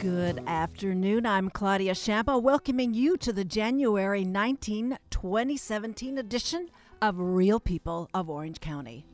Good 0.00 0.42
afternoon. 0.46 1.26
I'm 1.26 1.50
Claudia 1.50 1.94
Champa, 1.94 2.38
welcoming 2.38 2.94
you 2.94 3.18
to 3.18 3.34
the 3.34 3.44
January 3.44 4.24
19, 4.24 4.96
2017 5.10 6.16
edition 6.16 6.70
of 7.02 7.16
Real 7.18 7.60
People 7.60 8.08
of 8.14 8.30
Orange 8.30 8.60
County. 8.60 9.04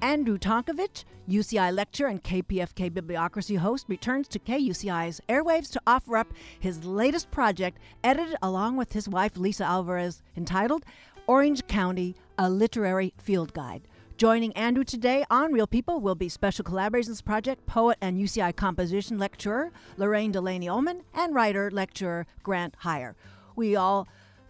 Andrew 0.00 0.38
Tonkovich, 0.38 1.04
UCI 1.28 1.74
lecturer 1.74 2.08
and 2.08 2.24
KPFK 2.24 2.90
bibliocracy 2.90 3.58
host, 3.58 3.84
returns 3.86 4.28
to 4.28 4.38
KUCI's 4.38 5.20
airwaves 5.28 5.70
to 5.72 5.82
offer 5.86 6.16
up 6.16 6.32
his 6.58 6.86
latest 6.86 7.30
project, 7.30 7.76
edited 8.02 8.36
along 8.40 8.78
with 8.78 8.94
his 8.94 9.10
wife 9.10 9.36
Lisa 9.36 9.64
Alvarez, 9.64 10.22
entitled 10.38 10.86
Orange 11.26 11.66
County, 11.66 12.16
a 12.38 12.48
Literary 12.48 13.12
Field 13.18 13.52
Guide. 13.52 13.82
Joining 14.20 14.52
Andrew 14.52 14.84
today 14.84 15.24
on 15.30 15.50
Real 15.50 15.66
People 15.66 15.98
will 15.98 16.14
be 16.14 16.28
special 16.28 16.62
Collaborations 16.62 17.24
project, 17.24 17.64
poet 17.64 17.96
and 18.02 18.18
UCI 18.18 18.54
composition 18.54 19.16
lecturer 19.16 19.72
Lorene 19.96 20.30
Delany 20.30 20.68
Ullman 20.68 21.04
and 21.14 21.34
writer 21.34 21.70
lecturer 21.70 22.26
Grant 22.42 22.76
Hier. 22.80 23.16
We 23.56 23.76
all 23.76 24.06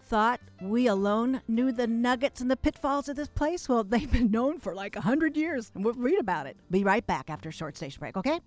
thought 0.09 0.41
we 0.61 0.87
alone 0.87 1.41
knew 1.47 1.71
the 1.71 1.87
nuggets 1.87 2.41
and 2.41 2.51
the 2.51 2.57
pitfalls 2.57 3.07
of 3.07 3.15
this 3.15 3.29
place. 3.29 3.69
Well, 3.69 3.83
they've 3.85 4.11
been 4.11 4.29
known 4.29 4.59
for 4.59 4.75
like 4.75 4.97
a 4.97 5.01
hundred 5.01 5.37
years, 5.37 5.71
and 5.73 5.85
we'll 5.85 5.93
read 5.93 6.19
about 6.19 6.47
it. 6.47 6.57
Be 6.69 6.83
right 6.83 7.07
back 7.07 7.29
after 7.29 7.47
a 7.47 7.53
short 7.53 7.77
station 7.77 8.01
break, 8.01 8.17
okay? 8.17 8.41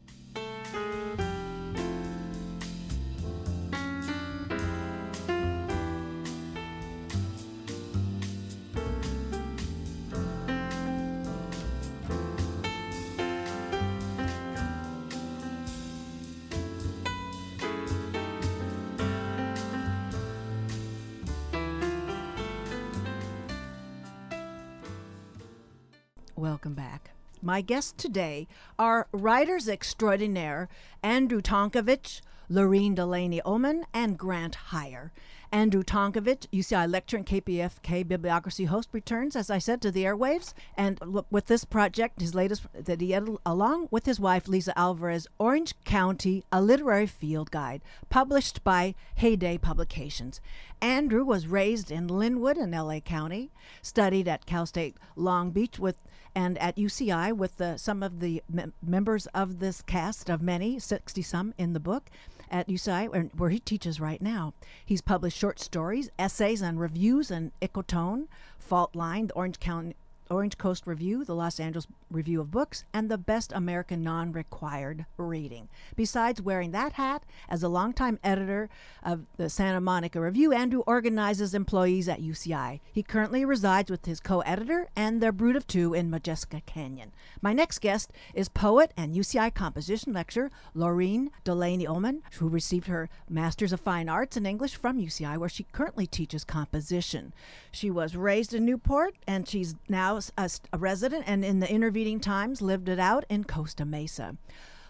Welcome 26.44 26.74
back. 26.74 27.12
My 27.40 27.62
guests 27.62 27.94
today 27.96 28.48
are 28.78 29.08
writers 29.12 29.66
extraordinaire 29.66 30.68
Andrew 31.02 31.40
Tonkovich, 31.40 32.20
Lorene 32.50 32.94
Delany 32.94 33.40
Ullman, 33.46 33.86
and 33.94 34.18
Grant 34.18 34.58
Hier. 34.70 35.10
Andrew 35.52 35.82
Tonkovich, 35.82 36.46
UCI 36.52 36.90
lecturer 36.90 37.18
and 37.18 37.26
KPFK 37.26 38.04
Bibliocracy 38.04 38.66
host, 38.66 38.88
returns, 38.92 39.36
as 39.36 39.50
I 39.50 39.58
said, 39.58 39.80
to 39.82 39.90
the 39.90 40.04
airwaves. 40.04 40.54
And 40.76 40.98
with 41.30 41.46
this 41.46 41.64
project, 41.64 42.20
his 42.20 42.34
latest 42.34 42.66
that 42.74 43.00
he 43.00 43.14
edited 43.14 43.38
along 43.46 43.88
with 43.90 44.06
his 44.06 44.20
wife, 44.20 44.48
Lisa 44.48 44.76
Alvarez, 44.78 45.26
Orange 45.38 45.74
County, 45.84 46.44
a 46.50 46.60
literary 46.60 47.06
field 47.06 47.50
guide, 47.50 47.82
published 48.10 48.64
by 48.64 48.94
Heyday 49.16 49.58
Publications. 49.58 50.40
Andrew 50.80 51.24
was 51.24 51.46
raised 51.46 51.90
in 51.90 52.08
Lynwood 52.08 52.58
in 52.58 52.72
LA 52.72 53.00
County, 53.00 53.50
studied 53.82 54.28
at 54.28 54.46
Cal 54.46 54.66
State 54.66 54.96
Long 55.16 55.50
Beach 55.50 55.78
with 55.78 55.96
and 56.34 56.58
at 56.58 56.76
UCI 56.76 57.32
with 57.32 57.58
the, 57.58 57.76
some 57.76 58.02
of 58.02 58.20
the 58.20 58.42
mem- 58.50 58.72
members 58.82 59.26
of 59.26 59.60
this 59.60 59.82
cast 59.82 60.28
of 60.28 60.42
many, 60.42 60.78
60 60.78 61.22
some 61.22 61.54
in 61.56 61.72
the 61.72 61.80
book 61.80 62.10
at 62.54 62.68
UCI, 62.68 63.30
where 63.36 63.50
he 63.50 63.58
teaches 63.58 63.98
right 64.00 64.22
now. 64.22 64.54
He's 64.86 65.00
published 65.00 65.36
short 65.36 65.58
stories, 65.58 66.08
essays, 66.20 66.62
and 66.62 66.78
reviews 66.78 67.28
in 67.32 67.50
Ecotone, 67.60 68.28
Faultline, 68.70 69.26
the 69.26 69.34
Orange 69.34 69.58
County. 69.58 69.96
Orange 70.30 70.58
Coast 70.58 70.86
Review, 70.86 71.24
the 71.24 71.34
Los 71.34 71.60
Angeles 71.60 71.86
Review 72.10 72.40
of 72.40 72.50
Books, 72.50 72.84
and 72.92 73.10
the 73.10 73.18
Best 73.18 73.52
American 73.52 74.02
Non 74.02 74.32
Required 74.32 75.06
Reading. 75.16 75.68
Besides 75.96 76.40
wearing 76.40 76.70
that 76.72 76.94
hat, 76.94 77.24
as 77.48 77.62
a 77.62 77.68
longtime 77.68 78.18
editor 78.24 78.68
of 79.02 79.26
the 79.36 79.50
Santa 79.50 79.80
Monica 79.80 80.20
Review, 80.20 80.52
Andrew 80.52 80.82
organizes 80.86 81.54
employees 81.54 82.08
at 82.08 82.20
UCI. 82.20 82.80
He 82.92 83.02
currently 83.02 83.44
resides 83.44 83.90
with 83.90 84.06
his 84.06 84.20
co 84.20 84.40
editor 84.40 84.88
and 84.96 85.20
their 85.20 85.32
brood 85.32 85.56
of 85.56 85.66
two 85.66 85.94
in 85.94 86.10
Modjeska 86.10 86.64
Canyon. 86.66 87.12
My 87.42 87.52
next 87.52 87.80
guest 87.80 88.12
is 88.32 88.48
poet 88.48 88.92
and 88.96 89.14
UCI 89.14 89.52
composition 89.54 90.12
lecturer 90.12 90.50
Lorene 90.74 91.30
Delany 91.44 91.86
Ullman, 91.86 92.22
who 92.38 92.48
received 92.48 92.86
her 92.86 93.08
Master's 93.28 93.72
of 93.72 93.80
Fine 93.80 94.08
Arts 94.08 94.36
in 94.36 94.46
English 94.46 94.76
from 94.76 94.98
UCI, 94.98 95.36
where 95.38 95.48
she 95.48 95.66
currently 95.72 96.06
teaches 96.06 96.44
composition. 96.44 97.32
She 97.70 97.90
was 97.90 98.16
raised 98.16 98.54
in 98.54 98.64
Newport 98.64 99.16
and 99.26 99.48
she's 99.48 99.74
now 99.88 100.13
a, 100.16 100.50
a 100.72 100.78
resident 100.78 101.24
and 101.26 101.44
in 101.44 101.60
the 101.60 101.70
intervening 101.70 102.20
times 102.20 102.62
lived 102.62 102.88
it 102.88 102.98
out 102.98 103.24
in 103.28 103.44
Costa 103.44 103.84
Mesa. 103.84 104.36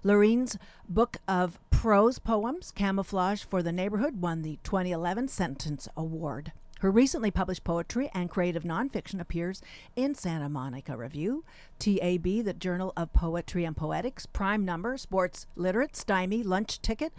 Lorene's 0.02 0.58
book 0.88 1.16
of 1.26 1.58
prose 1.70 2.18
poems, 2.18 2.70
Camouflage 2.70 3.44
for 3.44 3.62
the 3.62 3.72
Neighborhood, 3.72 4.20
won 4.20 4.42
the 4.42 4.58
2011 4.62 5.28
Sentence 5.28 5.88
Award. 5.96 6.52
Her 6.80 6.90
recently 6.90 7.30
published 7.30 7.64
poetry 7.64 8.10
and 8.12 8.28
creative 8.28 8.62
nonfiction 8.62 9.18
appears 9.18 9.62
in 9.96 10.14
Santa 10.14 10.50
Monica 10.50 10.96
Review, 10.96 11.44
TAB, 11.78 12.44
the 12.44 12.52
Journal 12.52 12.92
of 12.94 13.14
Poetry 13.14 13.64
and 13.64 13.74
Poetics, 13.74 14.26
Prime 14.26 14.66
Number, 14.66 14.98
Sports 14.98 15.46
Literate, 15.56 15.96
Stymie, 15.96 16.42
Lunch 16.42 16.82
Ticket, 16.82 17.14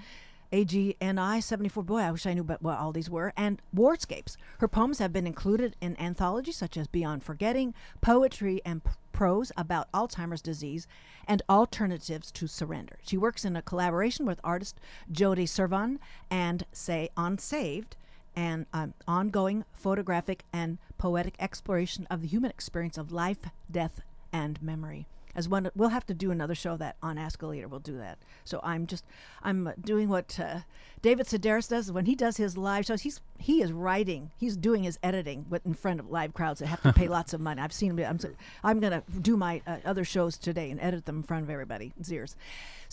AGNI 0.55 1.43
74. 1.43 1.83
Boy, 1.83 1.99
I 1.99 2.11
wish 2.11 2.25
I 2.25 2.33
knew 2.33 2.43
what 2.43 2.79
all 2.79 2.93
these 2.93 3.09
were. 3.09 3.33
And 3.35 3.61
Wardscapes. 3.75 4.38
Her 4.59 4.69
poems 4.69 4.99
have 4.99 5.11
been 5.11 5.27
included 5.27 5.75
in 5.81 5.99
anthologies 5.99 6.55
such 6.55 6.77
as 6.77 6.88
Beyond 6.88 7.25
Forgetting, 7.25 7.73
Poetry 7.99 8.61
and 8.63 8.81
P- 8.81 8.91
Prose 9.11 9.51
about 9.57 9.91
Alzheimer's 9.91 10.41
disease, 10.41 10.88
and 11.27 11.41
Alternatives 11.49 12.31
to 12.31 12.47
Surrender. 12.47 12.99
She 13.03 13.17
works 13.17 13.43
in 13.43 13.57
a 13.57 13.61
collaboration 13.61 14.25
with 14.25 14.39
artist 14.45 14.79
Jody 15.11 15.45
Servon 15.45 15.99
and 16.29 16.66
Say 16.72 17.09
Unsaved, 17.17 17.97
an 18.33 18.66
um, 18.72 18.93
ongoing 19.05 19.66
photographic 19.73 20.45
and 20.53 20.77
poetic 20.97 21.35
exploration 21.37 22.07
of 22.09 22.22
the 22.22 22.27
human 22.29 22.49
experience 22.49 22.97
of 22.97 23.11
life, 23.11 23.49
death, 23.69 23.99
and 24.31 24.61
memory 24.61 25.05
as 25.35 25.50
one 25.50 25.69
we'll 25.75 25.90
have 25.90 26.06
to 26.06 26.13
do 26.13 26.31
another 26.31 26.56
show 26.56 26.78
that 26.78 26.96
on 27.01 27.18
ask 27.18 27.41
a 27.41 27.47
leader. 27.47 27.68
We'll 27.68 27.79
do 27.79 27.97
that. 27.97 28.18
So 28.44 28.59
i'm 28.63 28.88
just 28.88 29.06
i'm 29.44 29.72
doing 29.81 30.09
what 30.09 30.40
uh, 30.40 30.59
david 31.01 31.28
sedaris 31.28 31.69
does 31.69 31.91
when 31.91 32.06
he 32.06 32.16
does 32.16 32.38
his 32.38 32.57
live 32.57 32.85
shows. 32.85 33.01
He's 33.01 33.22
he 33.38 33.62
is 33.62 33.72
writing. 33.72 34.31
He's 34.38 34.56
doing 34.56 34.84
his 34.84 34.97
editing 35.03 35.46
with 35.50 35.66
in 35.66 35.73
front 35.73 36.00
of 36.00 36.09
live 36.09 36.34
crowds 36.34 36.59
that 36.59 36.68
have 36.68 36.81
to 36.84 36.94
pay 36.94 37.07
lots 37.16 37.34
of 37.34 37.41
money. 37.41 37.62
I've 37.62 37.73
seen 37.73 37.97
him 37.97 38.06
i'm, 38.06 38.19
I'm 38.63 38.79
going 38.79 38.94
to 38.94 39.03
do 39.19 39.38
my 39.38 39.62
uh, 39.68 39.78
other 39.85 40.06
shows 40.06 40.38
today 40.38 40.72
and 40.72 40.79
edit 40.81 41.06
them 41.06 41.18
in 41.18 41.23
front 41.23 41.44
of 41.44 41.50
everybody. 41.50 41.94
Zeers. 42.02 42.35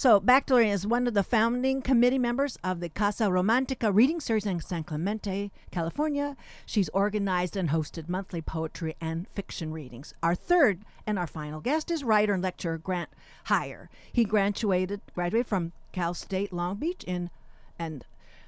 So 0.03 0.19
back 0.19 0.51
is 0.51 0.85
one 0.85 1.07
of 1.07 1.15
the 1.15 1.23
founding 1.23 1.81
committee 1.81 2.19
members 2.19 2.59
of 2.65 2.81
the 2.81 2.89
casa 2.89 3.27
romantica 3.27 3.95
reading 3.95 4.19
series 4.19 4.45
in 4.45 4.61
san 4.61 4.83
clemente 4.83 5.53
california 5.71 6.37
she's 6.67 6.89
organized 6.89 7.57
and 7.57 7.71
hosted 7.71 8.09
monthly 8.09 8.43
poetry 8.43 8.97
and 9.01 9.29
fiction 9.29 9.73
readings 9.73 10.13
our 10.21 10.35
third 10.35 10.81
and 11.07 11.21
our 11.21 11.27
final 11.29 11.61
guest 11.61 11.89
is 11.89 12.03
writer 12.03 12.35
and 12.35 12.43
lecturer 12.43 12.79
Grant 12.79 13.11
Hier. 13.47 13.89
He 14.13 14.25
graduated 14.25 15.03
graduated 15.15 15.47
from 15.47 15.71
Cal 15.93 16.15
State 16.15 16.53
Long 16.53 16.79
Beach 16.79 17.05
in 17.05 17.31
and 17.79 18.05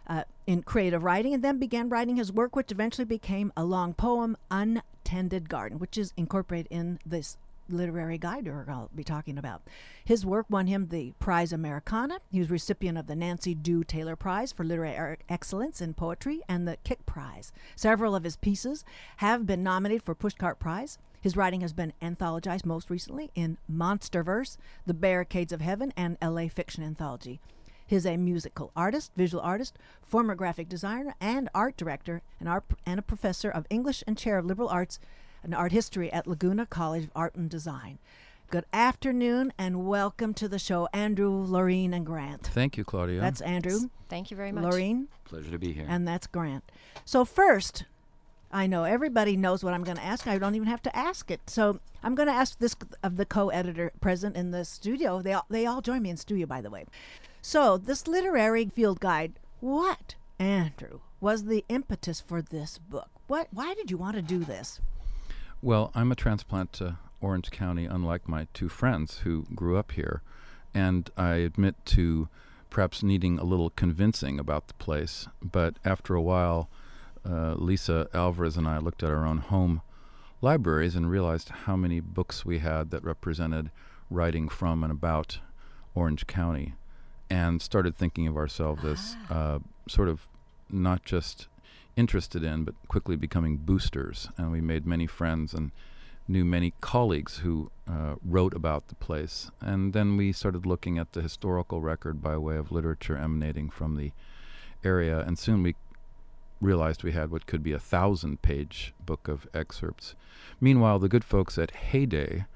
uh, 0.08 0.24
in 0.46 0.62
creative 0.62 1.04
writing, 1.04 1.34
and 1.34 1.42
then 1.44 1.58
began 1.58 1.88
writing 1.88 2.16
his 2.16 2.32
work, 2.32 2.56
which 2.56 2.72
eventually 2.72 3.04
became 3.04 3.52
a 3.56 3.64
long 3.64 3.94
poem, 3.94 4.36
"Untended 4.50 5.48
Garden," 5.48 5.78
which 5.78 5.96
is 5.96 6.12
incorporated 6.16 6.66
in 6.70 6.98
this 7.06 7.38
literary 7.68 8.18
guide 8.18 8.48
I'll 8.68 8.90
be 8.94 9.04
talking 9.04 9.38
about. 9.38 9.62
His 10.04 10.26
work 10.26 10.46
won 10.48 10.66
him 10.66 10.88
the 10.88 11.12
Prize 11.18 11.52
Americana. 11.52 12.20
He 12.30 12.38
was 12.38 12.50
recipient 12.50 12.98
of 12.98 13.06
the 13.06 13.16
Nancy 13.16 13.54
Dew 13.54 13.84
Taylor 13.84 14.16
Prize 14.16 14.52
for 14.52 14.64
Literary 14.64 15.18
Excellence 15.28 15.80
in 15.80 15.94
Poetry 15.94 16.42
and 16.48 16.66
the 16.66 16.76
Kick 16.84 17.06
Prize. 17.06 17.52
Several 17.76 18.14
of 18.14 18.24
his 18.24 18.36
pieces 18.36 18.84
have 19.18 19.46
been 19.46 19.62
nominated 19.62 20.02
for 20.02 20.14
Pushcart 20.14 20.58
Prize. 20.58 20.98
His 21.20 21.36
writing 21.36 21.62
has 21.62 21.72
been 21.72 21.94
anthologized 22.02 22.66
most 22.66 22.90
recently 22.90 23.30
in 23.34 23.56
Monsterverse, 23.70 24.58
The 24.86 24.92
Barricades 24.92 25.52
of 25.52 25.62
Heaven, 25.62 25.92
and 25.96 26.18
LA 26.22 26.48
Fiction 26.48 26.84
Anthology. 26.84 27.40
He's 27.86 28.06
a 28.06 28.16
musical 28.16 28.72
artist, 28.74 29.12
visual 29.16 29.42
artist, 29.42 29.78
former 30.02 30.34
graphic 30.34 30.68
designer, 30.68 31.14
and 31.20 31.48
art 31.54 31.76
director, 31.76 32.22
and, 32.40 32.48
art, 32.48 32.64
and 32.86 32.98
a 32.98 33.02
professor 33.02 33.50
of 33.50 33.66
English 33.70 34.02
and 34.06 34.16
chair 34.16 34.38
of 34.38 34.46
liberal 34.46 34.68
arts 34.68 34.98
and 35.44 35.54
art 35.54 35.72
history 35.72 36.12
at 36.12 36.26
Laguna 36.26 36.66
College 36.66 37.04
of 37.04 37.10
Art 37.14 37.34
and 37.34 37.48
Design. 37.48 37.98
Good 38.50 38.64
afternoon 38.72 39.52
and 39.58 39.86
welcome 39.86 40.32
to 40.34 40.48
the 40.48 40.58
show, 40.58 40.88
Andrew, 40.92 41.30
Lorene, 41.30 41.92
and 41.92 42.06
Grant. 42.06 42.46
Thank 42.46 42.76
you, 42.76 42.84
Claudia. 42.84 43.20
That's 43.20 43.40
Andrew. 43.40 43.90
Thank 44.08 44.30
you 44.30 44.36
very 44.36 44.52
much. 44.52 44.64
Lorene. 44.64 45.08
Pleasure 45.24 45.50
to 45.50 45.58
be 45.58 45.72
here. 45.72 45.86
And 45.88 46.08
that's 46.08 46.26
Grant. 46.26 46.64
So, 47.04 47.24
first, 47.24 47.84
I 48.50 48.66
know 48.66 48.84
everybody 48.84 49.36
knows 49.36 49.64
what 49.64 49.74
I'm 49.74 49.84
going 49.84 49.96
to 49.96 50.04
ask. 50.04 50.26
I 50.26 50.38
don't 50.38 50.54
even 50.54 50.68
have 50.68 50.82
to 50.84 50.96
ask 50.96 51.30
it. 51.30 51.40
So 51.50 51.80
I'm 52.02 52.14
going 52.14 52.28
to 52.28 52.34
ask 52.34 52.58
this 52.58 52.76
of 53.02 53.16
the 53.16 53.26
co-editor 53.26 53.92
present 54.00 54.36
in 54.36 54.52
the 54.52 54.64
studio. 54.64 55.20
They 55.20 55.32
all, 55.32 55.46
they 55.50 55.66
all 55.66 55.80
join 55.80 56.02
me 56.02 56.10
in 56.10 56.16
studio, 56.16 56.46
by 56.46 56.60
the 56.60 56.70
way. 56.70 56.86
So 57.42 57.76
this 57.76 58.06
literary 58.06 58.66
field 58.66 59.00
guide, 59.00 59.32
what, 59.60 60.14
Andrew, 60.38 61.00
was 61.20 61.44
the 61.44 61.64
impetus 61.68 62.20
for 62.20 62.40
this 62.40 62.78
book? 62.78 63.08
What? 63.26 63.48
Why 63.50 63.74
did 63.74 63.90
you 63.90 63.96
want 63.96 64.14
to 64.16 64.22
do 64.22 64.44
this? 64.44 64.80
Well, 65.64 65.90
I'm 65.94 66.12
a 66.12 66.14
transplant 66.14 66.74
to 66.74 66.98
Orange 67.22 67.50
County, 67.50 67.86
unlike 67.86 68.28
my 68.28 68.48
two 68.52 68.68
friends 68.68 69.20
who 69.20 69.46
grew 69.54 69.78
up 69.78 69.92
here, 69.92 70.20
and 70.74 71.08
I 71.16 71.36
admit 71.36 71.76
to 71.86 72.28
perhaps 72.68 73.02
needing 73.02 73.38
a 73.38 73.44
little 73.44 73.70
convincing 73.70 74.38
about 74.38 74.68
the 74.68 74.74
place. 74.74 75.26
But 75.42 75.76
after 75.82 76.14
a 76.14 76.20
while, 76.20 76.68
uh, 77.26 77.54
Lisa 77.54 78.10
Alvarez 78.12 78.58
and 78.58 78.68
I 78.68 78.76
looked 78.76 79.02
at 79.02 79.08
our 79.08 79.24
own 79.24 79.38
home 79.38 79.80
libraries 80.42 80.96
and 80.96 81.10
realized 81.10 81.48
how 81.48 81.76
many 81.76 81.98
books 81.98 82.44
we 82.44 82.58
had 82.58 82.90
that 82.90 83.02
represented 83.02 83.70
writing 84.10 84.50
from 84.50 84.82
and 84.82 84.92
about 84.92 85.38
Orange 85.94 86.26
County, 86.26 86.74
and 87.30 87.62
started 87.62 87.96
thinking 87.96 88.26
of 88.26 88.36
ourselves 88.36 88.84
as 88.84 89.16
uh, 89.30 89.60
sort 89.88 90.10
of 90.10 90.28
not 90.68 91.06
just 91.06 91.48
interested 91.96 92.42
in, 92.42 92.64
but 92.64 92.74
quickly 92.88 93.16
becoming 93.16 93.56
boosters. 93.56 94.28
And 94.36 94.50
we 94.50 94.60
made 94.60 94.86
many 94.86 95.06
friends 95.06 95.54
and 95.54 95.70
knew 96.26 96.44
many 96.44 96.72
colleagues 96.80 97.38
who 97.38 97.70
uh, 97.88 98.14
wrote 98.24 98.54
about 98.54 98.88
the 98.88 98.94
place. 98.94 99.50
And 99.60 99.92
then 99.92 100.16
we 100.16 100.32
started 100.32 100.66
looking 100.66 100.98
at 100.98 101.12
the 101.12 101.22
historical 101.22 101.80
record 101.80 102.22
by 102.22 102.36
way 102.36 102.56
of 102.56 102.72
literature 102.72 103.16
emanating 103.16 103.70
from 103.70 103.96
the 103.96 104.12
area. 104.82 105.20
And 105.20 105.38
soon 105.38 105.62
we 105.62 105.74
realized 106.60 107.02
we 107.02 107.12
had 107.12 107.30
what 107.30 107.46
could 107.46 107.62
be 107.62 107.72
a 107.72 107.78
thousand 107.78 108.42
page 108.42 108.94
book 109.04 109.28
of 109.28 109.46
excerpts. 109.52 110.14
Meanwhile, 110.60 110.98
the 110.98 111.08
good 111.08 111.24
folks 111.24 111.58
at 111.58 111.72
Heyday, 111.72 112.46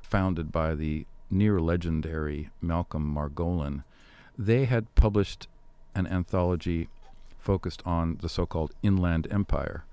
founded 0.00 0.50
by 0.50 0.74
the 0.74 1.06
near 1.30 1.60
legendary 1.60 2.48
Malcolm 2.62 3.14
Margolin, 3.14 3.84
they 4.38 4.64
had 4.64 4.94
published 4.94 5.48
an 5.94 6.06
anthology 6.06 6.88
focused 7.50 7.82
on 7.86 8.18
the 8.22 8.28
so 8.28 8.44
called 8.46 8.70
Inland 8.82 9.26
Empire 9.30 9.84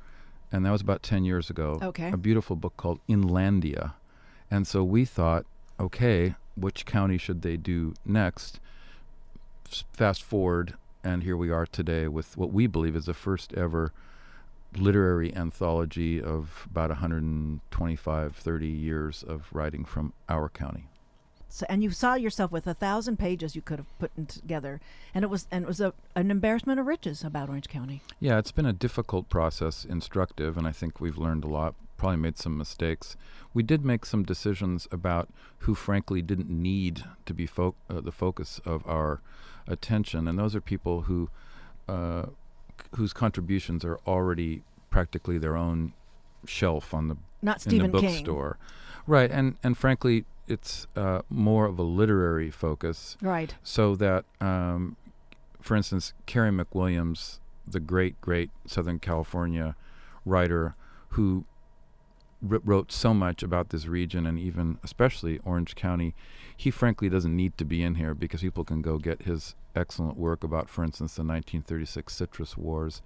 and 0.55 0.65
that 0.65 0.71
was 0.71 0.81
about 0.81 1.03
10 1.03 1.25
years 1.25 1.49
ago. 1.49 1.79
Okay. 1.81 2.09
A 2.11 2.17
beautiful 2.17 2.55
book 2.55 2.77
called 2.77 2.99
Inlandia. 3.09 3.95
And 4.49 4.65
so 4.65 4.83
we 4.83 5.03
thought, 5.03 5.45
okay, 5.79 6.35
which 6.55 6.85
county 6.85 7.17
should 7.17 7.41
they 7.41 7.57
do 7.57 7.93
next? 8.05 8.59
Fast 9.91 10.23
forward, 10.23 10.75
and 11.03 11.23
here 11.23 11.35
we 11.35 11.49
are 11.49 11.65
today 11.65 12.07
with 12.07 12.37
what 12.37 12.53
we 12.53 12.67
believe 12.67 12.95
is 12.95 13.05
the 13.05 13.13
first 13.13 13.53
ever 13.53 13.91
literary 14.77 15.35
anthology 15.35 16.21
of 16.21 16.67
about 16.71 16.89
125, 16.89 18.35
30 18.35 18.67
years 18.67 19.23
of 19.27 19.47
writing 19.51 19.83
from 19.83 20.13
our 20.29 20.47
county. 20.47 20.87
So, 21.55 21.65
and 21.69 21.81
you 21.81 21.89
saw 21.91 22.15
yourself 22.15 22.51
with 22.51 22.67
a 22.67 22.73
thousand 22.73 23.17
pages 23.17 23.55
you 23.55 23.61
could 23.61 23.79
have 23.79 23.97
put 23.97 24.11
together, 24.27 24.81
and 25.13 25.23
it 25.23 25.29
was 25.29 25.47
and 25.49 25.63
it 25.63 25.67
was 25.67 25.79
a, 25.79 25.93
an 26.13 26.29
embarrassment 26.29 26.81
of 26.81 26.85
riches 26.85 27.23
about 27.23 27.47
Orange 27.47 27.69
County. 27.69 28.01
Yeah, 28.19 28.37
it's 28.39 28.51
been 28.51 28.65
a 28.65 28.73
difficult 28.73 29.29
process, 29.29 29.85
instructive, 29.85 30.57
and 30.57 30.67
I 30.67 30.73
think 30.73 30.99
we've 30.99 31.17
learned 31.17 31.45
a 31.45 31.47
lot. 31.47 31.73
Probably 31.95 32.17
made 32.17 32.37
some 32.37 32.57
mistakes. 32.57 33.15
We 33.53 33.63
did 33.63 33.85
make 33.85 34.05
some 34.05 34.23
decisions 34.23 34.85
about 34.91 35.29
who, 35.59 35.75
frankly, 35.75 36.21
didn't 36.21 36.49
need 36.49 37.05
to 37.25 37.33
be 37.33 37.45
fo- 37.45 37.75
uh, 37.89 38.01
the 38.01 38.11
focus 38.11 38.59
of 38.65 38.85
our 38.85 39.21
attention, 39.65 40.27
and 40.27 40.37
those 40.37 40.57
are 40.57 40.61
people 40.61 41.03
who 41.03 41.29
uh, 41.87 42.23
c- 42.77 42.87
whose 42.97 43.13
contributions 43.13 43.85
are 43.85 43.97
already 44.05 44.61
practically 44.89 45.37
their 45.37 45.55
own 45.55 45.93
shelf 46.45 46.93
on 46.93 47.07
the 47.07 47.15
Not 47.41 47.65
in 47.65 47.69
Stephen 47.71 47.91
the 47.93 48.01
King. 48.01 48.09
bookstore, 48.09 48.57
right? 49.07 49.31
And 49.31 49.55
and 49.63 49.77
frankly, 49.77 50.25
it's 50.47 50.87
uh, 50.95 51.21
more 51.29 51.65
of 51.65 51.79
a 51.79 51.83
literary 51.83 52.51
focus 52.51 53.17
Right. 53.21 53.55
so 53.63 53.95
that, 53.95 54.25
um, 54.39 54.95
for 55.61 55.75
instance, 55.75 56.13
Carey 56.25 56.51
McWilliams, 56.51 57.39
the 57.67 57.79
great, 57.79 58.19
great 58.21 58.51
Southern 58.67 58.99
California 58.99 59.75
writer 60.23 60.75
who 61.09 61.45
wr- 62.41 62.57
wrote 62.63 62.91
so 62.91 63.13
much 63.13 63.41
about 63.41 63.69
this 63.69 63.87
region 63.87 64.25
and 64.27 64.37
even 64.37 64.77
especially 64.83 65.39
Orange 65.43 65.73
County, 65.75 66.13
he 66.55 66.69
frankly 66.71 67.09
doesn't 67.09 67.35
need 67.35 67.57
to 67.57 67.65
be 67.65 67.81
in 67.83 67.95
here 67.95 68.13
because 68.13 68.41
people 68.41 68.63
can 68.63 68.81
go 68.81 68.97
get 68.97 69.23
his 69.23 69.55
excellent 69.75 70.15
work 70.17 70.43
about, 70.43 70.69
for 70.69 70.83
instance, 70.83 71.15
the 71.15 71.21
1936 71.21 72.13
Citrus 72.13 72.55
Wars. 72.55 73.01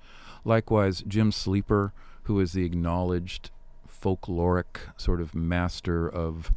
Likewise, 0.45 1.03
Jim 1.07 1.31
Sleeper, 1.31 1.94
who 2.24 2.39
is 2.39 2.51
the 2.53 2.63
acknowledged 2.65 3.50
folkloric 3.88 4.80
sort 4.97 5.19
of 5.21 5.33
master 5.33 6.07
of 6.07 6.51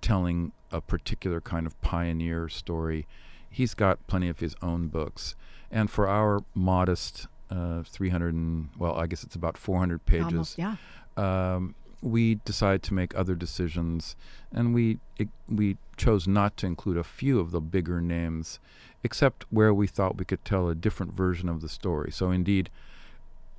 telling 0.00 0.52
a 0.70 0.80
particular 0.80 1.40
kind 1.40 1.66
of 1.66 1.80
pioneer 1.80 2.48
story. 2.48 3.06
He's 3.50 3.74
got 3.74 4.06
plenty 4.06 4.28
of 4.28 4.40
his 4.40 4.54
own 4.62 4.88
books. 4.88 5.34
And 5.70 5.90
for 5.90 6.08
our 6.08 6.44
modest 6.54 7.26
uh, 7.50 7.82
300 7.82 8.34
and, 8.34 8.68
well, 8.78 8.94
I 8.94 9.06
guess 9.06 9.24
it's 9.24 9.34
about 9.34 9.56
400 9.56 10.04
pages, 10.04 10.24
Almost, 10.24 10.58
yeah. 10.58 10.76
um, 11.16 11.74
we 12.00 12.36
decided 12.44 12.82
to 12.84 12.94
make 12.94 13.16
other 13.16 13.34
decisions, 13.34 14.14
and 14.52 14.72
we 14.72 14.98
it, 15.16 15.28
we 15.48 15.76
chose 15.96 16.28
not 16.28 16.56
to 16.58 16.66
include 16.66 16.96
a 16.96 17.02
few 17.04 17.40
of 17.40 17.50
the 17.50 17.60
bigger 17.60 18.00
names, 18.00 18.60
except 19.02 19.44
where 19.50 19.74
we 19.74 19.86
thought 19.86 20.16
we 20.16 20.24
could 20.24 20.44
tell 20.44 20.68
a 20.68 20.74
different 20.74 21.12
version 21.12 21.48
of 21.48 21.60
the 21.60 21.68
story. 21.68 22.12
So, 22.12 22.30
indeed, 22.30 22.70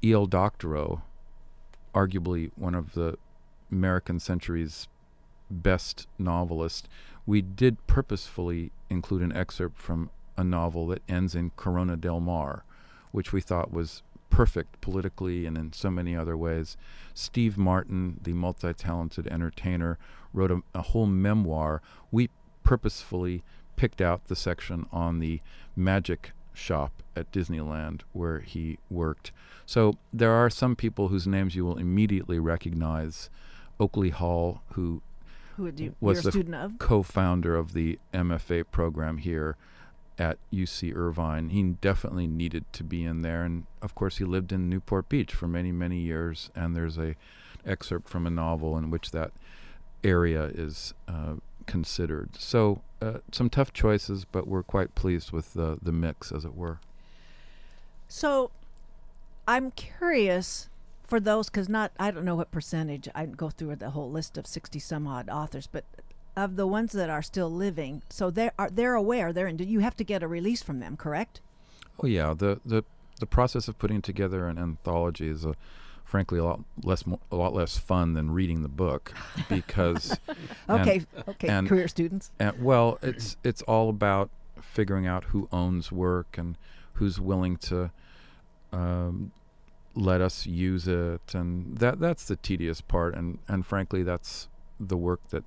E.L. 0.02 0.26
Doctorow, 0.26 1.02
arguably 1.94 2.52
one 2.56 2.76
of 2.76 2.94
the 2.94 3.18
American 3.72 4.20
century's 4.20 4.88
best 5.50 6.08
novelist, 6.18 6.88
we 7.26 7.42
did 7.42 7.86
purposefully 7.88 8.72
include 8.90 9.22
an 9.22 9.32
excerpt 9.32 9.78
from 9.78 10.10
a 10.38 10.44
novel 10.44 10.88
that 10.88 11.04
ends 11.08 11.36
in 11.36 11.52
Corona 11.56 11.98
del 11.98 12.20
Mar, 12.20 12.64
which 13.12 13.34
we 13.34 13.42
thought 13.42 13.72
was 13.72 14.04
perfect 14.30 14.80
politically 14.80 15.46
and 15.46 15.58
in 15.58 15.74
so 15.74 15.90
many 15.90 16.16
other 16.16 16.38
ways. 16.38 16.78
Steve 17.14 17.58
Martin, 17.58 18.20
the 18.22 18.34
multi 18.34 18.74
talented 18.74 19.28
entertainer, 19.28 19.98
wrote 20.34 20.52
a, 20.52 20.62
a 20.74 20.82
whole 20.82 21.08
memoir. 21.08 21.82
We 22.12 22.30
purposefully 22.64 23.44
picked 23.76 24.02
out 24.02 24.26
the 24.26 24.36
section 24.36 24.86
on 24.92 25.20
the 25.20 25.42
magic 25.76 26.32
shop 26.54 27.04
at 27.16 27.32
Disneyland 27.32 28.02
where 28.14 28.40
he 28.40 28.78
worked. 28.90 29.32
So 29.66 29.98
there 30.14 30.32
are 30.32 30.50
some 30.50 30.76
people 30.76 31.08
whose 31.08 31.28
names 31.28 31.56
you 31.56 31.66
will 31.66 31.78
immediately 31.78 32.40
recognize. 32.40 33.30
Oakley 33.80 34.10
Hall, 34.10 34.62
who 34.74 35.02
Who 35.60 35.66
would 35.66 35.80
you? 35.82 35.94
was 36.00 36.26
a 36.26 36.32
student 36.32 36.56
of? 36.56 36.80
co-founder 36.80 37.54
of 37.54 37.74
the 37.74 38.00
MFA 38.14 38.64
program 38.72 39.18
here 39.18 39.58
at 40.18 40.38
UC 40.54 40.96
Irvine. 40.96 41.50
He 41.50 41.62
definitely 41.62 42.28
needed 42.28 42.64
to 42.72 42.84
be 42.86 43.04
in 43.04 43.24
there, 43.24 43.44
and 43.44 43.66
of 43.82 43.94
course, 43.94 44.20
he 44.20 44.24
lived 44.24 44.54
in 44.54 44.70
Newport 44.70 45.10
Beach 45.10 45.34
for 45.34 45.50
many, 45.50 45.74
many 45.74 46.00
years. 46.00 46.50
And 46.56 46.78
there's 46.78 46.98
a 46.98 47.16
excerpt 47.66 48.08
from 48.08 48.26
a 48.26 48.30
novel 48.30 48.78
in 48.78 48.90
which 48.90 49.12
that 49.12 49.32
area 50.02 50.46
is 50.46 50.94
uh, 51.10 51.36
considered. 51.66 52.38
So 52.38 52.82
uh, 53.02 53.18
some 53.34 53.50
tough 53.50 53.74
choices, 53.74 54.24
but 54.24 54.48
we're 54.48 54.64
quite 54.64 54.96
pleased 54.96 55.34
with 55.34 55.56
the 55.56 55.78
the 55.82 55.92
mix, 55.92 56.32
as 56.32 56.46
it 56.46 56.56
were. 56.56 56.80
So, 58.08 58.52
I'm 59.46 59.72
curious 59.72 60.69
for 61.10 61.20
those 61.20 61.50
because 61.50 61.68
not 61.68 61.92
I 62.00 62.12
don't 62.12 62.24
know 62.26 62.36
what 62.36 62.52
percentage 62.52 63.10
I 63.16 63.26
go 63.26 63.50
through 63.50 63.76
the 63.78 63.90
whole 63.92 64.10
list 64.12 64.38
of 64.38 64.46
sixty 64.48 64.80
some 64.80 65.08
odd 65.08 65.30
authors, 65.30 65.68
but 65.68 65.84
of 66.38 66.56
the 66.56 66.68
ones 66.68 66.92
that 66.94 67.10
are 67.10 67.22
still 67.24 67.50
living, 67.52 68.04
so 68.10 68.30
they 68.30 68.52
are 68.58 68.70
they're 68.70 68.94
aware 68.96 69.34
they're 69.34 69.48
in. 69.48 69.58
You 69.60 69.80
have 69.80 69.98
to 69.98 70.04
get 70.04 70.24
a 70.24 70.28
release 70.28 70.62
from 70.62 70.80
them, 70.80 70.96
correct? 70.96 71.42
Oh 72.02 72.08
yeah, 72.08 72.34
the 72.34 72.60
the 72.66 72.84
the 73.20 73.26
process 73.26 73.68
of 73.68 73.78
putting 73.80 74.02
together 74.02 74.48
an 74.48 74.58
anthology 74.58 75.28
is 75.28 75.44
a 75.44 75.56
frankly 76.06 76.40
a 76.40 76.44
lot 76.44 76.62
less 76.84 77.06
mo- 77.06 77.20
a 77.32 77.36
lot 77.36 77.54
less 77.54 77.78
fun 77.78 78.14
than 78.14 78.32
reading 78.32 78.62
the 78.64 78.70
book 78.70 79.14
because 79.50 80.18
and- 80.68 80.82
Okay, 80.82 81.02
okay, 81.28 81.48
and- 81.50 81.68
career 81.68 81.88
students. 81.88 82.32
And, 82.40 82.64
well, 82.64 83.00
it's 83.02 83.36
it's 83.44 83.62
all 83.64 83.90
about 83.90 84.30
figuring 84.62 85.08
out 85.08 85.26
who 85.26 85.48
owns 85.52 85.92
work 85.92 86.38
and 86.38 86.56
who's 86.94 87.20
willing 87.20 87.58
to 87.58 87.92
um, 88.72 89.32
let 90.00 90.22
us 90.22 90.46
use 90.46 90.88
it, 90.88 91.34
and 91.34 91.78
that 91.78 92.00
that's 92.00 92.26
the 92.26 92.38
tedious 92.38 92.82
part. 92.82 93.16
And 93.16 93.40
and 93.48 93.66
frankly, 93.66 94.04
that's 94.04 94.48
the 94.80 94.98
work 94.98 95.22
that 95.30 95.44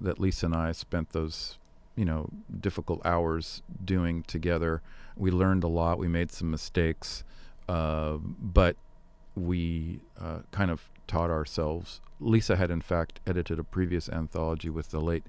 that 0.00 0.18
Lisa 0.18 0.46
and 0.46 0.54
I 0.54 0.72
spent 0.72 1.10
those 1.10 1.58
you 1.94 2.04
know 2.04 2.30
difficult 2.60 3.00
hours 3.04 3.62
doing 3.84 4.22
together. 4.22 4.82
We 5.16 5.30
learned 5.30 5.62
a 5.62 5.68
lot. 5.68 5.98
We 5.98 6.08
made 6.08 6.32
some 6.32 6.50
mistakes, 6.50 7.22
uh, 7.68 8.16
but 8.16 8.76
we 9.36 10.00
uh, 10.20 10.40
kind 10.50 10.70
of 10.70 10.88
taught 11.06 11.30
ourselves. 11.30 12.00
Lisa 12.18 12.56
had, 12.56 12.70
in 12.70 12.80
fact, 12.80 13.20
edited 13.26 13.58
a 13.58 13.64
previous 13.64 14.08
anthology 14.08 14.70
with 14.70 14.90
the 14.90 15.00
late 15.00 15.24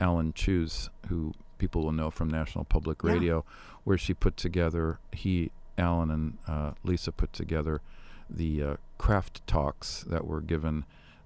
Alan 0.00 0.32
Cheuse, 0.32 0.88
who 1.08 1.32
people 1.58 1.84
will 1.84 1.92
know 1.92 2.10
from 2.10 2.28
National 2.28 2.64
Public 2.64 3.02
Yeah. 3.04 3.12
Radio, 3.12 3.44
where 3.84 3.98
she 3.98 4.14
put 4.14 4.36
together, 4.36 4.98
he, 5.12 5.50
Alan, 5.76 6.10
and 6.10 6.38
uh, 6.48 6.72
Lisa 6.82 7.12
put 7.12 7.32
together 7.32 7.80
the 8.28 8.62
uh, 8.62 8.76
craft 8.98 9.46
talks 9.46 10.04
that 10.08 10.26
were 10.26 10.40
given 10.40 10.84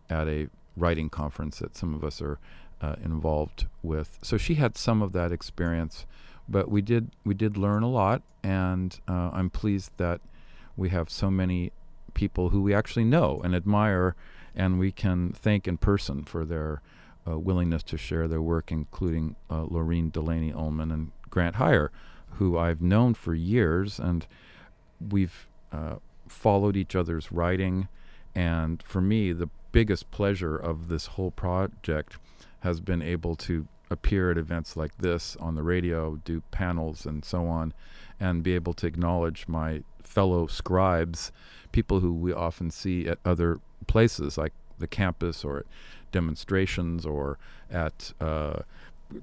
at 0.09 0.29
a 0.29 0.49
writing 0.77 1.11
conference 1.11 1.59
that 1.59 1.77
some 1.77 1.95
of 1.95 2.05
us 2.05 2.21
are 2.21 2.39
uh, 2.81 2.97
involved 3.05 3.67
with. 3.83 4.19
So 4.23 4.37
she 4.37 4.55
had 4.55 4.77
some 4.77 5.03
of 5.03 5.13
that 5.13 5.33
experience, 5.33 6.07
but 6.49 6.71
we 6.71 6.83
did 6.83 7.11
we 7.25 7.35
did 7.35 7.57
learn 7.57 7.83
a 7.83 7.89
lot, 7.89 8.23
and 8.43 8.99
uh, 9.09 9.31
I'm 9.33 9.51
pleased 9.51 9.93
that 9.99 10.21
we 10.77 10.89
have 10.89 11.09
so 11.11 11.31
many 11.31 11.73
people 12.15 12.51
who 12.51 12.63
we 12.63 12.75
actually 12.75 13.05
know 13.05 13.41
and 13.45 13.55
admire, 13.55 14.15
and 14.55 14.79
we 14.79 14.91
can 14.91 15.33
thank 15.33 15.69
in 15.69 15.79
person 15.79 16.25
for 16.25 16.45
their 16.45 16.83
uh, 17.27 17.39
willingness 17.39 17.83
to 17.85 17.97
share 17.97 18.27
their 18.27 18.43
work, 18.43 18.73
including 18.73 19.37
uh, 19.49 19.65
Delany 19.65 20.53
Ullman 20.53 20.91
and 20.91 21.13
Grant 21.31 21.57
Hier, 21.57 21.91
who 22.33 22.59
I've 22.59 22.83
known 22.83 23.15
for 23.15 23.35
years, 23.35 23.99
and 23.99 24.27
we've 25.11 25.47
uh, 25.73 25.97
followed 26.33 26.77
each 26.77 26.97
other's 26.97 27.31
writing. 27.31 27.89
And 28.35 28.83
for 28.83 29.01
me, 29.01 29.33
the 29.33 29.51
biggest 29.71 30.11
pleasure 30.11 30.57
of 30.57 30.89
this 30.89 31.07
whole 31.07 31.31
project 31.31 32.17
has 32.61 32.81
been 32.81 33.03
able 33.03 33.37
to 33.37 33.67
appear 33.91 34.31
at 34.31 34.39
events 34.39 34.77
like 34.77 34.97
this 34.99 35.37
on 35.37 35.55
the 35.55 35.63
radio, 35.63 36.17
do 36.25 36.43
panels 36.51 37.05
and 37.05 37.25
so 37.25 37.47
on, 37.47 37.75
and 38.19 38.43
be 38.43 38.55
able 38.55 38.73
to 38.73 38.87
acknowledge 38.87 39.47
my 39.47 39.83
fellow 40.03 40.47
scribes, 40.47 41.31
people 41.73 42.01
who 42.01 42.13
we 42.13 42.33
often 42.33 42.71
see 42.71 43.07
at 43.07 43.19
other 43.25 43.61
places 43.87 44.39
like 44.39 44.53
the 44.79 44.87
campus 44.87 45.45
or 45.45 45.59
at 45.59 45.67
demonstrations 46.11 47.05
or 47.05 47.39
at 47.71 48.13
uh, 48.21 48.61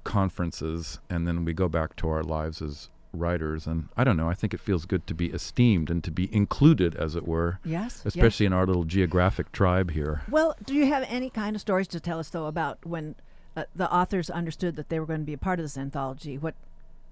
conferences, 0.04 1.00
and 1.10 1.28
then 1.28 1.46
we 1.46 1.54
go 1.54 1.68
back 1.68 1.96
to 1.96 2.10
our 2.10 2.24
lives 2.24 2.62
as 2.62 2.90
writers. 3.14 3.68
And 3.68 3.90
I 3.98 4.04
don't 4.04 4.18
know, 4.18 4.30
I 4.30 4.34
think 4.34 4.54
it 4.54 4.60
feels 4.60 4.86
good 4.86 5.06
to 5.08 5.14
be 5.14 5.28
esteemed 5.28 5.90
and 5.90 6.04
to 6.04 6.12
be 6.12 6.34
included, 6.34 6.96
as 6.96 7.16
it 7.16 7.28
were. 7.28 7.60
Yes. 7.64 8.02
Especially 8.06 8.46
yes. 8.46 8.50
in 8.50 8.54
our 8.54 8.66
little 8.66 8.86
geographic 8.86 9.52
tribe 9.52 9.92
here. 9.92 10.24
Well, 10.30 10.56
do 10.66 10.74
you 10.74 10.86
have 10.88 11.06
any 11.08 11.30
kind 11.30 11.56
of 11.56 11.62
stories 11.62 11.88
to 11.90 12.00
tell 12.00 12.20
us, 12.20 12.30
though, 12.30 12.46
about 12.46 12.86
when 12.86 13.16
uh, 13.56 13.66
the 13.76 13.92
authors 13.92 14.30
understood 14.30 14.76
that 14.76 14.90
they 14.90 15.00
were 15.00 15.06
going 15.06 15.22
to 15.22 15.26
be 15.26 15.34
a 15.34 15.38
part 15.38 15.60
of 15.60 15.66
this 15.66 15.78
anthology? 15.78 16.38
What 16.38 16.56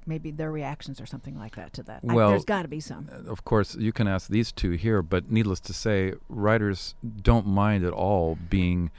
maybe 0.08 0.32
their 0.32 0.51
reactions 0.51 1.01
or 1.01 1.06
something 1.06 1.38
like 1.38 1.56
that 1.56 1.74
to 1.74 1.84
that. 1.84 2.04
Well, 2.04 2.30
I, 2.30 2.32
there's 2.32 2.46
got 2.46 2.62
to 2.62 2.68
be 2.68 2.80
some. 2.80 3.10
Uh, 3.12 3.30
of 3.30 3.44
course, 3.44 3.75
you 3.75 3.92
can 3.92 4.08
ask 4.08 4.30
these 4.30 4.51
two 4.51 4.72
here, 4.72 5.01
but 5.01 5.30
needless 5.30 5.60
to 5.62 5.74
say, 5.74 6.13
writers 6.30 6.96
don't 7.22 7.46
mind 7.46 7.84
at 7.84 7.94
all 7.94 8.38
being 8.50 8.89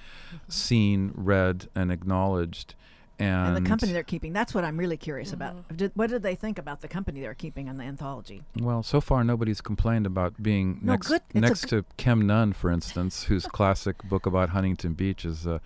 seen, 0.48 1.12
read, 1.14 1.68
and 1.74 1.90
acknowledged. 1.90 2.74
And, 3.18 3.56
and 3.56 3.64
the 3.64 3.68
company 3.68 3.92
they're 3.92 4.02
keeping. 4.04 4.32
That's 4.32 4.54
what 4.54 4.64
I'm 4.64 4.76
really 4.76 4.96
curious 4.96 5.32
mm-hmm. 5.32 5.42
about. 5.42 5.76
Did, 5.76 5.92
what 5.94 6.10
did 6.10 6.22
they 6.22 6.34
think 6.34 6.58
about 6.58 6.80
the 6.82 6.88
company 6.88 7.20
they're 7.20 7.34
keeping 7.34 7.68
on 7.68 7.76
the 7.76 7.84
anthology? 7.84 8.42
Well, 8.60 8.82
so 8.82 9.00
far 9.00 9.24
nobody's 9.24 9.60
complained 9.60 10.06
about 10.06 10.40
being 10.42 10.78
no, 10.82 10.92
next 10.92 11.12
next 11.34 11.68
to 11.68 11.84
Kem 11.96 12.26
Nunn, 12.26 12.52
for 12.52 12.70
instance, 12.70 13.24
whose 13.24 13.46
classic 13.52 14.02
book 14.04 14.26
about 14.26 14.50
Huntington 14.50 14.94
Beach 14.94 15.24
is 15.24 15.46
a 15.46 15.60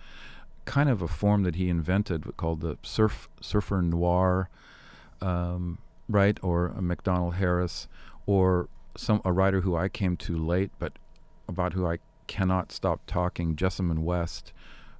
kind 0.65 0.89
of 0.89 1.01
a 1.01 1.07
form 1.07 1.43
that 1.43 1.55
he 1.55 1.69
invented 1.69 2.37
called 2.37 2.61
the 2.61 2.77
surf 2.83 3.29
surfer 3.41 3.81
noir 3.81 4.49
um, 5.23 5.79
right, 6.09 6.37
or 6.43 6.67
a 6.67 6.81
MacDonald 6.81 7.35
Harris, 7.35 7.87
or 8.25 8.67
some 8.95 9.21
a 9.25 9.31
writer 9.31 9.61
who 9.61 9.75
I 9.75 9.89
came 9.89 10.17
to 10.17 10.37
late, 10.37 10.71
but 10.79 10.93
about 11.47 11.73
who 11.73 11.87
I 11.87 11.99
cannot 12.27 12.71
stop 12.71 13.01
talking, 13.07 13.55
Jessamine 13.55 14.03
West, 14.03 14.53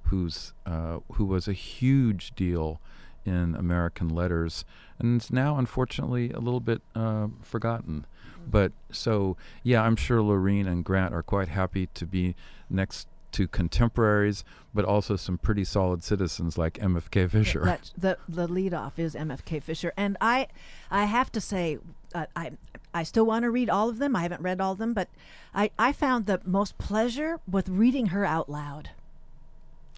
who's 0.04 0.52
uh, 0.66 0.98
who 1.12 1.24
was 1.24 1.48
a 1.48 1.52
huge 1.52 2.34
deal 2.34 2.80
in 3.24 3.54
American 3.54 4.08
letters, 4.08 4.64
and 4.98 5.20
is 5.20 5.32
now 5.32 5.56
unfortunately 5.56 6.30
a 6.30 6.40
little 6.40 6.60
bit 6.60 6.82
uh, 6.94 7.28
forgotten. 7.42 8.06
But 8.46 8.72
so 8.90 9.36
yeah, 9.62 9.82
I'm 9.82 9.96
sure 9.96 10.22
Lorene 10.22 10.66
and 10.66 10.84
Grant 10.84 11.14
are 11.14 11.22
quite 11.22 11.48
happy 11.48 11.88
to 11.94 12.06
be 12.06 12.34
next 12.68 13.08
to 13.32 13.48
contemporaries, 13.48 14.44
but 14.72 14.84
also 14.84 15.16
some 15.16 15.38
pretty 15.38 15.64
solid 15.64 16.04
citizens 16.04 16.56
like 16.56 16.74
MFK 16.74 17.28
Fisher. 17.30 17.64
That, 17.64 17.90
the 17.96 18.18
the 18.28 18.46
lead 18.46 18.72
off 18.72 18.98
is 18.98 19.14
MFK 19.14 19.62
Fisher, 19.62 19.92
and 19.96 20.16
I 20.20 20.46
I 20.90 21.06
have 21.06 21.32
to 21.32 21.40
say 21.40 21.78
uh, 22.14 22.26
I 22.36 22.52
I 22.92 23.02
still 23.02 23.26
want 23.26 23.42
to 23.42 23.50
read 23.50 23.68
all 23.68 23.88
of 23.88 23.98
them. 23.98 24.14
I 24.14 24.22
haven't 24.22 24.42
read 24.42 24.60
all 24.60 24.72
of 24.72 24.78
them, 24.78 24.94
but 24.94 25.08
I 25.54 25.70
I 25.78 25.92
found 25.92 26.26
the 26.26 26.40
most 26.44 26.78
pleasure 26.78 27.40
with 27.50 27.68
reading 27.68 28.06
her 28.06 28.24
out 28.24 28.48
loud. 28.48 28.90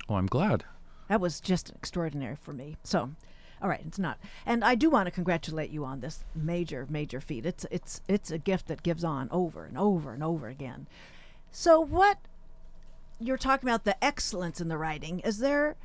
Oh, 0.08 0.14
I'm 0.14 0.26
glad. 0.26 0.64
That 1.08 1.20
was 1.20 1.40
just 1.40 1.70
extraordinary 1.70 2.36
for 2.36 2.52
me. 2.52 2.76
So. 2.82 3.10
All 3.62 3.70
right, 3.70 3.80
it's 3.86 3.98
not, 3.98 4.18
and 4.44 4.62
I 4.62 4.74
do 4.74 4.90
want 4.90 5.06
to 5.06 5.10
congratulate 5.10 5.70
you 5.70 5.82
on 5.86 6.00
this 6.00 6.22
major, 6.34 6.86
major 6.90 7.22
feat. 7.22 7.46
It's 7.46 7.64
it's 7.70 8.02
it's 8.06 8.30
a 8.30 8.36
gift 8.36 8.66
that 8.66 8.82
gives 8.82 9.02
on 9.02 9.30
over 9.30 9.64
and 9.64 9.78
over 9.78 10.12
and 10.12 10.22
over 10.22 10.48
again. 10.48 10.86
So, 11.50 11.80
what 11.80 12.18
you're 13.18 13.38
talking 13.38 13.68
about 13.68 13.84
the 13.84 14.02
excellence 14.04 14.60
in 14.60 14.68
the 14.68 14.78
writing. 14.78 15.20
Is 15.20 15.38
there 15.38 15.76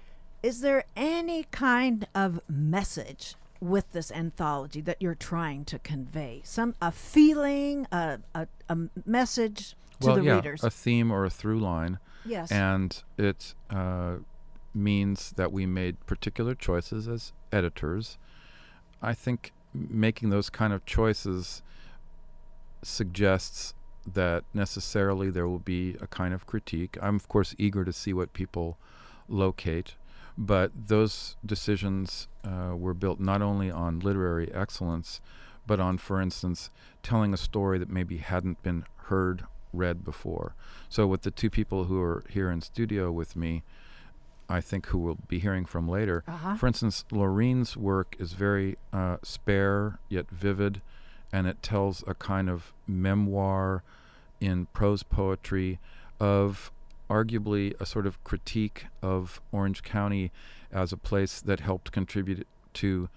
is 0.43 0.61
there 0.61 0.85
any 0.95 1.43
kind 1.51 2.07
of 2.15 2.41
message 2.49 3.35
with 3.59 3.91
this 3.91 4.11
anthology 4.11 4.81
that 4.81 4.97
you're 4.99 5.15
trying 5.15 5.65
to 5.65 5.79
convey? 5.79 6.41
Some 6.43 6.75
a 6.81 6.91
feeling, 6.91 7.87
a 7.91 8.19
a, 8.35 8.47
a 8.69 8.77
message 9.05 9.75
to 10.01 10.07
well, 10.07 10.15
the 10.15 10.23
yeah, 10.23 10.35
readers. 10.35 10.63
A 10.63 10.69
theme 10.69 11.11
or 11.11 11.25
a 11.25 11.29
through 11.29 11.59
line. 11.59 11.99
Yes. 12.25 12.51
And 12.51 13.01
it 13.17 13.53
uh, 13.69 14.17
means 14.73 15.33
that 15.37 15.51
we 15.51 15.65
made 15.65 16.05
particular 16.05 16.55
choices 16.55 17.07
as 17.07 17.33
editors. 17.51 18.17
I 19.01 19.13
think 19.13 19.51
making 19.73 20.29
those 20.29 20.49
kind 20.49 20.73
of 20.73 20.85
choices 20.85 21.61
suggests 22.83 23.73
that 24.11 24.43
necessarily 24.53 25.29
there 25.29 25.47
will 25.47 25.59
be 25.59 25.95
a 26.01 26.07
kind 26.07 26.33
of 26.33 26.45
critique. 26.45 26.97
I'm, 27.01 27.15
of 27.15 27.27
course, 27.27 27.55
eager 27.57 27.85
to 27.85 27.93
see 27.93 28.13
what 28.13 28.33
people 28.33 28.77
locate, 29.27 29.95
but 30.37 30.71
those 30.87 31.35
decisions 31.45 32.27
uh, 32.43 32.75
were 32.75 32.93
built 32.93 33.19
not 33.19 33.41
only 33.41 33.69
on 33.69 33.99
literary 33.99 34.51
excellence, 34.53 35.21
but 35.67 35.79
on, 35.79 35.97
for 35.97 36.19
instance, 36.19 36.69
telling 37.03 37.33
a 37.33 37.37
story 37.37 37.77
that 37.77 37.89
maybe 37.89 38.17
hadn't 38.17 38.61
been 38.63 38.85
heard, 39.05 39.43
read 39.73 40.03
before. 40.03 40.55
So, 40.89 41.07
with 41.07 41.21
the 41.21 41.31
two 41.31 41.49
people 41.49 41.85
who 41.85 42.01
are 42.01 42.23
here 42.29 42.51
in 42.51 42.61
studio 42.61 43.11
with 43.11 43.35
me, 43.35 43.63
I 44.49 44.59
think 44.59 44.87
who 44.87 44.97
we'll 44.97 45.17
be 45.27 45.39
hearing 45.39 45.65
from 45.65 45.87
later. 45.87 46.23
Uh-huh. 46.27 46.55
For 46.55 46.67
instance, 46.67 47.05
Lorene's 47.11 47.77
work 47.77 48.15
is 48.19 48.33
very 48.33 48.77
uh, 48.91 49.17
spare 49.23 49.99
yet 50.09 50.29
vivid 50.29 50.81
and 51.31 51.47
it 51.47 51.63
tells 51.63 52.03
a 52.05 52.13
kind 52.13 52.49
of 52.49 52.73
memoir 52.85 53.83
in 54.41 54.65
prose 54.67 55.03
poetry 55.03 55.79
of 56.19 56.71
arguably 57.09 57.73
a 57.79 57.85
sort 57.85 58.05
of 58.05 58.21
critique 58.23 58.87
of 59.01 59.41
Orange 59.51 59.83
County 59.83 60.31
as 60.71 60.91
a 60.91 60.97
place 60.97 61.41
that 61.41 61.59
helped 61.61 61.91
contribute 61.91 62.47
to 62.73 63.09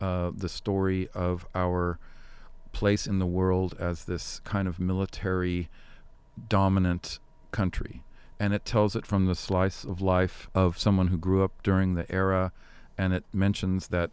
uh, 0.00 0.30
the 0.34 0.48
story 0.48 1.08
of 1.14 1.46
our 1.54 1.98
place 2.72 3.06
in 3.06 3.18
the 3.18 3.26
world 3.26 3.74
as 3.78 4.04
this 4.04 4.40
kind 4.40 4.66
of 4.66 4.80
military 4.80 5.68
dominant 6.48 7.18
country. 7.50 8.02
And 8.38 8.52
it 8.52 8.64
tells 8.64 8.96
it 8.96 9.06
from 9.06 9.26
the 9.26 9.34
slice 9.34 9.84
of 9.84 10.00
life 10.00 10.48
of 10.54 10.78
someone 10.78 11.08
who 11.08 11.16
grew 11.16 11.44
up 11.44 11.62
during 11.62 11.94
the 11.94 12.10
era, 12.10 12.52
and 12.98 13.12
it 13.12 13.24
mentions 13.32 13.88
that 13.88 14.10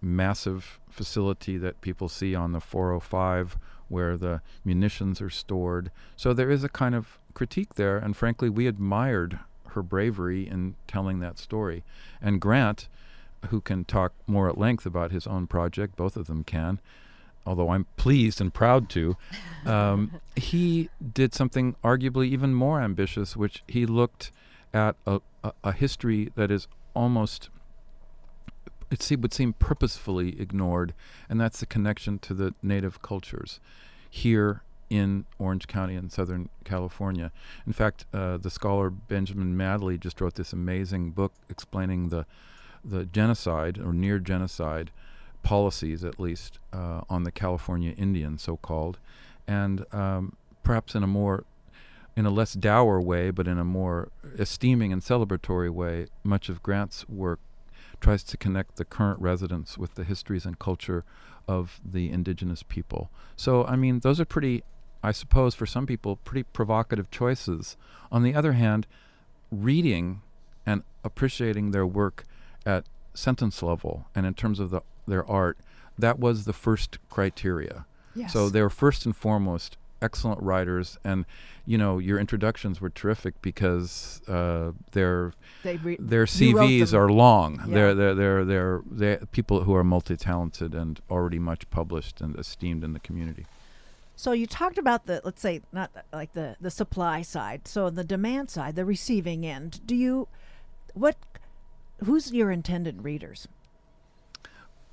massive 0.00 0.80
facility 0.88 1.56
that 1.58 1.80
people 1.80 2.08
see 2.08 2.34
on 2.34 2.52
the 2.52 2.60
405 2.60 3.56
where 3.88 4.16
the 4.16 4.40
munitions 4.64 5.20
are 5.20 5.30
stored. 5.30 5.90
So 6.16 6.32
there 6.32 6.50
is 6.50 6.64
a 6.64 6.68
kind 6.68 6.94
of 6.94 7.18
critique 7.34 7.74
there, 7.74 7.98
and 7.98 8.16
frankly, 8.16 8.48
we 8.48 8.66
admired 8.66 9.38
her 9.68 9.82
bravery 9.82 10.48
in 10.48 10.76
telling 10.86 11.20
that 11.20 11.38
story. 11.38 11.82
And 12.20 12.40
Grant, 12.40 12.88
who 13.48 13.60
can 13.60 13.84
talk 13.84 14.12
more 14.26 14.48
at 14.48 14.58
length 14.58 14.86
about 14.86 15.10
his 15.10 15.26
own 15.26 15.46
project, 15.46 15.96
both 15.96 16.16
of 16.16 16.26
them 16.26 16.44
can, 16.44 16.80
although 17.46 17.70
I'm 17.70 17.86
pleased 17.96 18.40
and 18.40 18.52
proud 18.52 18.88
to, 18.90 19.16
um, 19.66 20.20
he 20.36 20.90
did 21.12 21.34
something 21.34 21.76
arguably 21.82 22.26
even 22.26 22.54
more 22.54 22.80
ambitious, 22.80 23.36
which 23.36 23.62
he 23.66 23.86
looked 23.86 24.30
at 24.72 24.96
a, 25.06 25.20
a, 25.44 25.52
a 25.64 25.72
history 25.72 26.30
that 26.36 26.50
is 26.50 26.68
almost 26.94 27.50
it 28.90 29.20
would 29.20 29.32
seem 29.32 29.54
purposefully 29.54 30.38
ignored, 30.38 30.92
and 31.28 31.40
that's 31.40 31.60
the 31.60 31.66
connection 31.66 32.18
to 32.18 32.34
the 32.34 32.54
native 32.62 33.00
cultures 33.00 33.58
here 34.10 34.62
in 34.90 35.24
Orange 35.38 35.66
County 35.66 35.94
in 35.94 36.10
Southern 36.10 36.50
California. 36.64 37.32
In 37.66 37.72
fact, 37.72 38.04
uh, 38.12 38.36
the 38.36 38.50
scholar 38.50 38.90
Benjamin 38.90 39.56
Madley 39.56 39.96
just 39.96 40.20
wrote 40.20 40.34
this 40.34 40.52
amazing 40.52 41.12
book 41.12 41.32
explaining 41.48 42.10
the 42.10 42.26
the 42.84 43.04
genocide 43.06 43.78
or 43.78 43.92
near 43.92 44.18
genocide 44.18 44.90
policies, 45.42 46.04
at 46.04 46.20
least, 46.20 46.58
uh, 46.72 47.02
on 47.08 47.24
the 47.24 47.32
California 47.32 47.92
Indian, 47.96 48.38
so 48.38 48.56
called, 48.56 48.98
and 49.46 49.84
um, 49.92 50.36
perhaps 50.62 50.94
in 50.94 51.02
a 51.02 51.06
more 51.06 51.44
in 52.14 52.26
a 52.26 52.30
less 52.30 52.52
dour 52.52 53.00
way, 53.00 53.30
but 53.30 53.48
in 53.48 53.58
a 53.58 53.64
more 53.64 54.10
esteeming 54.38 54.92
and 54.92 55.02
celebratory 55.02 55.70
way, 55.70 56.06
much 56.22 56.48
of 56.48 56.62
Grant's 56.62 57.08
work 57.08 57.40
tries 58.00 58.22
to 58.24 58.36
connect 58.36 58.76
the 58.76 58.84
current 58.84 59.20
residents 59.20 59.78
with 59.78 59.94
the 59.94 60.04
histories 60.04 60.44
and 60.44 60.58
culture 60.58 61.04
of 61.48 61.80
the 61.84 62.10
indigenous 62.10 62.62
people. 62.62 63.10
So, 63.36 63.64
I 63.64 63.76
mean, 63.76 64.00
those 64.00 64.20
are 64.20 64.24
pretty, 64.24 64.62
I 65.02 65.12
suppose, 65.12 65.54
for 65.54 65.66
some 65.66 65.86
people, 65.86 66.16
pretty 66.16 66.42
provocative 66.42 67.10
choices. 67.10 67.76
On 68.10 68.22
the 68.22 68.34
other 68.34 68.52
hand, 68.52 68.86
reading 69.50 70.20
and 70.66 70.82
appreciating 71.04 71.70
their 71.70 71.86
work 71.86 72.24
at 72.66 72.84
sentence 73.14 73.62
level 73.62 74.06
and 74.14 74.26
in 74.26 74.34
terms 74.34 74.60
of 74.60 74.70
the, 74.70 74.80
their 75.06 75.28
art, 75.28 75.58
that 75.98 76.18
was 76.18 76.44
the 76.44 76.52
first 76.52 76.98
criteria. 77.10 77.86
Yes. 78.14 78.32
So 78.32 78.48
they 78.48 78.60
were 78.62 78.70
first 78.70 79.06
and 79.06 79.16
foremost 79.16 79.76
excellent 80.02 80.42
writers, 80.42 80.98
and 81.04 81.24
you 81.64 81.78
know 81.78 81.98
your 81.98 82.18
introductions 82.18 82.80
were 82.80 82.90
terrific 82.90 83.40
because 83.40 84.20
uh, 84.28 84.72
their 84.92 85.32
re- 85.64 85.96
their 85.98 86.24
CVs 86.24 86.92
are 86.92 87.08
long. 87.10 87.62
Yeah. 87.66 87.74
They're 87.74 87.94
they're 87.94 88.14
they're 88.14 88.44
they're 88.44 88.82
they're 88.90 89.16
people 89.30 89.64
who 89.64 89.74
are 89.74 89.84
multi 89.84 90.16
talented 90.16 90.74
and 90.74 91.00
already 91.10 91.38
much 91.38 91.68
published 91.70 92.20
and 92.20 92.38
esteemed 92.38 92.84
in 92.84 92.92
the 92.92 93.00
community. 93.00 93.46
So 94.16 94.32
you 94.32 94.46
talked 94.46 94.78
about 94.78 95.06
the 95.06 95.20
let's 95.24 95.40
say 95.40 95.62
not 95.72 95.90
like 96.12 96.34
the 96.34 96.56
the 96.60 96.70
supply 96.70 97.22
side. 97.22 97.66
So 97.66 97.88
the 97.88 98.04
demand 98.04 98.50
side, 98.50 98.76
the 98.76 98.84
receiving 98.84 99.46
end. 99.46 99.80
Do 99.86 99.94
you 99.96 100.28
what 100.94 101.16
who's 102.04 102.32
your 102.32 102.50
intended 102.50 103.04
readers 103.04 103.48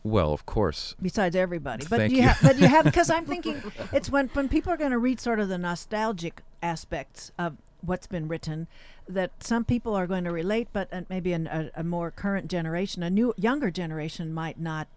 Well, 0.04 0.34
of 0.34 0.46
course, 0.46 0.96
besides 1.02 1.36
everybody? 1.36 1.86
But 1.90 1.98
Thank 2.00 2.12
you, 2.12 2.18
you. 2.18 2.24
have 2.24 2.40
but 2.42 2.60
you 2.60 2.68
have 2.68 2.86
because 2.86 3.10
I'm 3.10 3.26
thinking 3.34 3.62
it's 3.92 4.10
when 4.10 4.30
when 4.30 4.48
people 4.50 4.72
are 4.72 4.78
going 4.78 4.92
to 4.92 4.98
read 4.98 5.20
sort 5.20 5.40
of 5.40 5.50
the 5.50 5.58
nostalgic 5.58 6.42
aspects 6.64 7.32
of 7.38 7.58
what's 7.82 8.08
been 8.08 8.28
written 8.28 8.68
that 9.08 9.32
some 9.44 9.64
people 9.64 9.96
are 9.96 10.06
going 10.06 10.26
to 10.26 10.32
relate 10.32 10.68
but 10.74 10.88
uh, 10.94 11.02
maybe 11.10 11.32
an, 11.32 11.48
a, 11.48 11.72
a 11.76 11.84
more 11.84 12.12
current 12.12 12.50
generation 12.50 13.02
a 13.02 13.10
new 13.10 13.34
younger 13.38 13.72
generation 13.72 14.34
might 14.34 14.60
not 14.60 14.90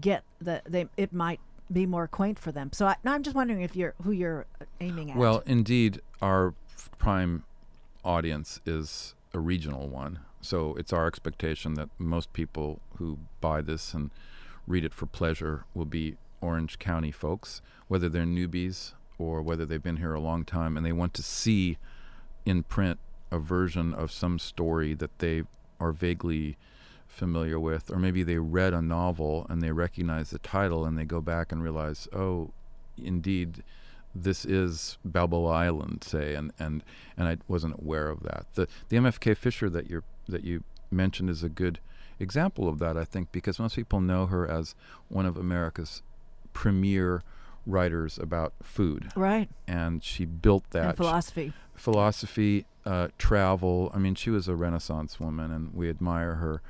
get 0.00 0.22
the 0.38 0.60
they 0.68 0.86
it 0.98 1.14
might 1.14 1.40
be 1.72 1.86
more 1.86 2.06
quaint 2.06 2.38
for 2.38 2.52
them 2.52 2.70
so 2.74 2.86
I, 2.86 2.96
i'm 3.06 3.22
just 3.22 3.34
wondering 3.34 3.62
if 3.62 3.74
you're 3.74 3.94
who 4.02 4.12
you're 4.12 4.44
aiming 4.80 5.10
at 5.10 5.16
Well, 5.16 5.42
indeed, 5.46 6.00
our 6.20 6.52
prime 6.98 7.44
audience 8.04 8.60
is 8.66 9.14
a 9.32 9.38
regional 9.38 9.88
one. 9.88 10.20
So 10.44 10.74
it's 10.76 10.92
our 10.92 11.06
expectation 11.06 11.74
that 11.74 11.88
most 11.98 12.32
people 12.34 12.80
who 12.98 13.18
buy 13.40 13.62
this 13.62 13.94
and 13.94 14.10
read 14.66 14.84
it 14.84 14.92
for 14.92 15.06
pleasure 15.06 15.64
will 15.72 15.86
be 15.86 16.16
Orange 16.42 16.78
County 16.78 17.10
folks, 17.10 17.62
whether 17.88 18.10
they're 18.10 18.24
newbies 18.24 18.92
or 19.18 19.40
whether 19.40 19.64
they've 19.64 19.82
been 19.82 19.96
here 19.96 20.12
a 20.12 20.20
long 20.20 20.44
time 20.44 20.76
and 20.76 20.84
they 20.84 20.92
want 20.92 21.14
to 21.14 21.22
see 21.22 21.78
in 22.44 22.62
print 22.62 22.98
a 23.30 23.38
version 23.38 23.94
of 23.94 24.12
some 24.12 24.38
story 24.38 24.92
that 24.92 25.18
they 25.18 25.44
are 25.80 25.92
vaguely 25.92 26.58
familiar 27.06 27.58
with, 27.58 27.90
or 27.90 27.96
maybe 27.96 28.22
they 28.22 28.38
read 28.38 28.74
a 28.74 28.82
novel 28.82 29.46
and 29.48 29.62
they 29.62 29.72
recognize 29.72 30.28
the 30.30 30.38
title 30.38 30.84
and 30.84 30.98
they 30.98 31.04
go 31.04 31.22
back 31.22 31.52
and 31.52 31.62
realize, 31.62 32.06
oh, 32.12 32.50
indeed, 33.02 33.62
this 34.14 34.44
is 34.44 34.98
Balboa 35.04 35.50
Island, 35.50 36.04
say, 36.04 36.34
and, 36.34 36.52
and, 36.58 36.84
and 37.16 37.28
I 37.28 37.38
wasn't 37.48 37.80
aware 37.80 38.08
of 38.08 38.22
that. 38.24 38.46
The 38.54 38.68
the 38.88 38.96
MFK 38.98 39.36
Fisher 39.36 39.68
that 39.70 39.90
you 39.90 40.02
that 40.28 40.44
you 40.44 40.64
mentioned 40.90 41.30
is 41.30 41.42
a 41.42 41.48
good 41.48 41.80
example 42.18 42.68
of 42.68 42.78
that, 42.78 42.96
I 42.96 43.04
think, 43.04 43.32
because 43.32 43.58
most 43.58 43.76
people 43.76 44.00
know 44.00 44.26
her 44.26 44.48
as 44.48 44.74
one 45.08 45.26
of 45.26 45.36
America's 45.36 46.02
premier 46.52 47.22
writers 47.66 48.18
about 48.18 48.52
food, 48.62 49.08
right. 49.16 49.48
And 49.66 50.02
she 50.04 50.24
built 50.24 50.70
that. 50.70 50.88
And 50.88 50.96
philosophy. 50.96 51.52
Philosophy, 51.74 52.66
uh, 52.84 53.08
travel. 53.18 53.90
I 53.94 53.98
mean, 53.98 54.14
she 54.14 54.30
was 54.30 54.48
a 54.48 54.54
Renaissance 54.54 55.18
woman, 55.18 55.50
and 55.50 55.74
we 55.74 55.88
admire 55.88 56.36
her. 56.36 56.62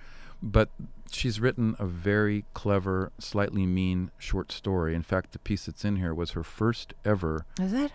But 0.43 0.71
she's 1.11 1.41
written 1.41 1.75
a 1.79 1.87
very 1.87 2.45
clever, 2.55 3.13
slightly 3.19 3.67
mean 3.67 4.11
short 4.19 4.53
story. 4.53 4.95
In 4.95 5.03
fact, 5.03 5.33
the 5.33 5.39
piece 5.39 5.67
that's 5.67 5.85
in 5.85 5.97
here 5.97 6.15
was 6.15 6.33
her 6.33 6.43
first 6.43 6.95
ever 7.05 7.45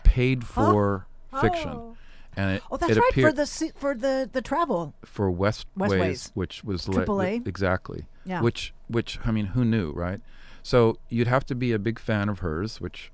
paid 0.04 0.46
for 0.46 1.08
fiction, 1.42 1.72
oh, 1.72 1.98
and 2.36 2.58
it, 2.58 2.64
oh 2.72 2.78
that's 2.78 2.94
it 2.94 3.00
right 3.00 3.14
for 3.14 3.32
the 3.32 3.72
for 3.76 3.96
the 3.96 4.30
the 4.32 4.42
travel 4.42 4.94
for 5.04 5.32
Westways, 5.32 5.66
Westways. 5.78 6.32
which 6.34 6.64
was 6.64 6.86
Triple 6.86 7.22
exactly. 7.22 8.06
yeah 8.26 8.42
Which, 8.42 8.74
which 8.88 9.20
I 9.26 9.32
mean, 9.32 9.48
who 9.48 9.66
knew, 9.66 9.92
right? 9.92 10.22
So 10.64 10.98
you'd 11.10 11.28
have 11.28 11.46
to 11.48 11.56
be 11.56 11.72
a 11.72 11.80
big 11.80 12.00
fan 12.00 12.30
of 12.30 12.40
hers, 12.40 12.80
which 12.80 13.12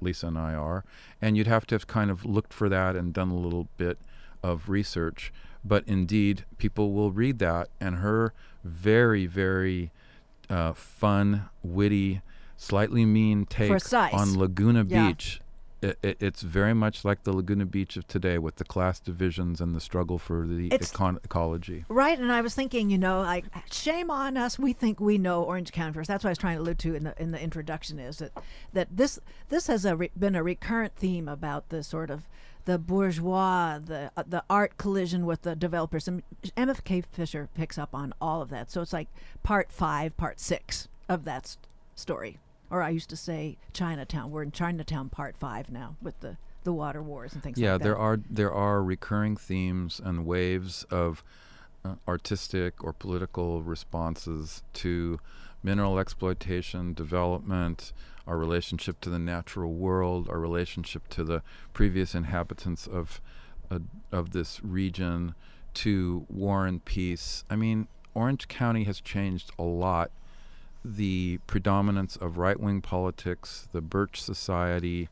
Lisa 0.00 0.26
and 0.26 0.38
I 0.38 0.54
are, 0.54 0.84
and 1.20 1.36
you'd 1.36 1.46
have 1.46 1.66
to 1.68 1.74
have 1.74 1.86
kind 1.86 2.10
of 2.10 2.24
looked 2.24 2.52
for 2.52 2.68
that 2.68 2.96
and 2.96 3.12
done 3.12 3.30
a 3.30 3.36
little 3.36 3.68
bit 3.76 3.98
of 4.42 4.68
research. 4.68 5.32
But 5.64 5.84
indeed, 5.86 6.44
people 6.58 6.92
will 6.92 7.10
read 7.12 7.38
that, 7.38 7.68
and 7.80 7.96
her 7.96 8.32
very, 8.64 9.26
very 9.26 9.92
uh, 10.48 10.72
fun, 10.72 11.48
witty, 11.62 12.22
slightly 12.56 13.04
mean 13.04 13.46
take 13.46 13.72
on 13.94 14.38
Laguna 14.38 14.84
Yeah. 14.86 15.08
Beach. 15.08 15.40
It, 15.82 15.98
it, 16.02 16.16
it's 16.20 16.42
very 16.42 16.74
much 16.74 17.04
like 17.04 17.22
the 17.24 17.32
Laguna 17.32 17.64
Beach 17.64 17.96
of 17.96 18.06
today, 18.06 18.36
with 18.38 18.56
the 18.56 18.64
class 18.64 19.00
divisions 19.00 19.60
and 19.60 19.74
the 19.74 19.80
struggle 19.80 20.18
for 20.18 20.46
the 20.46 20.68
econ- 20.70 21.24
ecology. 21.24 21.84
Right, 21.88 22.18
and 22.18 22.30
I 22.30 22.42
was 22.42 22.54
thinking, 22.54 22.90
you 22.90 22.98
know, 22.98 23.20
like 23.22 23.46
shame 23.72 24.10
on 24.10 24.36
us. 24.36 24.58
We 24.58 24.72
think 24.74 25.00
we 25.00 25.16
know 25.16 25.42
Orange 25.42 25.72
County 25.72 25.94
first. 25.94 26.08
That's 26.08 26.22
what 26.22 26.28
I 26.28 26.32
was 26.32 26.38
trying 26.38 26.56
to 26.56 26.62
allude 26.62 26.78
to 26.80 26.94
in 26.94 27.04
the 27.04 27.22
in 27.22 27.30
the 27.30 27.40
introduction. 27.40 27.98
Is 27.98 28.18
that 28.18 28.32
that 28.74 28.88
this 28.94 29.18
this 29.48 29.68
has 29.68 29.84
a 29.84 29.96
re- 29.96 30.10
been 30.18 30.34
a 30.34 30.42
recurrent 30.42 30.94
theme 30.96 31.28
about 31.28 31.70
the 31.70 31.82
sort 31.82 32.10
of 32.10 32.28
the 32.66 32.78
bourgeois, 32.78 33.78
the 33.78 34.10
uh, 34.16 34.22
the 34.26 34.44
art 34.50 34.76
collision 34.76 35.24
with 35.24 35.42
the 35.42 35.56
developers. 35.56 36.06
And 36.06 36.22
MFK 36.58 37.04
Fisher 37.06 37.48
picks 37.54 37.78
up 37.78 37.94
on 37.94 38.12
all 38.20 38.42
of 38.42 38.50
that. 38.50 38.70
So 38.70 38.82
it's 38.82 38.92
like 38.92 39.08
part 39.42 39.72
five, 39.72 40.14
part 40.18 40.38
six 40.40 40.88
of 41.08 41.24
that 41.24 41.44
s- 41.44 41.58
story. 41.94 42.38
Or 42.70 42.82
I 42.82 42.90
used 42.90 43.10
to 43.10 43.16
say 43.16 43.56
Chinatown. 43.72 44.30
We're 44.30 44.42
in 44.42 44.52
Chinatown 44.52 45.08
part 45.08 45.36
five 45.36 45.70
now 45.70 45.96
with 46.00 46.20
the 46.20 46.36
the 46.62 46.72
water 46.72 47.02
wars 47.02 47.32
and 47.32 47.42
things 47.42 47.58
yeah, 47.58 47.72
like 47.72 47.80
that. 47.80 47.84
there 47.84 47.98
are 47.98 48.20
there 48.28 48.52
are 48.52 48.82
recurring 48.82 49.36
themes 49.36 50.00
and 50.02 50.26
waves 50.26 50.84
of 50.90 51.24
uh, 51.84 51.94
artistic 52.06 52.84
or 52.84 52.92
political 52.92 53.62
responses 53.62 54.62
to 54.74 55.18
mineral 55.62 55.98
exploitation, 55.98 56.92
development, 56.94 57.92
our 58.26 58.36
relationship 58.36 59.00
to 59.00 59.10
the 59.10 59.18
natural 59.18 59.72
world, 59.72 60.28
our 60.28 60.38
relationship 60.38 61.08
to 61.08 61.24
the 61.24 61.42
previous 61.72 62.14
inhabitants 62.14 62.86
of 62.86 63.20
uh, 63.70 63.78
of 64.12 64.30
this 64.30 64.62
region, 64.62 65.34
to 65.74 66.26
war 66.28 66.66
and 66.66 66.84
peace. 66.84 67.44
I 67.48 67.56
mean, 67.56 67.88
Orange 68.14 68.48
County 68.48 68.84
has 68.84 69.00
changed 69.00 69.50
a 69.58 69.62
lot. 69.62 70.10
The 70.84 71.38
predominance 71.46 72.16
of 72.16 72.38
right-wing 72.38 72.80
politics, 72.80 73.68
the 73.72 73.80
Birch 73.80 74.22
Society, 74.22 75.08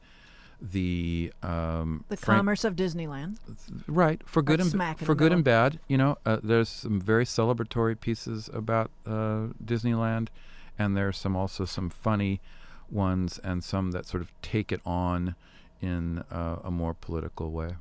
the 0.60 1.32
um, 1.42 2.04
the 2.08 2.16
Frank- 2.16 2.38
commerce 2.38 2.64
of 2.64 2.74
Disneyland. 2.74 3.36
right 3.86 4.20
for 4.26 4.42
good 4.42 4.60
Like 4.60 4.98
and 4.98 5.06
for 5.06 5.14
good 5.14 5.32
and 5.32 5.44
bad. 5.44 5.78
You 5.88 5.98
know, 5.98 6.18
uh, 6.26 6.38
there's 6.42 6.68
some 6.68 7.00
very 7.00 7.24
celebratory 7.24 7.98
pieces 8.00 8.50
about 8.52 8.90
uh, 9.06 9.48
Disneyland, 9.64 10.28
and 10.78 10.96
there's 10.96 11.16
some 11.18 11.36
also 11.36 11.64
some 11.64 11.90
funny 11.90 12.40
ones, 12.90 13.38
and 13.44 13.62
some 13.62 13.90
that 13.92 14.06
sort 14.06 14.22
of 14.22 14.32
take 14.42 14.72
it 14.72 14.80
on 14.84 15.36
in 15.80 16.24
uh, 16.30 16.56
a 16.64 16.70
more 16.70 16.94
political 16.94 17.50
way. 17.52 17.76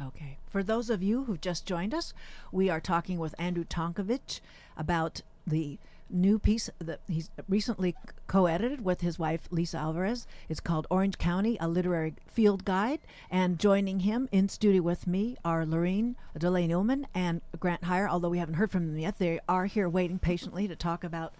Okay. 0.00 0.38
For 0.46 0.62
those 0.62 0.90
of 0.90 1.02
you 1.02 1.24
who've 1.24 1.40
just 1.40 1.66
joined 1.66 1.94
us, 1.94 2.12
we 2.52 2.68
are 2.68 2.80
talking 2.80 3.18
with 3.18 3.34
Andrew 3.38 3.64
Tonkovich 3.64 4.40
about 4.76 5.22
the 5.46 5.78
new 6.08 6.38
piece 6.38 6.70
that 6.78 7.00
he's 7.08 7.30
recently 7.48 7.94
co-edited 8.26 8.84
with 8.84 9.00
his 9.00 9.18
wife 9.18 9.48
Lisa 9.50 9.78
Alvarez. 9.78 10.26
It's 10.48 10.60
called 10.60 10.86
Orange 10.90 11.18
County: 11.18 11.56
A 11.60 11.68
Literary 11.68 12.14
Field 12.26 12.64
Guide. 12.64 13.00
And 13.30 13.58
joining 13.58 14.00
him 14.00 14.28
in 14.32 14.48
studio 14.48 14.82
with 14.82 15.06
me 15.06 15.36
are 15.44 15.66
Lorene 15.66 16.16
Delany 16.38 16.72
Ullman 16.72 17.06
and 17.14 17.40
Grant 17.58 17.84
Hier. 17.84 18.08
Although 18.08 18.30
we 18.30 18.38
haven't 18.38 18.54
heard 18.54 18.70
from 18.70 18.86
them 18.86 18.98
yet, 18.98 19.18
they 19.18 19.40
are 19.48 19.66
here 19.66 19.88
waiting 19.88 20.18
patiently 20.18 20.68
to 20.68 20.76
talk 20.76 21.04
about 21.04 21.34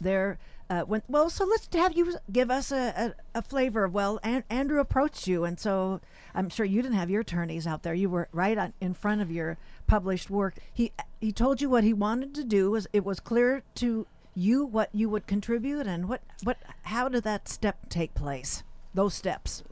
their 0.00 0.38
uh, 0.72 0.84
when 0.84 1.02
well 1.08 1.28
so 1.28 1.44
let's 1.44 1.68
have 1.72 1.96
you 1.96 2.14
give 2.30 2.50
us 2.50 2.72
a, 2.72 3.14
a, 3.34 3.38
a 3.38 3.42
flavor 3.42 3.84
of 3.84 3.92
well 3.92 4.18
An- 4.22 4.44
andrew 4.48 4.80
approached 4.80 5.26
you 5.26 5.44
and 5.44 5.60
so 5.60 6.00
i'm 6.34 6.48
sure 6.48 6.64
you 6.64 6.80
didn't 6.82 6.96
have 6.96 7.10
your 7.10 7.20
attorneys 7.20 7.66
out 7.66 7.82
there. 7.82 7.94
You 7.94 8.10
were 8.10 8.28
right 8.32 8.56
on, 8.56 8.72
in 8.80 8.94
front 8.94 9.20
of 9.20 9.30
your 9.30 9.58
published 9.86 10.30
work. 10.30 10.54
He 10.72 10.92
he 11.20 11.32
told 11.32 11.60
you 11.60 11.68
what 11.68 11.84
he 11.84 11.92
wanted 11.92 12.34
to 12.34 12.44
do. 12.44 12.70
Was 12.70 12.86
it 12.92 13.04
was 13.04 13.20
clear 13.20 13.62
to 13.76 14.06
you 14.34 14.64
what 14.64 14.88
you 14.92 15.08
would 15.10 15.26
contribute 15.26 15.86
and 15.86 16.08
what 16.08 16.22
what 16.42 16.58
how 16.84 17.08
did 17.08 17.24
that 17.24 17.48
step 17.48 17.88
take 17.88 18.14
place 18.14 18.62
those 18.94 19.14
steps? 19.14 19.62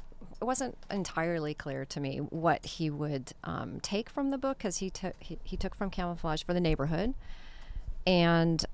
It 0.41 0.45
wasn't 0.45 0.79
entirely 0.91 1.53
clear 1.53 1.85
to 1.85 2.01
me 2.01 2.19
what 2.19 2.65
he 2.65 2.89
would 2.89 3.33
um, 3.45 3.79
take 3.81 4.09
from 4.09 4.31
the 4.31 4.39
book 4.39 4.59
because 4.59 4.79
he 4.79 4.93
he, 5.21 5.39
he 5.45 5.57
took 5.57 5.75
from 5.75 5.91
camouflage 5.91 6.43
for 6.43 6.55
the 6.55 6.61
neighborhood. 6.61 7.15
And 8.07 8.65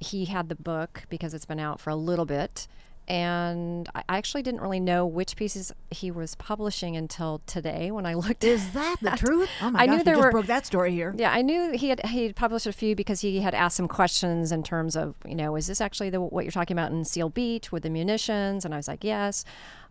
he 0.00 0.24
had 0.24 0.48
the 0.48 0.56
book 0.56 1.04
because 1.08 1.34
it's 1.34 1.44
been 1.46 1.60
out 1.60 1.80
for 1.80 1.90
a 1.90 1.96
little 1.96 2.24
bit 2.26 2.66
and 3.08 3.88
I 3.94 4.04
actually 4.08 4.42
didn't 4.42 4.60
really 4.60 4.78
know 4.78 5.04
which 5.04 5.34
pieces 5.34 5.72
he 5.90 6.10
was 6.12 6.36
publishing 6.36 6.96
until 6.96 7.42
today 7.46 7.90
when 7.90 8.06
I 8.06 8.14
looked 8.24 8.44
is 8.44 8.72
that 8.72 8.96
the 9.02 9.10
truth? 9.10 9.48
Oh 9.60 9.70
my 9.72 9.80
I 9.80 9.86
gosh 9.86 9.92
knew 9.92 9.98
you 9.98 10.04
there 10.04 10.14
just 10.14 10.24
were- 10.26 10.30
broke 10.30 10.46
that 10.46 10.64
story 10.66 10.92
here. 10.92 11.12
Yeah, 11.18 11.32
I 11.32 11.42
knew 11.42 11.72
he 11.72 11.88
had 11.88 12.04
he 12.06 12.24
had 12.24 12.36
published 12.36 12.66
a 12.66 12.72
few 12.72 12.94
because 12.94 13.20
he 13.20 13.40
had 13.40 13.54
asked 13.54 13.76
some 13.76 13.88
questions 13.88 14.52
in 14.52 14.62
terms 14.62 14.96
of 14.96 15.16
you 15.26 15.34
know 15.34 15.56
is 15.56 15.66
this 15.66 15.80
actually 15.80 16.10
the 16.10 16.20
what 16.20 16.44
you're 16.44 16.52
talking 16.52 16.74
about 16.76 16.92
in 16.92 17.04
Seal 17.04 17.28
Beach 17.30 17.72
with 17.72 17.82
the 17.82 17.90
munitions? 17.90 18.64
And 18.64 18.72
I 18.72 18.76
was 18.76 18.86
like 18.88 19.02
yes, 19.02 19.44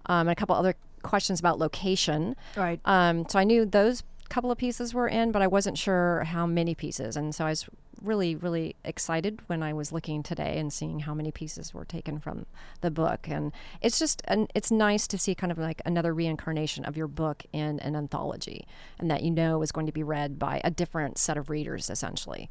um, 0.05 0.21
and 0.27 0.31
a 0.31 0.35
couple 0.35 0.55
other 0.55 0.75
questions 1.03 1.39
about 1.39 1.59
location. 1.59 2.35
right. 2.55 2.79
Um, 2.85 3.27
so 3.27 3.37
I 3.39 3.43
knew 3.43 3.65
those 3.65 4.03
couple 4.29 4.51
of 4.51 4.57
pieces 4.57 4.93
were 4.93 5.07
in, 5.07 5.31
but 5.31 5.41
I 5.41 5.47
wasn't 5.47 5.77
sure 5.77 6.23
how 6.23 6.45
many 6.45 6.75
pieces. 6.75 7.17
And 7.17 7.33
so 7.33 7.45
I 7.45 7.49
was 7.49 7.67
really, 8.01 8.35
really 8.35 8.75
excited 8.85 9.41
when 9.47 9.61
I 9.61 9.73
was 9.73 9.91
looking 9.91 10.23
today 10.23 10.57
and 10.57 10.71
seeing 10.71 10.99
how 10.99 11.13
many 11.13 11.31
pieces 11.31 11.73
were 11.73 11.85
taken 11.85 12.19
from 12.19 12.45
the 12.81 12.91
book. 12.91 13.27
And 13.27 13.51
it's 13.81 13.99
just, 13.99 14.21
an, 14.25 14.47
it's 14.55 14.71
nice 14.71 15.07
to 15.07 15.17
see 15.17 15.35
kind 15.35 15.51
of 15.51 15.57
like 15.57 15.81
another 15.85 16.13
reincarnation 16.13 16.85
of 16.85 16.95
your 16.95 17.07
book 17.07 17.43
in 17.51 17.79
an 17.79 17.95
anthology 17.95 18.67
and 18.99 19.09
that 19.11 19.23
you 19.23 19.31
know 19.31 19.61
is 19.61 19.71
going 19.71 19.87
to 19.87 19.91
be 19.91 20.03
read 20.03 20.39
by 20.39 20.61
a 20.63 20.71
different 20.71 21.17
set 21.17 21.37
of 21.37 21.49
readers, 21.49 21.89
essentially. 21.89 22.49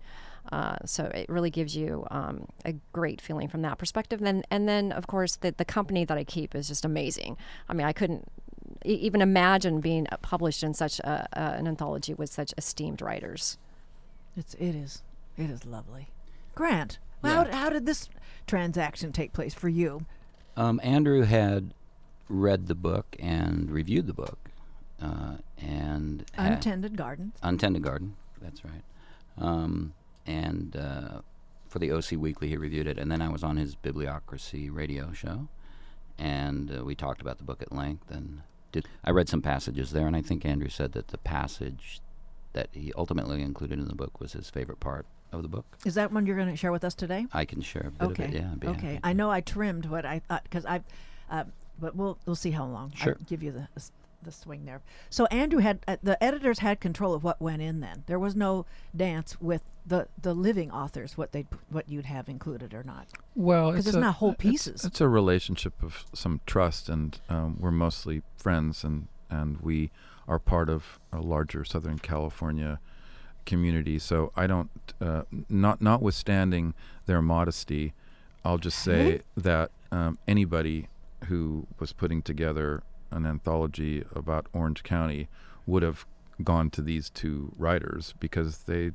Uh, 0.51 0.77
so 0.85 1.05
it 1.15 1.29
really 1.29 1.51
gives 1.51 1.77
you 1.77 2.07
um, 2.11 2.47
a 2.65 2.73
great 2.93 3.21
feeling 3.21 3.49
from 3.49 3.63
that 3.63 3.79
perspective. 3.79 4.23
And, 4.23 4.47
and 4.51 4.69
then, 4.69 4.93
of 4.93 5.07
course, 5.07 5.37
the, 5.37 5.53
the 5.53 5.65
company 5.65 6.05
that 6.05 6.19
I 6.19 6.25
keep 6.25 6.55
is 6.55 6.69
just 6.69 6.85
amazing. 6.85 7.37
I 7.69 7.75
mean, 7.75 7.87
I 7.87 7.93
couldn't 7.93 8.31
even 8.85 9.21
imagine 9.23 9.81
being 9.81 10.07
published 10.23 10.63
in 10.63 10.75
such 10.75 10.99
a, 11.01 11.29
a, 11.33 11.41
an 11.59 11.67
anthology 11.67 12.15
with 12.15 12.31
such 12.31 12.53
esteemed 12.59 13.01
writers. 13.03 13.59
It's 14.37 14.55
it 14.55 14.75
is 14.75 15.03
it 15.37 15.51
is 15.51 15.65
lovely. 15.67 16.09
Grant, 16.55 16.99
Yeah. 17.25 17.45
how 17.45 17.51
how 17.53 17.71
did 17.71 17.87
this 17.87 18.09
transaction 18.47 19.13
take 19.13 19.33
place 19.33 19.55
for 19.55 19.69
you? 19.69 20.01
Um, 20.57 20.81
Andrew 20.83 21.23
had 21.23 21.73
read 22.29 22.67
the 22.67 22.75
book 22.75 23.17
and 23.19 23.71
reviewed 23.71 24.07
the 24.07 24.13
book, 24.13 24.39
uh, 25.01 25.37
and 25.57 26.25
ha- 26.37 26.45
Untended 26.47 26.97
Gardens. 26.97 27.37
Untended 27.43 27.83
Garden. 27.83 28.17
That's 28.43 28.65
right. 28.65 28.83
Um, 29.39 29.95
and 30.27 30.77
uh, 30.77 31.21
for 31.69 31.79
the 31.79 31.93
OC 31.93 32.13
Weekly, 32.13 32.49
he 32.49 32.57
reviewed 32.57 32.87
it, 32.87 32.99
and 32.99 33.11
then 33.11 33.23
I 33.23 33.29
was 33.29 33.43
on 33.45 33.57
his 33.57 33.77
Bibliocracy 33.77 34.69
radio 34.73 35.13
show, 35.13 35.49
and 36.19 36.71
uh, 36.79 36.85
we 36.85 36.95
talked 36.95 37.21
about 37.21 37.39
the 37.39 37.45
book 37.45 37.63
at 37.63 37.73
length. 37.73 38.11
And 38.11 38.43
did 38.73 38.87
I 39.05 39.11
read 39.11 39.29
some 39.29 39.43
passages 39.43 39.93
there, 39.93 40.07
and 40.07 40.17
I 40.17 40.23
think 40.23 40.45
Andrew 40.45 40.69
said 40.69 40.93
that 40.93 41.09
the 41.09 41.19
passage 41.19 42.01
that 42.53 42.69
he 42.73 42.93
ultimately 42.97 43.43
included 43.43 43.79
in 43.79 43.87
the 43.87 43.95
book 43.95 44.21
was 44.21 44.33
his 44.33 44.51
favorite 44.51 44.81
part 44.81 45.07
of 45.33 45.43
the 45.43 45.49
book. 45.49 45.67
Is 45.85 45.95
that 45.95 46.13
one 46.13 46.27
you're 46.27 46.37
going 46.37 46.49
to 46.49 46.57
share 46.57 46.73
with 46.73 46.85
us 46.85 46.95
today? 46.95 47.27
I 47.33 47.45
can 47.45 47.61
share 47.61 47.89
a 47.89 47.91
bit 47.91 48.11
okay. 48.11 48.25
of 48.25 48.35
it. 48.35 48.43
Yeah. 48.63 48.71
Okay. 48.71 48.87
happy 48.95 49.01
I 49.05 49.13
know 49.13 49.31
I 49.31 49.41
trimmed 49.41 49.87
what 49.87 50.05
I 50.05 50.21
thought 50.21 50.43
because 50.45 50.65
I, 50.65 50.83
uh, 51.31 51.45
but 51.79 51.95
we'll 51.95 52.19
we'll 52.27 52.37
see 52.37 52.51
how 52.51 52.67
long. 52.67 52.93
Sure. 52.95 53.17
I 53.19 53.25
give 53.25 53.43
you 53.43 53.53
the 53.53 53.69
the 54.23 54.33
swing 54.33 54.65
there. 54.65 54.81
So 55.11 55.27
Andrew 55.27 55.61
had 55.61 55.81
uh, 55.87 55.97
the 56.03 56.23
editors 56.23 56.59
had 56.61 56.81
control 56.81 57.15
of 57.15 57.23
what 57.25 57.41
went 57.41 57.63
in. 57.63 57.81
Then 57.81 58.05
there 58.07 58.19
was 58.19 58.35
no 58.35 58.67
dance 58.97 59.41
with 59.41 59.63
the 59.87 60.09
the 60.21 60.35
living 60.35 60.71
authors 60.71 61.17
what 61.17 61.33
they 61.33 61.47
what 61.69 61.89
you'd 61.89 62.07
have 62.07 62.29
included 62.29 62.75
or 62.75 62.83
not. 62.83 63.09
Well, 63.35 63.71
'Cause 63.71 63.81
it's 63.81 63.89
it's 63.89 63.97
not 63.97 64.17
whole 64.17 64.31
it's- 64.33 64.43
pieces. 64.51 64.85
It's, 64.85 65.01
a 65.01 65.09
relationship 65.09 65.83
of 65.83 66.05
some 66.13 66.41
trust, 66.47 66.89
and 66.89 67.19
um, 67.29 67.57
we're 67.61 67.71
mostly 67.71 68.23
friends, 68.37 68.85
and 68.85 69.09
and 69.31 69.61
we 69.61 69.91
are 70.27 70.39
part 70.39 70.69
of 70.69 70.99
a 71.13 71.21
larger 71.21 71.65
Southern 71.65 71.99
California 71.99 72.81
community. 73.47 73.99
So 73.99 74.31
I 74.37 74.47
don't, 74.47 74.71
uh, 75.01 75.23
not 75.49 75.81
notwithstanding 75.81 76.75
their 77.07 77.23
modesty, 77.23 77.95
I'll 78.45 78.59
just 78.59 78.79
say 78.79 79.23
that 79.37 79.71
um, 79.91 80.19
anybody 80.29 80.89
who 81.29 81.67
was 81.79 81.93
putting 81.95 82.21
together 82.21 82.83
an 83.11 83.27
anthology 83.27 84.05
about 84.15 84.47
Orange 84.53 84.83
County 84.83 85.29
would 85.67 85.83
have 85.83 86.07
gone 86.43 86.71
to 86.71 86.83
these 86.83 87.11
two 87.11 87.53
writers 87.57 88.15
because 88.21 88.59
they 88.59 88.93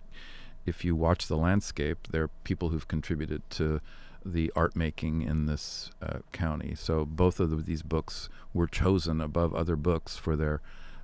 if 0.66 0.86
you 0.86 0.96
watch 0.96 1.28
the 1.28 1.36
landscape, 1.36 2.08
they're 2.10 2.30
people 2.46 2.70
who've 2.70 2.88
contributed 2.88 3.42
to 3.50 3.82
the 4.26 4.52
art 4.56 4.76
making 4.76 5.22
in 5.22 5.46
this 5.46 5.92
uh, 6.02 6.20
county. 6.32 6.74
So 6.76 7.06
both 7.06 7.42
of 7.42 7.50
the, 7.50 7.58
these 7.58 7.82
books 7.82 8.30
were 8.54 8.68
chosen 8.68 9.20
above 9.20 9.54
other 9.54 9.76
books 9.76 10.16
for 10.16 10.38
their 10.38 10.62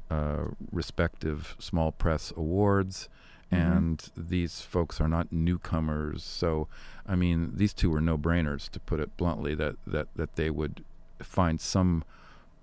uh, 0.09 0.45
respective 0.71 1.55
small 1.59 1.91
press 1.91 2.31
awards. 2.37 3.09
And 3.51 4.09
these 4.15 4.61
folks 4.61 5.01
are 5.01 5.07
not 5.07 5.31
newcomers. 5.31 6.23
So, 6.23 6.67
I 7.07 7.15
mean, 7.15 7.53
these 7.55 7.73
two 7.73 7.89
were 7.89 7.99
no-brainers, 7.99 8.69
to 8.69 8.79
put 8.79 8.99
it 8.99 9.17
bluntly. 9.17 9.55
That 9.55 9.75
that 9.87 10.07
that 10.15 10.35
they 10.35 10.51
would 10.51 10.85
find 11.19 11.59
some 11.59 12.03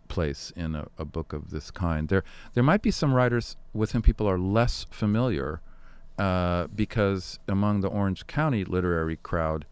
place 0.07 0.53
in 0.57 0.75
a, 0.75 0.87
a 0.99 1.05
book 1.05 1.33
of 1.33 1.51
this 1.51 1.71
kind. 1.71 2.09
There, 2.09 2.25
there 2.55 2.65
might 2.65 2.83
be 2.83 2.91
some 2.91 3.13
writers 3.13 3.57
with 3.73 3.93
whom 3.93 4.03
people 4.03 4.29
are 4.29 4.39
less 4.39 4.87
familiar, 4.91 5.61
uh, 6.19 6.67
because 6.75 7.39
among 7.47 7.81
the 7.81 7.89
Orange 7.89 8.27
County 8.27 8.65
literary 8.65 9.17
crowd, 9.17 9.67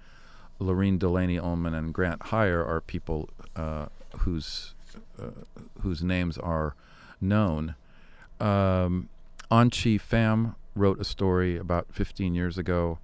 Lorene 0.58 0.98
Delany 0.98 1.38
Ullman 1.38 1.74
and 1.74 1.92
Grant 1.92 2.24
Hier 2.24 2.62
are 2.62 2.80
people 2.80 3.28
uh, 3.56 3.86
whose 4.18 4.74
uh, 5.20 5.30
whose 5.82 6.02
names 6.02 6.38
are 6.38 6.74
known. 7.20 7.74
Um, 8.40 9.08
Anchi 9.50 10.00
Pham 10.00 10.54
wrote 10.74 11.00
a 11.00 11.04
story 11.04 11.56
about 11.56 11.86
15 11.92 12.34
years 12.34 12.58
ago 12.58 12.98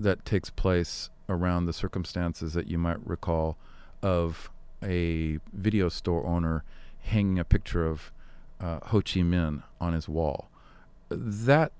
that 0.00 0.24
takes 0.24 0.50
place 0.50 1.10
around 1.28 1.66
the 1.66 1.72
circumstances 1.72 2.54
that 2.54 2.68
you 2.68 2.78
might 2.78 3.04
recall 3.06 3.56
of 4.02 4.50
a 4.84 5.38
video 5.52 5.88
store 5.88 6.26
owner 6.26 6.64
hanging 7.00 7.38
a 7.38 7.44
picture 7.44 7.86
of 7.86 8.12
uh, 8.60 8.80
Ho 8.84 9.00
Chi 9.00 9.20
Minh 9.20 9.62
on 9.80 9.92
his 9.92 10.08
wall. 10.08 10.48
That 11.08 11.72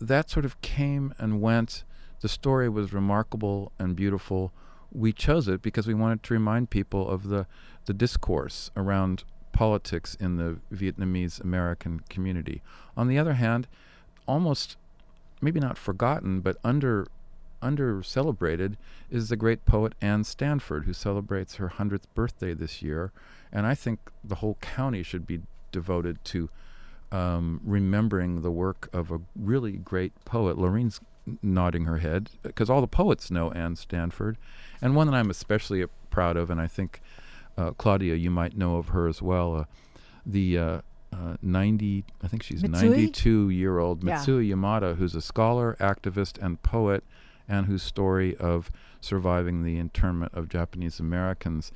that 0.00 0.30
sort 0.30 0.44
of 0.44 0.60
came 0.60 1.14
and 1.18 1.40
went. 1.40 1.84
The 2.20 2.28
story 2.28 2.68
was 2.68 2.92
remarkable 2.92 3.72
and 3.78 3.94
beautiful. 3.94 4.52
We 4.90 5.12
chose 5.12 5.48
it 5.48 5.62
because 5.62 5.86
we 5.86 5.94
wanted 5.94 6.22
to 6.24 6.34
remind 6.34 6.70
people 6.70 7.08
of 7.08 7.28
the 7.28 7.46
the 7.86 7.94
discourse 7.94 8.70
around 8.76 9.24
politics 9.52 10.16
in 10.18 10.36
the 10.36 10.58
Vietnamese 10.72 11.40
American 11.40 12.00
community. 12.08 12.62
On 12.96 13.08
the 13.08 13.18
other 13.18 13.34
hand, 13.34 13.68
almost 14.26 14.76
maybe 15.40 15.60
not 15.60 15.76
forgotten 15.76 16.40
but 16.40 16.56
under 16.64 17.06
under 17.62 18.02
celebrated 18.02 18.76
is 19.10 19.28
the 19.28 19.36
great 19.36 19.64
poet 19.64 19.94
Ann 20.00 20.24
Stanford 20.24 20.84
who 20.84 20.92
celebrates 20.92 21.54
her 21.56 21.74
100th 21.78 22.04
birthday 22.14 22.52
this 22.54 22.82
year 22.82 23.12
and 23.52 23.66
I 23.66 23.74
think 23.74 24.10
the 24.24 24.36
whole 24.36 24.56
county 24.60 25.02
should 25.02 25.26
be 25.26 25.40
devoted 25.70 26.22
to 26.26 26.48
um, 27.12 27.60
remembering 27.62 28.42
the 28.42 28.50
work 28.50 28.88
of 28.92 29.10
a 29.10 29.20
really 29.36 29.72
great 29.72 30.12
poet. 30.24 30.58
Lorene's 30.58 31.00
nodding 31.42 31.84
her 31.84 31.98
head 31.98 32.30
because 32.42 32.70
all 32.70 32.80
the 32.80 32.86
poets 32.86 33.30
know 33.30 33.50
Ann 33.52 33.76
Stanford, 33.76 34.38
and 34.80 34.96
one 34.96 35.06
that 35.08 35.14
I'm 35.14 35.30
especially 35.30 35.84
proud 36.10 36.36
of, 36.36 36.50
and 36.50 36.60
I 36.60 36.66
think 36.66 37.00
uh, 37.56 37.72
Claudia, 37.72 38.14
you 38.14 38.30
might 38.30 38.56
know 38.56 38.76
of 38.76 38.88
her 38.88 39.08
as 39.08 39.20
well. 39.20 39.56
Uh, 39.56 39.64
the 40.24 40.58
uh, 40.58 40.80
uh, 41.12 41.36
90, 41.42 42.04
I 42.22 42.28
think 42.28 42.42
she's 42.42 42.62
Mitsuye? 42.62 42.90
92 42.90 43.50
year 43.50 43.78
old 43.78 44.02
Yeah. 44.02 44.16
Mitsuye 44.18 44.48
Yamada, 44.50 44.96
who's 44.96 45.14
a 45.14 45.20
scholar, 45.20 45.76
activist, 45.78 46.42
and 46.42 46.62
poet, 46.62 47.04
and 47.52 47.66
whose 47.66 47.82
story 47.82 48.34
of 48.36 48.72
surviving 49.00 49.62
the 49.62 49.76
internment 49.76 50.32
of 50.34 50.48
Japanese 50.48 50.98
Americans. 50.98 51.70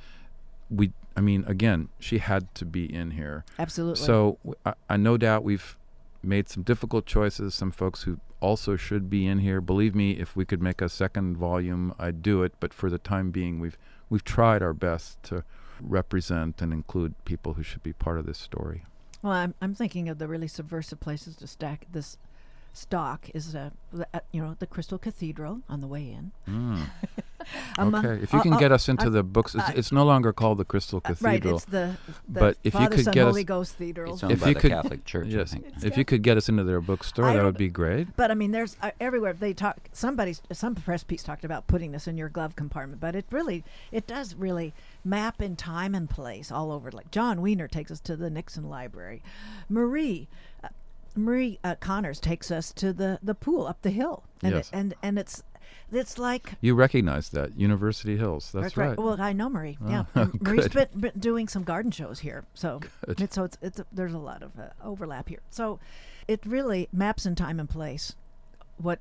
We, 0.71 0.91
I 1.15 1.21
mean, 1.21 1.45
again, 1.47 1.89
she 1.99 2.17
had 2.17 2.53
to 2.55 2.65
be 2.65 2.91
in 2.91 3.11
here. 3.11 3.45
Absolutely. 3.59 4.03
So 4.03 4.39
I 4.89 4.97
no 4.97 5.17
doubt 5.17 5.43
we've 5.43 5.77
made 6.23 6.49
some 6.49 6.63
difficult 6.63 7.05
choices. 7.05 7.53
Some 7.53 7.71
folks 7.71 8.03
who 8.03 8.19
also 8.39 8.75
should 8.75 9.07
be 9.07 9.27
in 9.27 9.37
here. 9.39 9.61
Believe 9.61 9.93
me, 9.93 10.11
if 10.11 10.35
we 10.35 10.45
could 10.45 10.63
make 10.63 10.81
a 10.81 10.89
second 10.89 11.37
volume, 11.37 11.93
I'd 11.99 12.23
do 12.23 12.41
it. 12.41 12.53
But 12.59 12.73
for 12.73 12.89
the 12.89 12.97
time 12.97 13.29
being, 13.29 13.59
we've 13.59 13.77
we've 14.09 14.23
tried 14.23 14.63
our 14.63 14.73
best 14.73 15.21
to 15.23 15.43
represent 15.79 16.59
and 16.59 16.73
include 16.73 17.13
people 17.23 17.53
who 17.53 17.61
should 17.61 17.83
be 17.83 17.93
part 17.93 18.17
of 18.17 18.25
this 18.25 18.39
story. 18.39 18.83
Well, 19.21 19.33
I'm, 19.33 19.53
I'm 19.61 19.75
thinking 19.75 20.09
of 20.09 20.17
the 20.17 20.27
really 20.27 20.47
subversive 20.47 20.99
places 20.99 21.35
to 21.37 21.47
stack 21.47 21.85
this 21.91 22.17
stock 22.77 23.29
is 23.33 23.55
uh, 23.55 23.71
the, 23.91 24.07
uh, 24.13 24.19
you 24.31 24.41
know 24.41 24.55
the 24.59 24.67
Crystal 24.67 24.97
Cathedral 24.97 25.61
on 25.67 25.81
the 25.81 25.87
way 25.87 26.09
in. 26.11 26.31
Among- 27.77 28.05
okay, 28.05 28.21
if 28.21 28.33
you 28.33 28.39
uh, 28.39 28.43
can 28.43 28.53
uh, 28.53 28.57
get 28.59 28.71
us 28.73 28.89
into 28.89 29.05
uh, 29.07 29.09
the 29.09 29.23
books, 29.23 29.55
it's, 29.55 29.63
uh, 29.69 29.73
it's 29.75 29.91
no 29.93 30.03
longer 30.03 30.33
called 30.33 30.57
the 30.57 30.65
Crystal 30.65 31.01
uh, 31.05 31.13
right, 31.21 31.43
it's 31.45 31.63
the, 31.65 31.95
the 32.27 32.39
but 32.41 32.57
if 32.63 32.73
you 32.73 32.79
Father, 32.81 32.95
could 32.97 33.05
Son, 33.05 33.13
get 33.13 33.27
us- 33.27 33.43
Ghost 33.43 33.77
Cathedral. 33.77 34.13
It's 34.15 34.23
owned 34.23 34.33
If 34.33 34.41
by 34.41 34.47
you 34.49 34.53
the 34.55 34.59
could- 34.59 34.71
Catholic 34.71 35.05
Church, 35.05 35.27
yes, 35.27 35.53
I 35.53 35.59
think. 35.59 35.83
if 35.85 35.97
you 35.97 36.03
could 36.03 36.23
get 36.23 36.35
us 36.35 36.49
into 36.49 36.65
their 36.65 36.81
bookstore, 36.81 37.25
I 37.25 37.35
that 37.35 37.43
would 37.45 37.57
be 37.57 37.69
great. 37.69 38.17
But 38.17 38.31
I 38.31 38.33
mean, 38.33 38.51
there's 38.51 38.75
uh, 38.81 38.91
everywhere 38.99 39.31
they 39.33 39.53
talk. 39.53 39.77
Somebody's 39.93 40.41
some 40.51 40.75
press 40.75 41.03
piece 41.03 41.23
talked 41.23 41.45
about 41.45 41.67
putting 41.67 41.93
this 41.93 42.05
in 42.07 42.17
your 42.17 42.27
glove 42.29 42.55
compartment, 42.57 42.99
but 42.99 43.15
it 43.15 43.25
really, 43.31 43.63
it 43.93 44.07
does 44.07 44.35
really 44.35 44.73
map 45.05 45.41
in 45.41 45.55
time 45.55 45.95
and 45.95 46.09
place 46.09 46.51
all 46.51 46.71
over. 46.71 46.91
Like 46.91 47.11
Jon 47.11 47.41
Wiener 47.41 47.69
takes 47.69 47.91
us 47.91 48.01
to 48.01 48.17
the 48.17 48.29
Nixon 48.29 48.67
Library, 48.69 49.21
Marie. 49.69 50.27
Uh, 50.61 50.67
Marie 51.17 51.59
uh, 51.63 51.75
Connors 51.75 52.19
takes 52.19 52.51
us 52.51 52.71
to 52.73 52.93
the, 52.93 53.19
the 53.23 53.35
pool 53.35 53.67
up 53.67 53.81
the 53.81 53.89
hill, 53.89 54.23
and 54.43 54.53
Yes. 54.55 54.69
it, 54.69 54.75
and 54.75 54.93
and 55.01 55.19
it's 55.19 55.43
it's 55.91 56.17
like 56.17 56.53
You 56.61 56.75
recognize 56.75 57.29
that 57.29 57.57
University 57.57 58.17
Hills. 58.17 58.51
That's 58.53 58.77
right. 58.77 58.97
Well, 58.97 59.19
I 59.21 59.33
know 59.33 59.49
Marie. 59.49 59.77
yeah, 59.87 60.05
Oh, 60.15 60.21
and 60.33 60.41
Marie's 60.41 60.67
been, 60.67 60.87
been 60.95 61.17
doing 61.17 61.47
some 61.47 61.63
garden 61.63 61.91
shows 61.91 62.19
here, 62.19 62.45
so 62.53 62.81
it's, 63.07 63.35
so 63.35 63.43
it's 63.45 63.57
it's 63.61 63.81
there's 63.91 64.13
a 64.13 64.17
lot 64.19 64.43
of 64.43 64.57
uh, 64.59 64.67
overlap 64.83 65.29
here. 65.29 65.39
So 65.49 65.79
it 66.27 66.45
really 66.45 66.89
maps 66.91 67.25
in 67.25 67.35
time 67.35 67.59
and 67.59 67.69
place 67.69 68.15
what 68.77 68.99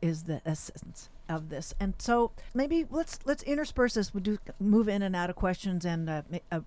is 0.00 0.24
the 0.24 0.40
essence 0.46 1.08
of 1.28 1.48
this. 1.48 1.74
And 1.78 1.94
so 1.98 2.32
maybe 2.54 2.86
let's 2.90 3.18
let's 3.24 3.42
intersperse 3.44 3.94
this. 3.94 4.12
We'll 4.12 4.22
do 4.22 4.38
move 4.58 4.88
in 4.88 5.02
and 5.02 5.14
out 5.14 5.30
of 5.30 5.36
questions 5.36 5.84
and 5.84 6.08
uh, 6.10 6.22
uh, 6.50 6.60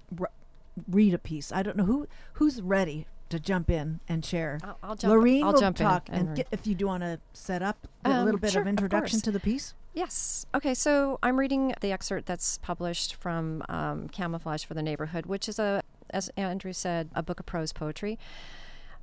read 0.87 1.13
a 1.13 1.17
piece. 1.17 1.51
I 1.51 1.63
don't 1.63 1.77
know 1.77 1.85
who 1.85 2.07
who's 2.33 2.61
ready 2.61 3.07
to 3.29 3.39
jump 3.39 3.69
in 3.69 3.99
and 4.07 4.23
share. 4.23 4.59
I'll, 4.63 4.77
I'll 4.83 4.95
jump. 4.95 5.11
Lorene 5.11 5.43
I'll 5.43 5.53
will 5.53 5.59
jump 5.59 5.77
talk 5.77 6.07
and 6.11 6.27
and 6.27 6.37
get, 6.37 6.47
if 6.51 6.67
you 6.67 6.75
do 6.75 6.87
want 6.87 7.03
to 7.03 7.19
set 7.33 7.61
up 7.61 7.87
a 8.03 8.09
Um, 8.09 8.25
little 8.25 8.39
bit 8.39 8.51
sure, 8.51 8.61
of 8.61 8.67
of 8.67 8.69
introduction 8.69 9.17
course. 9.17 9.23
to 9.23 9.31
the 9.31 9.39
piece. 9.39 9.73
Yes. 9.93 10.45
Okay. 10.53 10.73
So 10.73 11.19
I'm 11.23 11.37
reading 11.39 11.73
the 11.81 11.91
excerpt 11.91 12.25
that's 12.27 12.57
published 12.59 13.15
from 13.15 13.63
um, 13.69 14.09
Camouflage 14.09 14.63
for 14.65 14.73
the 14.73 14.83
Neighborhood, 14.83 15.25
which 15.25 15.47
is 15.49 15.57
a, 15.57 15.81
as 16.09 16.29
Andrew 16.37 16.73
said, 16.73 17.09
a 17.15 17.23
book 17.23 17.39
of 17.39 17.45
prose 17.45 17.71
poetry. 17.73 18.19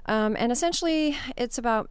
Um, 0.06 0.36
and 0.38 0.50
essentially, 0.52 1.16
it's 1.36 1.58
about 1.58 1.88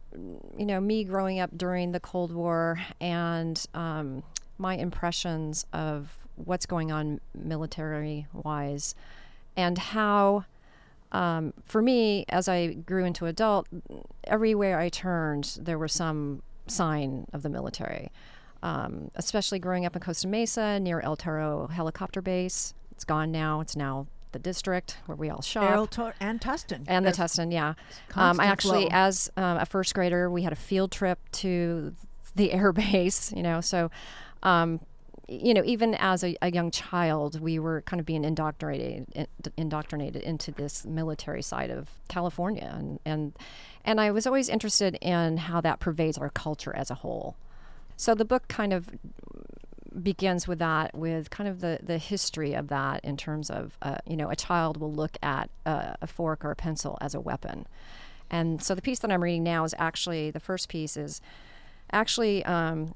you 0.56 0.66
know 0.66 0.80
me 0.80 1.02
growing 1.04 1.38
up 1.40 1.50
during 1.56 1.92
the 1.92 2.00
Cold 2.00 2.32
War 2.32 2.78
and 3.00 3.64
um, 3.74 4.22
my 4.58 4.76
impressions 4.76 5.66
of 5.72 6.18
what's 6.36 6.66
going 6.66 6.92
on 6.92 7.20
military 7.34 8.26
wise, 8.32 8.94
and 9.56 9.76
how. 9.78 10.44
Um, 11.12 11.52
for 11.64 11.80
me, 11.82 12.24
as 12.28 12.48
I 12.48 12.68
grew 12.74 13.04
into 13.04 13.26
adult, 13.26 13.68
everywhere 14.24 14.78
I 14.78 14.88
turned, 14.88 15.58
there 15.60 15.78
was 15.78 15.92
some 15.92 16.42
sign 16.66 17.26
of 17.32 17.42
the 17.42 17.48
military 17.48 18.10
um, 18.62 19.10
especially 19.16 19.58
growing 19.58 19.84
up 19.84 19.96
in 19.96 20.02
Costa 20.02 20.28
Mesa 20.28 20.78
near 20.78 21.00
El 21.00 21.16
Toro 21.16 21.66
helicopter 21.66 22.22
base. 22.22 22.74
It's 22.92 23.04
gone 23.04 23.32
now. 23.32 23.60
It's 23.60 23.76
now 23.76 24.06
the 24.30 24.38
district 24.38 24.98
where 25.06 25.16
we 25.16 25.28
all 25.28 25.42
shop. 25.42 25.70
Errol 25.70 25.86
Tor- 25.86 26.14
and 26.20 26.40
Tustin. 26.40 26.84
and 26.86 27.04
the 27.04 27.10
That's 27.10 27.36
Tustin, 27.36 27.52
yeah. 27.52 27.74
Um, 28.14 28.40
I 28.40 28.46
actually, 28.46 28.82
flow. 28.82 28.90
as 28.92 29.30
um, 29.36 29.58
a 29.58 29.66
first 29.66 29.94
grader, 29.94 30.30
we 30.30 30.42
had 30.42 30.52
a 30.52 30.56
field 30.56 30.92
trip 30.92 31.18
to 31.32 31.94
the 32.34 32.52
air 32.52 32.72
base, 32.72 33.32
you 33.32 33.42
know, 33.42 33.60
so, 33.60 33.90
um, 34.42 34.80
you 35.40 35.54
know, 35.54 35.62
even 35.64 35.94
as 35.94 36.22
a, 36.22 36.36
a 36.42 36.52
young 36.52 36.70
child, 36.70 37.40
we 37.40 37.58
were 37.58 37.82
kind 37.82 38.00
of 38.00 38.06
being 38.06 38.24
indoctrinated, 38.24 39.28
indoctrinated 39.56 40.22
into 40.22 40.52
this 40.52 40.84
military 40.84 41.42
side 41.42 41.70
of 41.70 41.90
California, 42.08 42.74
and 42.76 42.98
and 43.04 43.32
and 43.84 44.00
I 44.00 44.10
was 44.10 44.26
always 44.26 44.48
interested 44.48 44.96
in 45.00 45.38
how 45.38 45.60
that 45.62 45.80
pervades 45.80 46.18
our 46.18 46.30
culture 46.30 46.74
as 46.76 46.90
a 46.90 46.94
whole. 46.96 47.36
So 47.96 48.14
the 48.14 48.24
book 48.24 48.48
kind 48.48 48.72
of 48.72 48.90
begins 50.02 50.48
with 50.48 50.58
that, 50.58 50.94
with 50.94 51.30
kind 51.30 51.48
of 51.48 51.60
the, 51.60 51.78
the 51.82 51.98
history 51.98 52.54
of 52.54 52.68
that 52.68 53.04
in 53.04 53.16
terms 53.16 53.50
of, 53.50 53.76
uh, 53.82 53.98
you 54.06 54.16
know, 54.16 54.30
a 54.30 54.36
child 54.36 54.78
will 54.78 54.92
look 54.92 55.18
at 55.22 55.50
a, 55.66 55.96
a 56.02 56.06
fork 56.06 56.44
or 56.44 56.50
a 56.50 56.56
pencil 56.56 56.96
as 57.00 57.14
a 57.14 57.20
weapon. 57.20 57.66
And 58.30 58.62
so 58.62 58.74
the 58.74 58.82
piece 58.82 59.00
that 59.00 59.12
I'm 59.12 59.22
reading 59.22 59.44
now 59.44 59.64
is 59.64 59.74
actually, 59.78 60.30
the 60.30 60.40
first 60.40 60.68
piece 60.68 60.96
is 60.96 61.20
actually 61.92 62.44
um, 62.46 62.94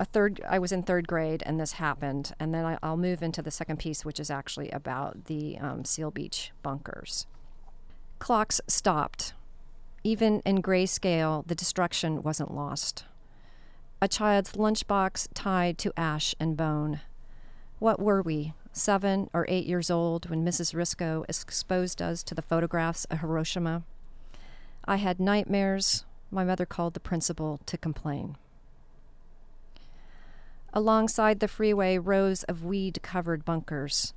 a 0.00 0.04
third, 0.04 0.40
I 0.48 0.58
was 0.58 0.72
in 0.72 0.82
third 0.82 1.06
grade 1.06 1.44
and 1.46 1.60
this 1.60 1.72
happened. 1.74 2.32
And 2.40 2.52
then 2.52 2.64
I, 2.64 2.78
I'll 2.82 2.96
move 2.96 3.22
into 3.22 3.42
the 3.42 3.52
second 3.52 3.78
piece, 3.78 4.04
which 4.04 4.18
is 4.18 4.30
actually 4.30 4.70
about 4.70 5.26
the 5.26 5.58
um, 5.58 5.84
Seal 5.84 6.10
Beach 6.10 6.50
bunkers. 6.64 7.26
Clocks 8.18 8.60
stopped. 8.66 9.34
Even 10.02 10.40
in 10.46 10.62
grayscale, 10.62 11.46
the 11.46 11.54
destruction 11.54 12.22
wasn't 12.22 12.52
lost 12.52 13.04
a 14.02 14.08
child's 14.08 14.52
lunchbox 14.52 15.28
tied 15.34 15.76
to 15.78 15.92
ash 15.96 16.34
and 16.40 16.56
bone. 16.56 17.00
What 17.78 18.00
were 18.00 18.22
we, 18.22 18.54
seven 18.72 19.28
or 19.34 19.44
eight 19.48 19.66
years 19.66 19.90
old, 19.90 20.30
when 20.30 20.44
Mrs. 20.44 20.74
Risco 20.74 21.24
exposed 21.28 22.00
us 22.00 22.22
to 22.22 22.34
the 22.34 22.42
photographs 22.42 23.04
of 23.06 23.18
Hiroshima? 23.18 23.82
I 24.86 24.96
had 24.96 25.20
nightmares. 25.20 26.06
My 26.30 26.44
mother 26.44 26.64
called 26.64 26.94
the 26.94 27.00
principal 27.00 27.60
to 27.66 27.76
complain. 27.76 28.36
Alongside 30.72 31.40
the 31.40 31.48
freeway, 31.48 31.98
rows 31.98 32.44
of 32.44 32.64
weed 32.64 33.00
covered 33.02 33.44
bunkers, 33.44 34.14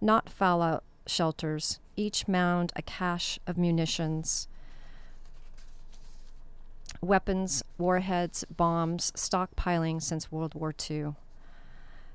not 0.00 0.28
fallout 0.28 0.82
shelters, 1.06 1.78
each 1.96 2.26
mound 2.26 2.72
a 2.74 2.82
cache 2.82 3.38
of 3.46 3.56
munitions 3.56 4.48
weapons, 7.02 7.64
warheads, 7.78 8.44
bombs, 8.44 9.12
stockpiling 9.16 10.00
since 10.00 10.30
World 10.30 10.54
War 10.54 10.72
II. 10.90 11.14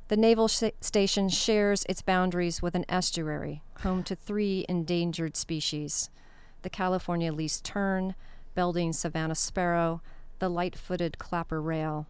The 0.08 0.18
naval 0.18 0.48
sh- 0.48 0.64
station 0.80 1.28
shares 1.28 1.84
its 1.90 2.02
boundaries 2.02 2.62
with 2.62 2.74
an 2.74 2.86
estuary, 2.88 3.62
home 3.82 4.04
to 4.04 4.16
three 4.16 4.66
endangered 4.70 5.36
species 5.36 6.10
the 6.64 6.70
California 6.70 7.32
least 7.32 7.64
tern, 7.64 8.16
Belding 8.56 8.92
savanna 8.92 9.36
sparrow, 9.36 10.02
the 10.40 10.50
light 10.50 10.76
footed 10.76 11.20
clapper 11.20 11.62
rail. 11.62 12.08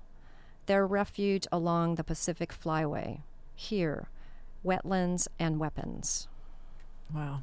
Their 0.67 0.85
refuge 0.85 1.47
along 1.51 1.95
the 1.95 2.03
Pacific 2.03 2.53
Flyway. 2.53 3.21
Here, 3.55 4.09
wetlands 4.63 5.27
and 5.39 5.59
weapons. 5.59 6.27
Wow. 7.13 7.39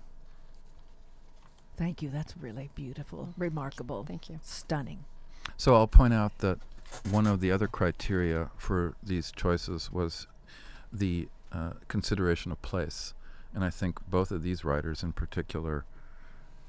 Thank 1.76 2.02
you. 2.02 2.10
That's 2.10 2.36
really 2.36 2.70
beautiful, 2.74 3.30
remarkable, 3.36 4.04
Thank 4.04 4.28
you. 4.28 4.38
stunning. 4.42 5.04
So 5.56 5.74
I'll 5.74 5.88
point 5.88 6.14
out 6.14 6.38
that 6.38 6.58
one 7.10 7.26
of 7.26 7.40
the 7.40 7.50
other 7.50 7.66
criteria 7.66 8.50
for 8.56 8.94
these 9.02 9.32
choices 9.32 9.90
was 9.90 10.26
the 10.92 11.28
uh, 11.50 11.72
consideration 11.88 12.52
of 12.52 12.60
place. 12.62 13.14
And 13.54 13.64
I 13.64 13.70
think 13.70 13.98
both 14.08 14.30
of 14.30 14.42
these 14.42 14.64
writers 14.64 15.02
in 15.02 15.12
particular 15.12 15.84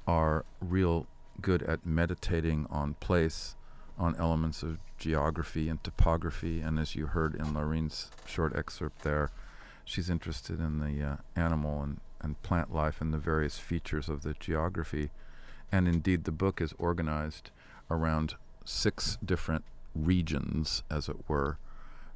are 0.06 0.44
real 0.60 1.06
good 1.40 1.62
at 1.62 1.84
meditating 1.84 2.66
on 2.70 2.94
place, 2.94 3.56
on 3.98 4.16
elements 4.16 4.62
of 4.62 4.78
geography 4.98 5.68
and 5.68 5.82
topography. 5.82 6.60
And 6.60 6.78
as 6.78 6.94
you 6.94 7.06
heard 7.06 7.34
in 7.34 7.54
Lorene's 7.54 8.10
short 8.26 8.56
excerpt 8.56 9.02
there, 9.02 9.30
she's 9.84 10.10
interested 10.10 10.58
in 10.60 10.80
the 10.80 11.02
uh, 11.02 11.16
animal 11.34 11.82
and, 11.82 12.00
and 12.20 12.40
plant 12.42 12.74
life 12.74 13.00
and 13.00 13.12
the 13.12 13.18
various 13.18 13.58
features 13.58 14.08
of 14.08 14.22
the 14.22 14.34
geography. 14.38 15.10
And 15.70 15.88
indeed, 15.88 16.24
the 16.24 16.32
book 16.32 16.60
is 16.60 16.74
organized 16.78 17.50
around 17.90 18.34
six 18.64 19.18
different 19.24 19.64
regions, 19.94 20.82
as 20.90 21.08
it 21.08 21.28
were, 21.28 21.58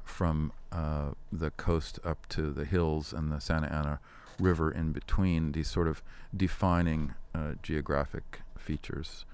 from 0.03 0.51
uh, 0.71 1.11
the 1.31 1.51
coast 1.51 1.99
up 2.03 2.27
to 2.29 2.51
the 2.51 2.65
hills 2.65 3.13
and 3.13 3.31
the 3.31 3.39
Santa 3.39 3.71
Ana 3.71 3.99
River 4.39 4.71
in 4.71 4.91
between, 4.91 5.51
these 5.51 5.69
sort 5.69 5.87
of 5.87 6.01
defining 6.35 7.13
uh, 7.35 7.53
geographic 7.61 8.41
features. 8.57 9.25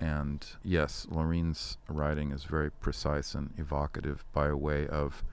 And 0.00 0.46
yes, 0.62 1.06
Lorene's 1.10 1.78
writing 1.88 2.30
is 2.30 2.44
very 2.44 2.70
precise 2.70 3.34
and 3.34 3.50
evocative 3.56 4.24
by 4.32 4.52
way 4.52 4.86
of 4.86 5.24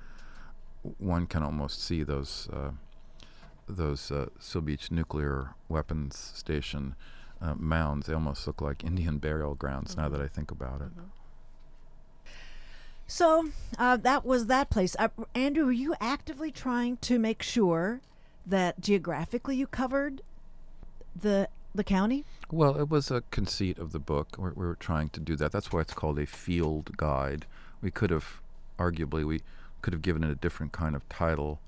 one 0.97 1.27
can 1.27 1.43
almost 1.43 1.83
see 1.83 2.03
those 2.03 2.47
uh, 2.51 2.71
those 3.67 4.11
uh, 4.11 4.27
Beach 4.63 4.91
nuclear 4.91 5.55
weapons 5.69 6.17
station 6.17 6.95
uh, 7.41 7.55
mounds. 7.55 8.07
They 8.07 8.13
almost 8.13 8.47
look 8.47 8.61
like 8.61 8.83
Indian 8.83 9.17
burial 9.17 9.55
grounds 9.55 9.97
now 9.97 10.09
that 10.09 10.21
I 10.21 10.27
think 10.27 10.51
about 10.51 10.81
it. 10.81 10.91
So 13.07 13.49
uh, 13.77 13.97
that 13.97 14.25
was 14.25 14.47
that 14.47 14.69
place. 14.69 14.95
Uh, 14.97 15.09
Andrew, 15.35 15.65
were 15.65 15.71
you 15.71 15.93
actively 15.99 16.51
trying 16.51 16.97
to 16.97 17.19
make 17.19 17.43
sure 17.43 18.01
that 18.45 18.79
geographically 18.79 19.55
you 19.55 19.67
covered 19.67 20.21
the 21.15 21.47
the 21.75 21.83
county? 21.83 22.25
Well, 22.51 22.77
it 22.79 22.89
was 22.89 23.11
a 23.11 23.23
conceit 23.31 23.77
of 23.79 23.91
the 23.91 23.99
book. 23.99 24.35
We, 24.37 24.49
we 24.49 24.65
were 24.65 24.75
trying 24.75 25.09
to 25.09 25.19
do 25.19 25.35
that. 25.37 25.51
That's 25.51 25.71
why 25.71 25.81
it's 25.81 25.93
called 25.93 26.19
a 26.19 26.25
field 26.25 26.95
guide. 26.97 27.45
We 27.81 27.91
could 27.91 28.11
have, 28.11 28.41
arguably, 28.77 29.25
we 29.25 29.41
could 29.81 29.93
have 29.93 30.01
given 30.01 30.23
it 30.23 30.31
a 30.31 30.35
different 30.35 30.71
kind 30.71 30.95
of 30.95 31.07
title. 31.09 31.59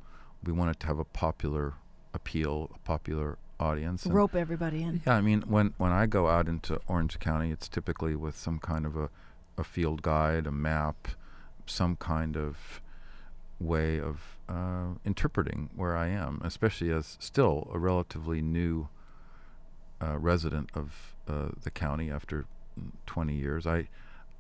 We 0.44 0.54
wanted 0.54 0.80
to 0.82 0.88
have 0.88 1.00
a 1.00 1.06
popular 1.06 1.74
appeal, 2.14 2.72
a 2.74 2.80
popular 2.80 3.38
audience. 3.60 4.06
Rope 4.06 4.36
everybody 4.36 4.84
in. 4.84 5.02
Yeah, 5.06 5.16
I 5.16 5.22
mean, 5.22 5.44
when 5.48 5.74
when 5.78 5.92
I 5.92 6.06
go 6.06 6.28
out 6.28 6.48
into 6.48 6.80
Orange 6.88 7.20
County, 7.20 7.52
it's 7.52 7.68
typically 7.68 8.16
with 8.16 8.38
some 8.38 8.60
kind 8.60 8.86
of 8.86 8.96
a, 8.96 9.10
a 9.58 9.64
field 9.64 10.02
guide, 10.02 10.46
a 10.46 10.52
map, 10.52 11.08
some 11.66 11.96
kind 11.96 12.38
of 12.38 12.82
way 13.60 14.00
of 14.00 14.38
uh, 14.50 14.96
interpreting 15.06 15.70
where 15.76 15.96
I 15.96 16.08
am, 16.08 16.42
especially 16.44 16.92
as 16.92 17.18
still 17.20 17.70
a 17.74 17.80
relatively 17.80 18.42
new 18.42 18.90
uh, 20.02 20.18
resident 20.18 20.70
of 20.74 21.16
uh, 21.28 21.50
the 21.64 21.72
county 21.72 22.10
after 22.12 22.46
mm, 22.80 22.92
20 23.06 23.34
years. 23.36 23.66
I 23.68 23.88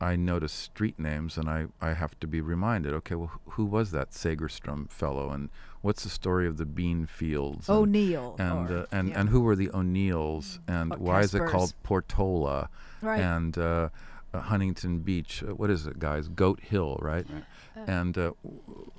I 0.02 0.18
notice 0.18 0.52
street 0.52 1.00
names 1.00 1.38
and 1.38 1.50
I, 1.50 1.68
I 1.80 1.94
have 1.94 2.20
to 2.20 2.28
be 2.28 2.42
reminded, 2.42 2.94
okay, 2.96 3.16
well, 3.16 3.32
who 3.52 3.64
was 3.64 3.92
that 3.92 4.12
Segerstrom 4.12 4.92
fellow 4.92 5.30
and 5.32 5.50
what's 5.82 6.04
the 6.04 6.10
story 6.10 6.48
of 6.48 6.58
the 6.58 6.66
bean 6.66 7.06
fields? 7.06 7.70
O'Neill. 7.70 8.36
and 8.38 8.70
or- 8.70 8.78
uh, 8.80 8.86
and 8.92 9.08
yeah. 9.10 9.20
and 9.22 9.30
who 9.30 9.40
were 9.40 9.56
the 9.56 9.70
O'Neills 9.74 10.60
and 10.68 10.92
Or 10.94 10.98
why 10.98 11.22
is 11.22 11.34
it 11.34 11.48
called 11.48 11.74
Portola 11.84 12.68
right. 13.02 13.22
and 13.22 13.58
uh, 13.58 13.88
uh, 14.34 14.40
Huntington 14.42 15.00
Beach? 15.00 15.42
Uh, 15.42 15.56
what 15.56 15.70
is 15.70 15.88
it, 15.88 15.98
guys? 15.98 16.28
Goat 16.28 16.60
Hill, 16.60 16.98
right? 17.02 17.26
Right. 17.30 17.88
And 17.88 18.18
uh, 18.18 18.32
w- 18.44 18.92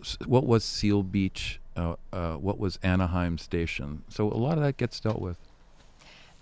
s- 0.00 0.18
what 0.26 0.44
was 0.46 0.64
Seal 0.64 1.04
Beach? 1.04 1.60
Uh, 1.76 1.94
uh, 2.12 2.34
what 2.34 2.58
was 2.58 2.76
Anaheim 2.82 3.38
Station? 3.38 4.02
So 4.08 4.26
a 4.28 4.34
lot 4.34 4.58
of 4.58 4.64
that 4.64 4.76
gets 4.76 4.98
dealt 4.98 5.20
with. 5.20 5.38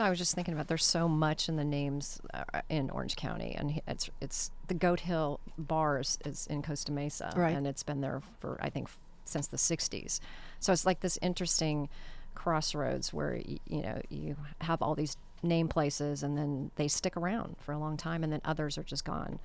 I 0.01 0.11
was 0.11 0.19
just 0.19 0.35
thinking 0.35 0.55
about 0.55 0.69
there's 0.69 0.85
so 0.85 1.09
much 1.09 1.49
in 1.49 1.57
the 1.57 1.65
names 1.65 2.21
uh, 2.33 2.61
in 2.69 2.89
Orange 2.91 3.17
County, 3.17 3.55
and 3.57 3.81
it's 3.89 4.09
it's 4.21 4.51
the 4.69 4.75
Goat 4.75 5.01
Hill 5.01 5.41
Bars 5.59 6.19
is 6.25 6.47
in 6.49 6.63
Costa 6.63 6.93
Mesa, 6.93 7.33
Right. 7.37 7.57
and 7.57 7.67
it's 7.67 7.83
been 7.83 8.01
there 8.01 8.23
for 8.41 8.59
I 8.61 8.71
think 8.71 8.89
since 9.25 9.47
the 9.49 9.57
'60s. 9.57 10.21
So 10.61 10.73
it's 10.73 10.87
like 10.87 11.01
this 11.01 11.19
interesting 11.21 11.89
crossroads 12.35 13.13
where 13.13 13.41
y- 13.47 13.59
you 13.67 13.83
know 13.83 14.01
you 14.09 14.37
have 14.61 14.81
all 14.83 14.95
these 14.95 15.17
name 15.43 15.69
places 15.69 16.23
and 16.23 16.37
then 16.39 16.71
they 16.77 16.89
stick 16.89 17.17
around 17.17 17.57
for 17.61 17.73
a 17.73 17.79
long 17.79 17.97
time 17.97 18.23
and 18.25 18.33
then 18.33 18.41
others 18.45 18.77
are 18.79 18.83
just 18.83 19.05
gone 19.05 19.39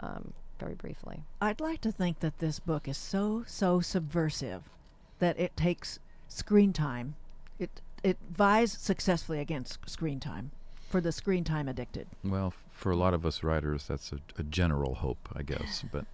um, 0.00 0.32
very 0.58 0.74
briefly. 0.74 1.22
I'd 1.40 1.60
like 1.60 1.80
to 1.82 1.92
think 1.92 2.20
that 2.20 2.38
this 2.38 2.58
book 2.60 2.86
is 2.88 2.96
so 2.96 3.42
so 3.46 3.80
subversive 3.80 4.62
that 5.18 5.38
it 5.38 5.56
takes 5.56 5.98
screen 6.28 6.72
time. 6.72 7.16
It 7.58 7.80
it 8.02 8.18
vies 8.30 8.72
successfully 8.72 9.40
against 9.40 9.78
screen 9.88 10.20
time 10.20 10.50
for 10.88 11.00
the 11.00 11.12
screen 11.12 11.44
time 11.44 11.68
addicted. 11.68 12.06
Well, 12.24 12.54
for 12.70 12.90
a 12.90 12.96
lot 12.96 13.14
of 13.14 13.26
us 13.26 13.42
writers, 13.42 13.86
that's 13.86 14.12
a, 14.12 14.18
a 14.38 14.42
general 14.42 14.96
hope, 14.96 15.28
I 15.34 15.42
guess. 15.42 15.84
But 15.92 16.06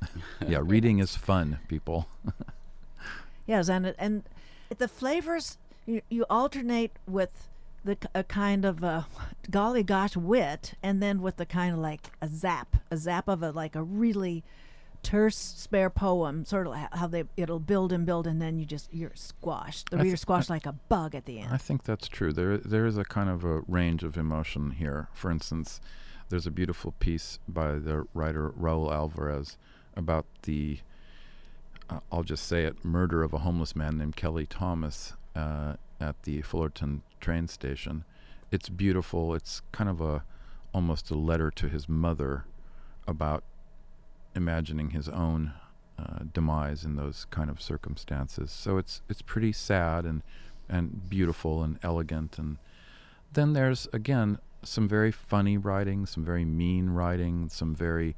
yeah, 0.46 0.60
reading 0.62 0.98
is 0.98 1.16
fun, 1.16 1.58
people. 1.68 2.08
Yes, 3.44 3.68
and 3.68 3.92
and 3.98 4.22
the 4.78 4.86
flavors 4.86 5.58
you, 5.84 6.02
you 6.08 6.24
alternate 6.30 6.92
with 7.08 7.48
the 7.84 7.98
a 8.14 8.22
kind 8.22 8.64
of 8.64 8.84
uh, 8.84 8.86
a 8.86 9.06
golly 9.50 9.82
gosh 9.82 10.16
wit, 10.16 10.74
and 10.82 11.02
then 11.02 11.20
with 11.20 11.36
the 11.36 11.46
kind 11.46 11.74
of 11.74 11.80
like 11.80 12.12
a 12.20 12.28
zap, 12.28 12.76
a 12.90 12.96
zap 12.96 13.28
of 13.28 13.42
a 13.42 13.50
like 13.50 13.74
a 13.74 13.82
really 13.82 14.44
terse 15.02 15.36
spare 15.36 15.90
poem, 15.90 16.44
sort 16.44 16.66
of 16.66 16.74
how 16.92 17.06
they 17.06 17.24
it'll 17.36 17.58
build 17.60 17.92
and 17.92 18.06
build, 18.06 18.26
and 18.26 18.40
then 18.40 18.58
you 18.58 18.64
just 18.64 18.92
you're 18.92 19.12
squashed. 19.14 19.90
The 19.90 19.96
I 19.96 20.00
reader 20.00 20.10
th- 20.10 20.20
squashed 20.20 20.50
like 20.50 20.66
a 20.66 20.72
bug 20.72 21.14
at 21.14 21.26
the 21.26 21.40
end. 21.40 21.52
I 21.52 21.56
think 21.56 21.84
that's 21.84 22.08
true. 22.08 22.32
There, 22.32 22.58
there 22.58 22.86
is 22.86 22.96
a 22.96 23.04
kind 23.04 23.28
of 23.28 23.44
a 23.44 23.60
range 23.66 24.02
of 24.04 24.16
emotion 24.16 24.72
here. 24.72 25.08
For 25.12 25.30
instance, 25.30 25.80
there's 26.28 26.46
a 26.46 26.50
beautiful 26.50 26.92
piece 26.92 27.38
by 27.46 27.74
the 27.74 28.06
writer 28.14 28.50
Raul 28.50 28.92
Alvarez 28.92 29.58
about 29.94 30.24
the, 30.42 30.78
uh, 31.90 32.00
I'll 32.10 32.22
just 32.22 32.46
say 32.46 32.64
it, 32.64 32.84
murder 32.84 33.22
of 33.22 33.34
a 33.34 33.38
homeless 33.38 33.76
man 33.76 33.98
named 33.98 34.16
Kelly 34.16 34.46
Thomas 34.46 35.12
uh, 35.36 35.74
at 36.00 36.22
the 36.22 36.40
Fullerton 36.40 37.02
train 37.20 37.48
station. 37.48 38.04
It's 38.50 38.70
beautiful. 38.70 39.34
It's 39.34 39.60
kind 39.72 39.90
of 39.90 40.00
a, 40.00 40.24
almost 40.72 41.10
a 41.10 41.14
letter 41.14 41.50
to 41.50 41.68
his 41.68 41.88
mother 41.88 42.44
about 43.06 43.44
imagining 44.34 44.90
his 44.90 45.08
own 45.08 45.52
uh, 45.98 46.20
demise 46.32 46.84
in 46.84 46.96
those 46.96 47.26
kind 47.30 47.50
of 47.50 47.60
circumstances. 47.60 48.50
So 48.50 48.78
it's 48.78 49.02
it's 49.08 49.22
pretty 49.22 49.52
sad 49.52 50.04
and 50.04 50.22
and 50.68 51.08
beautiful 51.08 51.62
and 51.62 51.78
elegant. 51.82 52.38
And 52.38 52.56
then 53.32 53.52
there's 53.52 53.88
again 53.92 54.38
some 54.62 54.88
very 54.88 55.12
funny 55.12 55.56
writing, 55.56 56.06
some 56.06 56.24
very 56.24 56.44
mean 56.44 56.90
writing, 56.90 57.48
some 57.48 57.74
very 57.74 58.16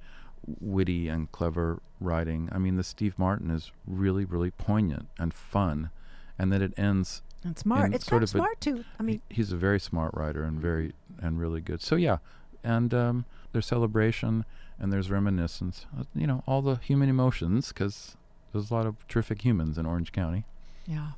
witty 0.61 1.09
and 1.09 1.31
clever 1.33 1.81
writing. 2.01 2.49
I 2.53 2.59
mean, 2.59 2.77
the 2.77 2.85
Steve 2.85 3.19
Martin 3.19 3.51
is 3.51 3.73
really 3.87 4.25
really 4.25 4.51
poignant 4.51 5.09
and 5.19 5.33
fun, 5.35 5.91
and 6.39 6.53
that 6.53 6.63
it 6.63 6.73
ends. 6.77 7.23
And 7.43 7.59
smart. 7.59 7.95
It's 7.95 8.07
sort 8.07 8.21
kind 8.21 8.23
of 8.23 8.31
of 8.31 8.35
a- 8.35 8.39
smart 8.39 8.61
too. 8.61 8.85
I 8.99 9.03
mean, 9.03 9.21
He's 9.29 9.53
a 9.53 9.57
very 9.57 9.79
smart 9.81 10.15
writer 10.15 10.45
and 10.45 10.59
very 10.61 10.93
and 11.21 11.39
really 11.39 11.61
good. 11.61 11.83
So 11.83 11.97
yeah, 11.97 12.19
and 12.63 12.95
um, 12.95 13.25
there's 13.55 13.65
celebration 13.67 14.45
and 14.79 14.93
there's 14.93 15.11
reminiscence. 15.11 15.87
Uh, 15.99 16.03
you 16.15 16.27
know, 16.27 16.43
all 16.47 16.61
the 16.61 16.75
human 16.77 17.09
emotions 17.09 17.69
because 17.69 18.17
there's 18.53 18.71
a 18.71 18.75
lot 18.75 18.85
of 18.85 19.07
terrific 19.09 19.43
humans 19.43 19.79
in 19.79 19.87
Orange 19.87 20.13
County. 20.13 20.45
yeah. 20.87 21.13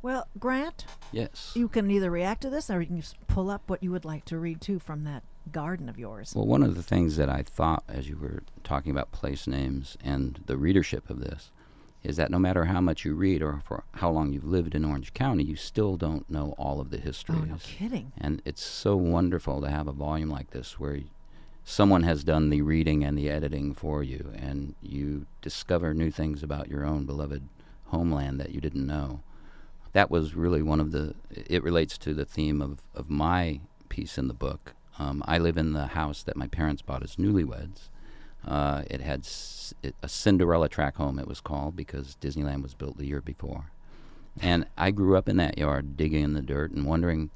Well, 0.00 0.28
Grant, 0.38 0.84
Yes. 1.10 1.50
you 1.56 1.66
can 1.66 1.90
either 1.90 2.08
react 2.08 2.42
to 2.42 2.50
this 2.50 2.70
or 2.70 2.80
you 2.80 2.86
can 2.86 3.00
just 3.00 3.16
pull 3.26 3.50
up 3.50 3.62
what 3.66 3.82
you 3.82 3.90
would 3.90 4.04
like 4.04 4.24
to 4.26 4.38
read 4.38 4.60
too 4.60 4.78
from 4.78 5.02
that 5.04 5.24
garden 5.50 5.88
of 5.88 5.98
yours. 5.98 6.34
Well, 6.36 6.46
one 6.46 6.62
of 6.62 6.76
the 6.76 6.84
things 6.84 7.16
that 7.16 7.28
I 7.28 7.42
thought 7.42 7.82
as 7.88 8.08
you 8.08 8.16
were 8.16 8.44
talking 8.62 8.92
about 8.92 9.10
place 9.10 9.48
names 9.48 9.96
and 10.04 10.40
the 10.46 10.56
readership 10.56 11.10
of 11.10 11.18
this 11.18 11.50
is 12.08 12.16
that 12.16 12.30
no 12.30 12.38
matter 12.38 12.64
how 12.64 12.80
much 12.80 13.04
you 13.04 13.14
read 13.14 13.42
or 13.42 13.60
for 13.62 13.84
how 13.92 14.10
long 14.10 14.32
you've 14.32 14.42
lived 14.42 14.74
in 14.74 14.82
Orange 14.82 15.12
County, 15.12 15.44
you 15.44 15.56
still 15.56 15.98
don't 15.98 16.28
know 16.30 16.54
all 16.56 16.80
of 16.80 16.88
the 16.88 16.96
oh, 16.96 17.02
histories. 17.02 17.46
no 17.46 17.58
kidding. 17.60 18.12
And 18.16 18.40
it's 18.46 18.64
so 18.64 18.96
wonderful 18.96 19.60
to 19.60 19.68
have 19.68 19.86
a 19.86 19.92
volume 19.92 20.30
like 20.30 20.50
this 20.50 20.80
where 20.80 21.00
someone 21.64 22.04
has 22.04 22.24
done 22.24 22.48
the 22.48 22.62
reading 22.62 23.04
and 23.04 23.16
the 23.16 23.28
editing 23.28 23.74
for 23.74 24.02
you, 24.02 24.32
and 24.34 24.74
you 24.80 25.26
discover 25.42 25.92
new 25.92 26.10
things 26.10 26.42
about 26.42 26.68
your 26.68 26.82
own 26.82 27.04
beloved 27.04 27.46
homeland 27.88 28.40
that 28.40 28.52
you 28.52 28.60
didn't 28.62 28.86
know. 28.86 29.20
That 29.92 30.10
was 30.10 30.34
really 30.34 30.62
one 30.62 30.80
of 30.80 30.92
the. 30.92 31.14
It 31.30 31.62
relates 31.62 31.98
to 31.98 32.14
the 32.14 32.24
theme 32.24 32.62
of, 32.62 32.80
of 32.94 33.10
my 33.10 33.60
piece 33.90 34.16
in 34.16 34.28
the 34.28 34.34
book. 34.34 34.72
Um, 34.98 35.22
I 35.26 35.36
live 35.36 35.58
in 35.58 35.74
the 35.74 35.88
house 35.88 36.22
that 36.22 36.36
my 36.36 36.46
parents 36.46 36.80
bought 36.80 37.02
as 37.02 37.16
newlyweds. 37.16 37.90
Uh, 38.46 38.82
it 38.90 39.00
had 39.00 39.26
it, 39.82 39.94
a 40.02 40.08
Cinderella 40.08 40.68
track 40.68 40.96
home, 40.96 41.18
it 41.18 41.28
was 41.28 41.40
called, 41.40 41.76
because 41.76 42.16
Disneyland 42.20 42.62
was 42.62 42.74
built 42.74 42.96
the 42.96 43.06
year 43.06 43.20
before. 43.20 43.70
And 44.40 44.66
I 44.76 44.90
grew 44.90 45.16
up 45.16 45.28
in 45.28 45.36
that 45.38 45.58
yard, 45.58 45.96
digging 45.96 46.24
in 46.24 46.34
the 46.34 46.42
dirt 46.42 46.70
and 46.70 46.86
wondering, 46.86 47.30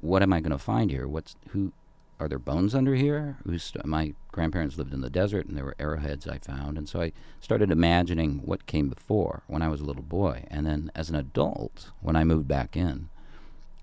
what 0.00 0.22
am 0.22 0.32
I 0.32 0.40
going 0.40 0.52
to 0.52 0.58
find 0.58 0.90
here? 0.90 1.08
What's 1.08 1.36
who? 1.48 1.72
Are 2.20 2.28
there 2.28 2.38
bones 2.38 2.72
under 2.72 2.94
here? 2.94 3.38
Who's, 3.44 3.72
my 3.84 4.14
grandparents 4.30 4.78
lived 4.78 4.94
in 4.94 5.00
the 5.00 5.10
desert, 5.10 5.46
and 5.46 5.56
there 5.56 5.64
were 5.64 5.74
arrowheads 5.80 6.28
I 6.28 6.38
found, 6.38 6.78
and 6.78 6.88
so 6.88 7.00
I 7.00 7.12
started 7.40 7.72
imagining 7.72 8.42
what 8.44 8.66
came 8.66 8.88
before 8.88 9.42
when 9.48 9.60
I 9.60 9.66
was 9.66 9.80
a 9.80 9.84
little 9.84 10.04
boy, 10.04 10.44
and 10.48 10.64
then 10.64 10.92
as 10.94 11.10
an 11.10 11.16
adult, 11.16 11.90
when 12.00 12.14
I 12.14 12.22
moved 12.22 12.46
back 12.46 12.76
in, 12.76 13.08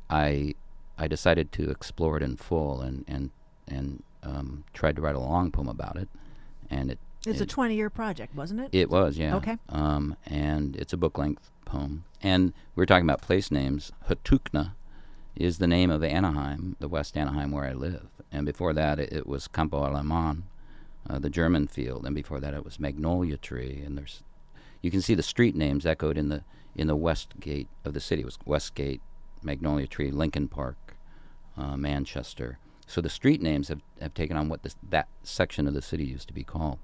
I 0.09 0.55
I 0.97 1.09
decided 1.09 1.51
to 1.53 1.69
explore 1.69 2.15
it 2.15 2.23
in 2.23 2.37
full 2.37 2.79
and 2.79 3.03
and 3.09 3.31
and 3.67 4.03
um, 4.23 4.63
tried 4.73 4.95
to 4.95 5.01
write 5.01 5.15
a 5.15 5.19
long 5.19 5.51
poem 5.51 5.67
about 5.67 5.97
it, 5.97 6.07
and 6.69 6.91
it 6.91 6.99
It's 7.25 7.41
a 7.41 7.45
20 7.45 7.75
year 7.75 7.89
project, 7.89 8.35
wasn't 8.35 8.61
it? 8.61 8.69
it 8.71 8.89
was, 8.89 9.17
yeah. 9.17 9.35
Okay. 9.35 9.57
Um, 9.69 10.15
and 10.25 10.75
it's 10.75 10.93
a 10.93 10.97
book 10.97 11.17
length 11.17 11.49
poem. 11.65 12.03
And 12.21 12.53
we 12.75 12.83
are 12.83 12.85
talking 12.85 13.05
about 13.05 13.21
place 13.21 13.51
names. 13.51 13.91
Hatukna 14.09 14.73
is 15.35 15.57
the 15.57 15.67
name 15.67 15.89
of 15.89 16.03
Anaheim, 16.03 16.75
the 16.79 16.87
West 16.87 17.15
Anaheim 17.15 17.51
where 17.51 17.65
I 17.65 17.73
live. 17.73 18.07
And 18.31 18.45
before 18.45 18.73
that, 18.73 18.99
it, 18.99 19.11
it 19.13 19.27
was 19.27 19.47
Campo 19.47 19.83
Alemán, 19.85 20.43
uh, 21.09 21.19
the 21.19 21.29
German 21.29 21.67
field. 21.67 22.05
And 22.05 22.13
before 22.15 22.39
that, 22.39 22.53
it 22.53 22.65
was 22.65 22.79
Magnolia 22.79 23.37
Tree. 23.37 23.81
And 23.85 23.97
there's, 23.97 24.21
you 24.81 24.91
can 24.91 25.01
see 25.01 25.15
the 25.15 25.23
street 25.23 25.55
names 25.55 25.85
echoed 25.85 26.17
in 26.17 26.29
the 26.29 26.43
in 26.75 26.87
the 26.87 26.95
west 26.95 27.39
gate 27.39 27.67
of 27.83 27.93
the 27.93 27.99
city. 27.99 28.21
It 28.21 28.25
was 28.25 28.37
West 28.45 28.75
Gate, 28.75 29.01
Magnolia 29.43 29.87
Tree, 29.87 30.11
Lincoln 30.11 30.47
Park, 30.47 30.95
uh, 31.57 31.75
Manchester. 31.75 32.57
So 32.89 33.01
the 33.01 33.09
street 33.09 33.39
names 33.39 33.67
have, 33.67 33.81
have 34.01 34.15
taken 34.15 34.35
on 34.35 34.49
what 34.49 34.63
this, 34.63 34.75
that 34.89 35.07
section 35.21 35.67
of 35.67 35.75
the 35.75 35.81
city 35.81 36.05
used 36.05 36.27
to 36.27 36.33
be 36.33 36.43
called. 36.43 36.79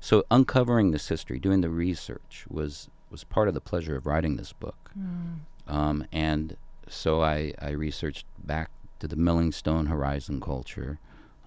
So 0.00 0.24
uncovering 0.30 0.90
this 0.90 1.08
history, 1.08 1.38
doing 1.38 1.60
the 1.60 1.68
research, 1.68 2.46
was 2.48 2.88
was 3.10 3.24
part 3.24 3.48
of 3.48 3.54
the 3.54 3.60
pleasure 3.60 3.96
of 3.96 4.06
writing 4.06 4.36
this 4.36 4.52
book. 4.52 4.90
Um, 5.66 6.06
and 6.12 6.56
so 6.88 7.22
I, 7.22 7.52
I 7.60 7.70
researched 7.70 8.24
back 8.38 8.70
to 9.00 9.08
the 9.08 9.16
Millingstone 9.16 9.88
Horizon 9.88 10.40
culture, 10.40 10.98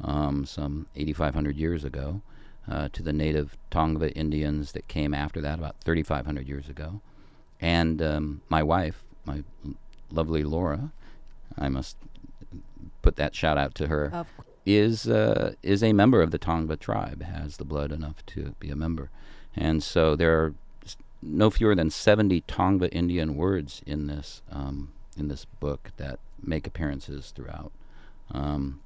um, 0.04 0.46
some 0.46 0.88
8,500 0.96 1.56
years 1.56 1.86
ago, 1.86 2.22
uh, 2.70 2.90
to 2.92 3.02
the 3.02 3.14
native 3.14 3.58
Tongva 3.72 4.12
Indians 4.16 4.74
that 4.74 4.88
came 4.90 5.14
after 5.14 5.40
that, 5.42 5.58
about 5.58 5.78
3,500 5.86 6.48
years 6.48 6.68
ago. 6.68 7.00
And 7.62 8.02
um, 8.02 8.42
my 8.50 8.62
wife, 8.62 9.04
my 9.24 9.44
l- 9.66 9.76
lovely 10.12 10.44
Laura, 10.44 10.92
I 11.58 11.70
must 11.70 11.96
put 13.02 13.16
that 13.16 13.36
shout 13.36 13.58
out 13.58 13.76
to 13.76 13.88
her 13.88 14.12
Of 14.14 14.28
is 14.66 15.08
uh, 15.08 15.54
is 15.62 15.84
a 15.84 15.94
member 15.94 16.22
of 16.22 16.32
the 16.32 16.40
Tongva 16.40 16.80
tribe, 16.80 17.22
has 17.24 17.58
the 17.58 17.66
blood 17.66 17.92
enough 17.92 18.26
to 18.28 18.56
be 18.60 18.70
a 18.70 18.76
member, 18.76 19.10
and 19.56 19.84
so 19.84 20.16
there 20.16 20.40
are 20.40 20.54
no 21.22 21.50
fewer 21.50 21.76
than 21.76 21.90
seventy 21.90 22.42
Tongva 22.42 22.90
Indian 22.92 23.36
words 23.36 23.82
in 23.86 24.08
this 24.08 24.42
um, 24.52 24.94
in 25.18 25.28
this 25.28 25.46
book 25.46 25.92
that 25.98 26.20
make 26.42 26.66
appearances 26.68 27.32
throughout. 27.36 27.72
Um, 28.32 28.82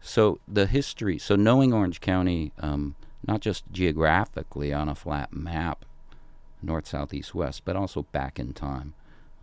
so 0.00 0.38
the 0.46 0.66
history, 0.66 1.18
so 1.18 1.36
knowing 1.36 1.72
Orange 1.72 2.00
County, 2.00 2.52
um, 2.58 2.94
not 3.26 3.40
just 3.40 3.64
geographically 3.72 4.72
on 4.72 4.88
a 4.88 4.94
flat 4.94 5.32
map, 5.32 5.84
north, 6.62 6.86
south, 6.86 7.14
east, 7.14 7.34
west, 7.34 7.62
but 7.64 7.76
also 7.76 8.02
back 8.12 8.38
in 8.38 8.52
time. 8.52 8.94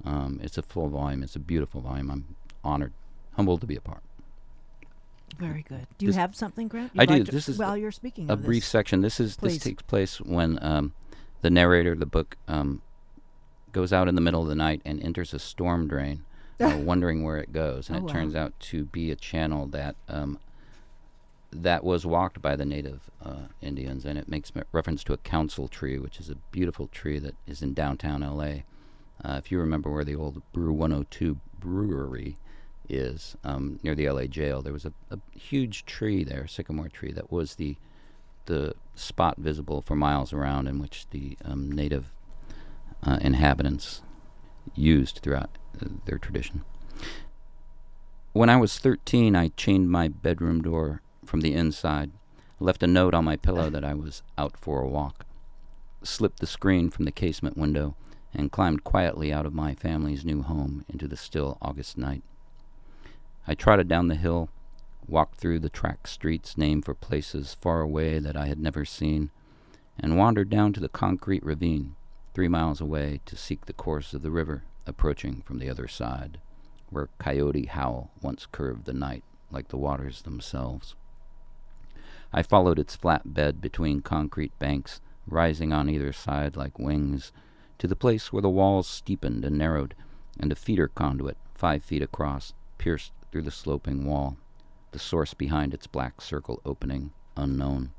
Um, 0.06 0.40
it's 0.44 0.58
a 0.58 0.62
full 0.62 0.90
volume. 0.90 1.24
It's 1.24 1.36
a 1.36 1.40
beautiful 1.40 1.82
volume. 1.82 2.12
I'm 2.12 2.36
honored, 2.64 2.94
humbled 3.34 3.62
to 3.62 3.68
be 3.68 3.76
a 3.76 3.82
part. 3.82 4.02
Very 5.38 5.64
good. 5.64 5.88
Do 5.98 6.06
you 6.06 6.10
This- 6.12 6.18
have 6.18 6.36
something, 6.36 6.68
Grant? 6.68 6.92
I 6.98 7.04
You'd 7.04 7.08
do. 7.08 7.14
like 7.16 7.26
to- 7.26 7.32
This 7.32 7.50
is 7.50 7.58
while 7.58 7.78
you're 7.78 7.92
speaking 7.92 8.30
a 8.30 8.36
brief 8.36 8.64
section. 8.66 9.02
This 9.02 9.20
is 9.20 9.38
Please. 9.38 9.56
this 9.56 9.64
takes 9.64 9.82
place 9.84 10.20
when 10.22 10.60
um, 10.62 10.94
the 11.42 11.50
narrator 11.50 11.94
of 11.94 12.00
the 12.00 12.06
book 12.06 12.38
um, 12.48 12.82
goes 13.72 13.92
out 13.94 14.08
in 14.08 14.16
the 14.16 14.22
middle 14.22 14.42
of 14.42 14.48
the 14.50 14.56
night 14.56 14.82
and 14.86 15.02
enters 15.02 15.34
a 15.34 15.40
storm 15.40 15.88
drain, 15.88 16.24
uh, 16.60 16.78
wondering 16.84 17.24
where 17.24 17.38
it 17.38 17.54
goes, 17.54 17.88
and 17.90 17.96
Oh, 17.98 18.00
it 18.00 18.04
wow. 18.04 18.14
turns 18.14 18.36
out 18.36 18.60
to 18.60 18.86
be 18.86 19.10
a 19.10 19.16
channel 19.16 19.66
that 19.68 19.96
um, 20.10 20.38
that 21.54 21.84
was 21.84 22.06
walked 22.06 22.42
by 22.42 22.56
the 22.56 22.66
native 22.66 23.10
uh, 23.24 23.48
Indians, 23.62 24.06
and 24.06 24.18
it 24.18 24.30
makes 24.30 24.52
reference 24.72 25.04
to 25.06 25.14
a 25.14 25.18
council 25.18 25.68
tree, 25.68 25.98
which 25.98 26.20
is 26.20 26.30
a 26.30 26.36
beautiful 26.52 26.88
tree 26.88 27.20
that 27.20 27.36
is 27.48 27.62
in 27.62 27.74
downtown 27.74 28.22
L.A. 28.24 28.64
Uh, 29.24 29.34
if 29.38 29.52
you 29.52 29.60
remember 29.60 29.90
where 29.92 30.06
the 30.06 30.16
old 30.16 30.42
Brew 30.54 30.72
102 30.74 31.40
brewery 31.60 32.38
is 32.90 33.36
um, 33.44 33.80
near 33.84 33.96
the 33.96 34.10
LA 34.10 34.26
jail, 34.26 34.62
there 34.62 34.74
was 34.74 34.86
a, 34.86 34.94
a 35.10 35.20
huge 35.38 35.86
tree 35.86 36.24
there, 36.24 36.48
sycamore 36.48 36.90
tree, 36.90 37.12
that 37.12 37.32
was 37.32 37.56
the 37.56 37.78
the 38.46 38.74
spot 38.96 39.38
visible 39.38 39.82
for 39.82 39.96
miles 39.96 40.34
around 40.34 40.68
in 40.68 40.80
which 40.80 41.08
the 41.12 41.38
um, 41.46 41.72
native 41.72 42.12
uh, 43.04 43.18
inhabitants 43.22 44.02
used 44.76 45.20
throughout 45.22 45.58
uh, 45.82 45.88
their 46.06 46.18
tradition. 46.18 46.64
When 48.34 48.50
I 48.50 48.58
was 48.58 48.80
13, 48.80 49.36
I 49.36 49.50
chained 49.50 49.92
my 49.92 50.08
bedroom 50.08 50.62
door 50.62 51.02
from 51.26 51.42
the 51.42 51.54
inside, 51.54 52.12
left 52.60 52.84
a 52.84 52.88
note 52.88 53.14
on 53.14 53.26
my 53.26 53.36
pillow 53.36 53.70
that 53.70 53.84
I 53.84 53.94
was 53.94 54.24
out 54.38 54.58
for 54.58 54.82
a 54.82 54.88
walk, 54.88 55.26
slipped 56.04 56.40
the 56.40 56.48
screen 56.48 56.90
from 56.90 57.06
the 57.06 57.12
casement 57.12 57.58
window, 57.58 57.96
and 58.34 58.52
climbed 58.52 58.84
quietly 58.84 59.34
out 59.34 59.46
of 59.46 59.54
my 59.54 59.76
family's 59.76 60.24
new 60.24 60.42
home 60.42 60.86
into 60.88 61.08
the 61.08 61.18
still 61.18 61.58
August 61.62 61.98
night. 61.98 62.24
I 63.48 63.56
trotted 63.56 63.88
down 63.88 64.08
the 64.08 64.16
hill, 64.16 64.50
walked 65.08 65.40
through 65.40 65.60
the 65.60 65.70
track 65.70 66.08
streets 66.08 66.58
named 66.58 66.86
for 66.86 66.94
places 66.94 67.54
far 67.54 67.82
away 67.82 68.20
that 68.20 68.38
I 68.38 68.48
had 68.48 68.60
never 68.60 68.86
seen, 68.86 69.32
and 70.00 70.18
wandered 70.18 70.50
down 70.50 70.74
to 70.74 70.80
the 70.80 70.90
concrete 70.90 71.44
ravine, 71.44 71.96
three 72.34 72.48
miles 72.48 72.80
away, 72.80 73.20
to 73.26 73.36
seek 73.36 73.66
the 73.66 73.74
course 73.74 74.14
of 74.14 74.22
the 74.22 74.32
river 74.32 74.64
approaching 74.86 75.42
from 75.42 75.60
the 75.60 75.70
other 75.70 75.88
side, 75.88 76.40
where 76.90 77.10
Coyote 77.20 77.66
Howl 77.66 78.12
once 78.22 78.48
curved 78.52 78.86
the 78.86 78.94
night 78.94 79.24
like 79.50 79.68
the 79.70 79.78
waters 79.78 80.22
themselves. 80.22 80.96
I 82.32 82.44
followed 82.44 82.80
its 82.80 82.96
flat 82.96 83.34
bed 83.34 83.60
between 83.60 84.02
concrete 84.02 84.58
banks, 84.60 85.02
rising 85.28 85.74
on 85.74 85.90
either 85.90 86.14
side 86.14 86.56
like 86.56 86.80
wings, 86.80 87.32
to 87.80 87.88
the 87.88 87.96
place 87.96 88.32
where 88.32 88.42
the 88.42 88.50
walls 88.50 88.88
steepened 88.88 89.44
and 89.44 89.58
narrowed, 89.58 89.96
and 90.40 90.52
a 90.52 90.56
feeder 90.56 90.88
conduit, 90.88 91.38
five 91.54 91.84
feet 91.84 92.02
across, 92.02 92.54
pierced 92.78 93.12
through 93.32 93.42
the 93.44 93.52
sloping 93.52 94.06
wall, 94.06 94.38
the 94.92 95.00
source 95.00 95.34
behind 95.34 95.74
its 95.74 95.88
black 95.88 96.22
circle 96.22 96.62
opening, 96.66 97.12
unknown. 97.38 97.92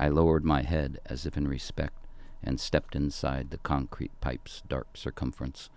I 0.00 0.08
lowered 0.08 0.44
my 0.44 0.62
head 0.62 0.98
as 1.06 1.26
if 1.26 1.36
in 1.36 1.46
respect, 1.46 2.06
and 2.42 2.60
stepped 2.60 2.94
inside 2.94 3.50
the 3.50 3.58
concrete 3.58 4.12
pipe's 4.20 4.62
dark 4.68 4.88
circumference. 4.94 5.70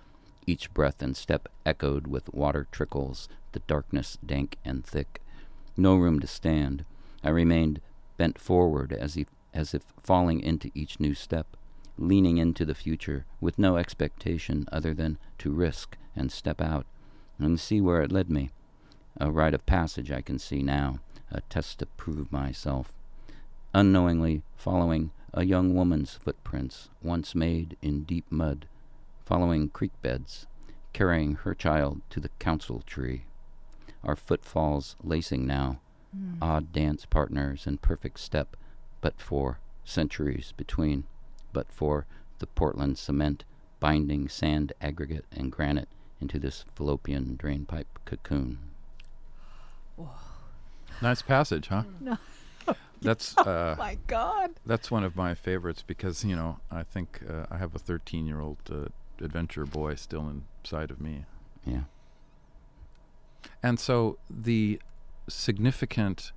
Each 0.45 0.73
breath 0.73 1.01
and 1.01 1.15
step 1.15 1.47
echoed 1.65 2.07
with 2.07 2.33
water 2.33 2.67
trickles, 2.71 3.29
the 3.51 3.59
darkness 3.61 4.17
dank 4.25 4.57
and 4.65 4.85
thick. 4.85 5.21
No 5.77 5.95
room 5.95 6.19
to 6.19 6.27
stand. 6.27 6.85
I 7.23 7.29
remained 7.29 7.81
bent 8.17 8.39
forward 8.39 8.93
as 8.93 9.17
if, 9.17 9.27
as 9.53 9.73
if 9.73 9.83
falling 10.01 10.39
into 10.41 10.71
each 10.73 10.99
new 10.99 11.13
step, 11.13 11.57
leaning 11.97 12.37
into 12.37 12.65
the 12.65 12.75
future 12.75 13.25
with 13.39 13.59
no 13.59 13.77
expectation 13.77 14.67
other 14.71 14.93
than 14.93 15.17
to 15.39 15.51
risk 15.51 15.97
and 16.15 16.31
step 16.31 16.61
out 16.61 16.85
and 17.39 17.59
see 17.59 17.81
where 17.81 18.01
it 18.01 18.11
led 18.11 18.29
me. 18.29 18.51
A 19.17 19.31
rite 19.31 19.53
of 19.53 19.65
passage 19.65 20.11
I 20.11 20.21
can 20.21 20.39
see 20.39 20.63
now, 20.63 20.99
a 21.31 21.41
test 21.41 21.79
to 21.79 21.85
prove 21.85 22.31
myself. 22.31 22.91
Unknowingly 23.73 24.43
following 24.55 25.11
a 25.33 25.45
young 25.45 25.75
woman's 25.75 26.15
footprints, 26.15 26.89
once 27.01 27.35
made 27.35 27.77
in 27.81 28.03
deep 28.03 28.25
mud, 28.29 28.67
following 29.25 29.69
creek 29.69 29.91
beds, 30.01 30.47
carrying 30.93 31.35
her 31.35 31.55
child 31.55 32.01
to 32.09 32.19
the 32.19 32.29
council 32.39 32.81
tree. 32.85 33.25
Our 34.03 34.15
footfalls 34.15 34.95
lacing 35.03 35.45
now, 35.45 35.79
Mm. 36.15 36.39
odd 36.41 36.73
dance 36.73 37.05
partners 37.05 37.65
in 37.65 37.77
perfect 37.77 38.19
step, 38.19 38.57
but 38.99 39.21
for 39.21 39.59
centuries 39.85 40.53
between, 40.57 41.05
but 41.53 41.71
for 41.71 42.05
the 42.39 42.47
Portland 42.47 42.97
cement 42.97 43.45
binding 43.79 44.27
sand 44.27 44.73
aggregate 44.81 45.25
and 45.31 45.51
granite 45.53 45.87
into 46.19 46.37
this 46.37 46.65
fallopian 46.75 47.37
drainpipe 47.37 47.87
cocoon. 48.03 48.70
Nice 51.01 51.21
passage, 51.21 51.67
huh? 51.67 51.83
No. 51.99 52.17
That's 53.01 53.35
uh, 53.37 53.75
My 53.79 53.97
God. 54.07 54.51
that's 54.65 54.91
one 54.91 55.03
of 55.03 55.15
my 55.15 55.33
favorites 55.33 55.83
because 55.85 56.23
you 56.23 56.35
know 56.35 56.59
I 56.69 56.83
think 56.83 57.21
uh, 57.27 57.47
I 57.49 57.57
have 57.57 57.73
a 57.73 57.79
13 57.79 58.27
year 58.27 58.39
old 58.39 58.57
uh, 58.71 58.89
adventure 59.23 59.65
boy 59.65 59.95
still 59.95 60.29
inside 60.63 60.91
of 60.91 61.01
me, 61.01 61.25
Yeah. 61.65 61.81
and 63.63 63.79
so 63.79 64.19
the 64.29 64.79
significant 65.27 66.31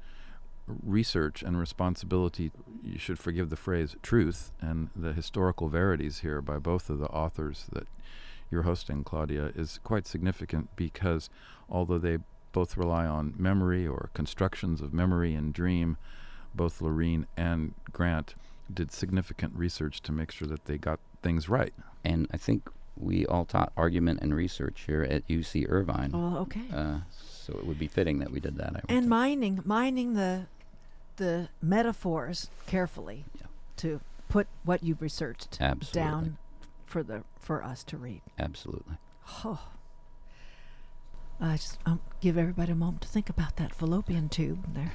research 0.66 1.42
and 1.42 1.58
responsibility 1.58 2.50
you 2.82 2.98
should 2.98 3.18
forgive 3.18 3.50
the 3.50 3.56
phrase 3.56 3.94
truth 4.02 4.50
and 4.62 4.88
the 4.96 5.12
historical 5.12 5.68
verities 5.68 6.20
here 6.20 6.40
by 6.40 6.56
both 6.56 6.88
of 6.88 6.98
the 6.98 7.08
authors 7.08 7.66
that 7.72 7.86
you're 8.50 8.62
hosting 8.62 9.04
claudia 9.04 9.52
is 9.54 9.78
quite 9.84 10.06
significant 10.06 10.70
because 10.76 11.28
although 11.68 11.98
they 11.98 12.16
both 12.54 12.78
rely 12.78 13.04
on 13.04 13.34
memory 13.36 13.86
or 13.86 14.08
constructions 14.14 14.80
of 14.80 14.94
memory 14.94 15.34
and 15.34 15.52
dream 15.52 15.98
both 16.54 16.80
Lorene 16.80 17.26
and 17.36 17.74
Grant 17.92 18.36
did 18.72 18.92
significant 18.92 19.52
research 19.56 20.00
to 20.02 20.12
make 20.12 20.30
sure 20.30 20.46
that 20.48 20.64
they 20.66 20.78
got 20.78 21.00
things 21.20 21.48
right. 21.48 21.74
And 22.04 22.28
I 22.32 22.36
think 22.36 22.70
we 22.96 23.26
all 23.26 23.44
taught 23.44 23.72
argument 23.76 24.20
and 24.22 24.32
research 24.32 24.84
here 24.86 25.02
at 25.02 25.26
UC 25.26 25.66
Irvine. 25.68 26.12
Oh, 26.14 26.38
okay. 26.42 26.62
Uh, 26.72 26.98
so 27.10 27.54
it 27.54 27.66
would 27.66 27.78
be 27.78 27.88
fitting 27.88 28.20
that 28.20 28.30
we 28.30 28.38
did 28.38 28.56
that. 28.58 28.70
I 28.76 28.80
and 28.88 29.00
think. 29.00 29.06
mining, 29.06 29.60
mining 29.64 30.14
the, 30.14 30.46
the 31.16 31.48
metaphors 31.60 32.48
carefully 32.68 33.24
Yeah. 33.40 33.48
to 33.78 34.00
put 34.28 34.46
what 34.62 34.84
you've 34.84 35.02
researched 35.02 35.58
Absolutely. 35.60 36.00
down 36.00 36.38
for 36.86 37.02
the 37.02 37.24
for 37.40 37.64
us 37.64 37.82
to 37.84 37.96
read. 37.98 38.22
Absolutely. 38.38 38.94
Oh. 39.44 39.58
I 41.40 41.56
just 41.56 41.78
um, 41.84 42.00
give 42.20 42.38
everybody 42.38 42.72
a 42.72 42.76
moment 42.76 43.02
to 43.02 43.08
think 43.08 43.28
about 43.28 43.56
that 43.56 43.74
fallopian 43.74 44.28
tube 44.28 44.74
there. 44.74 44.92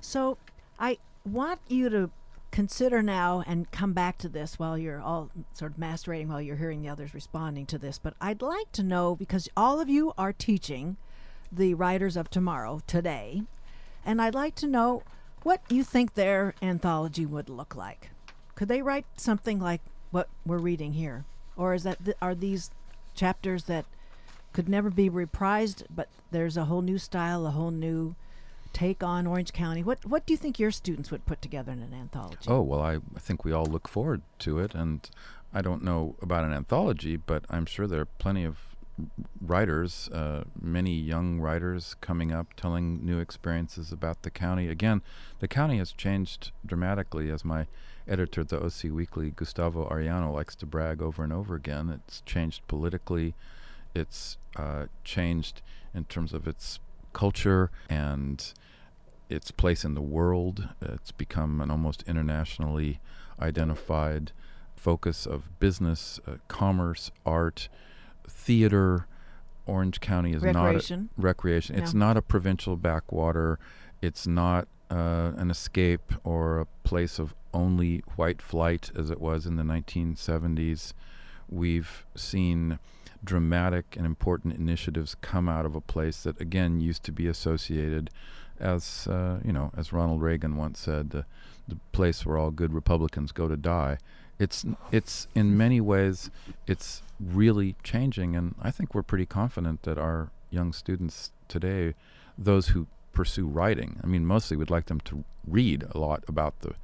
So 0.00 0.38
I 0.78 0.98
want 1.24 1.60
you 1.68 1.88
to 1.90 2.10
consider 2.52 3.02
now 3.02 3.42
and 3.46 3.70
come 3.70 3.92
back 3.92 4.16
to 4.18 4.28
this 4.28 4.58
while 4.58 4.78
you're 4.78 5.00
all 5.00 5.30
sort 5.52 5.72
of 5.72 5.78
masturbating 5.78 6.28
while 6.28 6.40
you're 6.40 6.56
hearing 6.56 6.80
the 6.80 6.88
others 6.88 7.12
responding 7.12 7.66
to 7.66 7.76
this. 7.76 7.98
But 7.98 8.14
I'd 8.20 8.40
like 8.40 8.72
to 8.72 8.82
know 8.82 9.14
because 9.14 9.48
all 9.56 9.80
of 9.80 9.88
you 9.88 10.12
are 10.16 10.32
teaching 10.32 10.96
the 11.52 11.74
writers 11.74 12.16
of 12.16 12.30
tomorrow 12.30 12.80
today, 12.86 13.42
and 14.04 14.22
I'd 14.22 14.34
like 14.34 14.54
to 14.56 14.66
know 14.66 15.02
what 15.42 15.60
you 15.68 15.84
think 15.84 16.14
their 16.14 16.54
anthology 16.62 17.26
would 17.26 17.48
look 17.48 17.76
like. 17.76 18.10
Could 18.54 18.68
they 18.68 18.82
write 18.82 19.06
something 19.16 19.60
like 19.60 19.82
what 20.10 20.28
we're 20.46 20.58
reading 20.58 20.94
here, 20.94 21.24
or 21.56 21.74
is 21.74 21.82
that 21.82 22.04
th- 22.04 22.16
are 22.22 22.34
these 22.34 22.70
chapters 23.14 23.64
that 23.64 23.84
could 24.56 24.70
never 24.70 24.88
be 24.88 25.10
reprised, 25.10 25.82
but 25.94 26.08
there's 26.30 26.56
a 26.56 26.64
whole 26.64 26.80
new 26.80 26.96
style, 26.96 27.46
a 27.46 27.50
whole 27.50 27.70
new 27.70 28.14
take 28.72 29.02
on 29.02 29.26
Orange 29.26 29.52
County. 29.52 29.82
What 29.82 30.06
what 30.06 30.24
do 30.24 30.32
you 30.32 30.38
think 30.38 30.58
your 30.58 30.70
students 30.70 31.10
would 31.10 31.26
put 31.26 31.42
together 31.42 31.72
in 31.72 31.82
an 31.82 31.92
anthology? 31.92 32.48
Oh, 32.48 32.62
well, 32.62 32.80
I, 32.80 32.94
I 32.94 33.18
think 33.18 33.44
we 33.44 33.52
all 33.52 33.66
look 33.66 33.86
forward 33.86 34.22
to 34.38 34.58
it. 34.60 34.74
And 34.74 35.08
I 35.52 35.60
don't 35.60 35.84
know 35.84 36.14
about 36.22 36.44
an 36.44 36.54
anthology, 36.54 37.16
but 37.16 37.44
I'm 37.50 37.66
sure 37.66 37.86
there 37.86 38.00
are 38.00 38.06
plenty 38.06 38.44
of 38.44 38.56
writers, 39.42 40.08
uh, 40.08 40.44
many 40.58 40.94
young 40.94 41.38
writers 41.38 41.94
coming 42.00 42.32
up 42.32 42.54
telling 42.56 43.04
new 43.04 43.18
experiences 43.18 43.92
about 43.92 44.22
the 44.22 44.30
county. 44.30 44.68
Again, 44.68 45.02
the 45.38 45.48
county 45.48 45.76
has 45.76 45.92
changed 45.92 46.50
dramatically, 46.64 47.30
as 47.30 47.44
my 47.44 47.66
editor 48.08 48.40
at 48.40 48.48
the 48.48 48.64
OC 48.64 48.84
Weekly, 48.90 49.34
Gustavo 49.36 49.86
Arellano, 49.86 50.32
likes 50.32 50.56
to 50.56 50.64
brag 50.64 51.02
over 51.02 51.22
and 51.22 51.32
over 51.32 51.54
again. 51.54 51.90
It's 51.90 52.22
changed 52.22 52.66
politically, 52.68 53.34
it's 53.96 54.36
uh, 54.56 54.86
changed 55.04 55.62
in 55.94 56.04
terms 56.04 56.32
of 56.32 56.46
its 56.46 56.78
culture 57.12 57.70
and 57.88 58.52
its 59.28 59.50
place 59.50 59.84
in 59.84 59.94
the 59.94 60.02
world. 60.02 60.68
It's 60.82 61.12
become 61.12 61.60
an 61.60 61.70
almost 61.70 62.04
internationally 62.06 63.00
identified 63.40 64.32
focus 64.76 65.26
of 65.26 65.58
business, 65.58 66.20
uh, 66.26 66.36
commerce, 66.48 67.10
art, 67.24 67.68
theater. 68.28 69.06
Orange 69.66 69.98
County 69.98 70.32
is 70.32 70.42
Recreation. 70.42 71.10
not 71.16 71.24
a, 71.24 71.26
recreation. 71.26 71.76
It's 71.76 71.94
not 71.94 72.16
a 72.16 72.22
provincial 72.22 72.76
backwater. 72.76 73.58
It's 74.00 74.24
not 74.24 74.68
uh, 74.90 75.32
an 75.36 75.50
escape 75.50 76.12
or 76.22 76.60
a 76.60 76.66
place 76.84 77.18
of 77.18 77.34
only 77.52 78.04
white 78.14 78.40
flight 78.40 78.92
as 78.94 79.10
it 79.10 79.20
was 79.20 79.44
in 79.44 79.56
the 79.56 79.64
1970s. 79.64 80.92
We've 81.48 82.06
seen 82.14 82.78
dramatic 83.24 83.94
and 83.96 84.06
important 84.06 84.54
initiatives 84.54 85.16
come 85.20 85.48
out 85.48 85.66
of 85.66 85.74
a 85.74 85.80
place 85.80 86.22
that 86.22 86.40
again 86.40 86.80
used 86.80 87.02
to 87.04 87.12
be 87.12 87.26
associated 87.26 88.10
as 88.58 89.06
uh, 89.08 89.38
you 89.44 89.52
know 89.52 89.70
as 89.76 89.92
Ronald 89.92 90.22
Reagan 90.22 90.56
once 90.56 90.80
said 90.80 91.10
the, 91.10 91.24
the 91.68 91.76
place 91.92 92.24
where 92.24 92.38
all 92.38 92.50
good 92.50 92.72
Republicans 92.72 93.32
go 93.32 93.48
to 93.48 93.56
die 93.56 93.98
it's 94.38 94.64
it's 94.92 95.28
in 95.34 95.56
many 95.56 95.80
ways 95.80 96.30
it's 96.66 97.02
really 97.20 97.74
changing 97.82 98.36
and 98.36 98.54
I 98.62 98.70
think 98.70 98.94
we're 98.94 99.02
pretty 99.02 99.26
confident 99.26 99.82
that 99.82 99.98
our 99.98 100.30
young 100.50 100.72
students 100.72 101.32
today 101.48 101.94
those 102.36 102.68
who 102.68 102.86
pursue 103.12 103.46
writing 103.46 103.98
I 104.02 104.06
mean 104.06 104.26
mostly 104.26 104.56
we'd 104.56 104.70
like 104.70 104.86
them 104.86 105.00
to 105.00 105.24
read 105.46 105.84
a 105.90 105.98
lot 105.98 106.22
about 106.28 106.60
the 106.60 106.74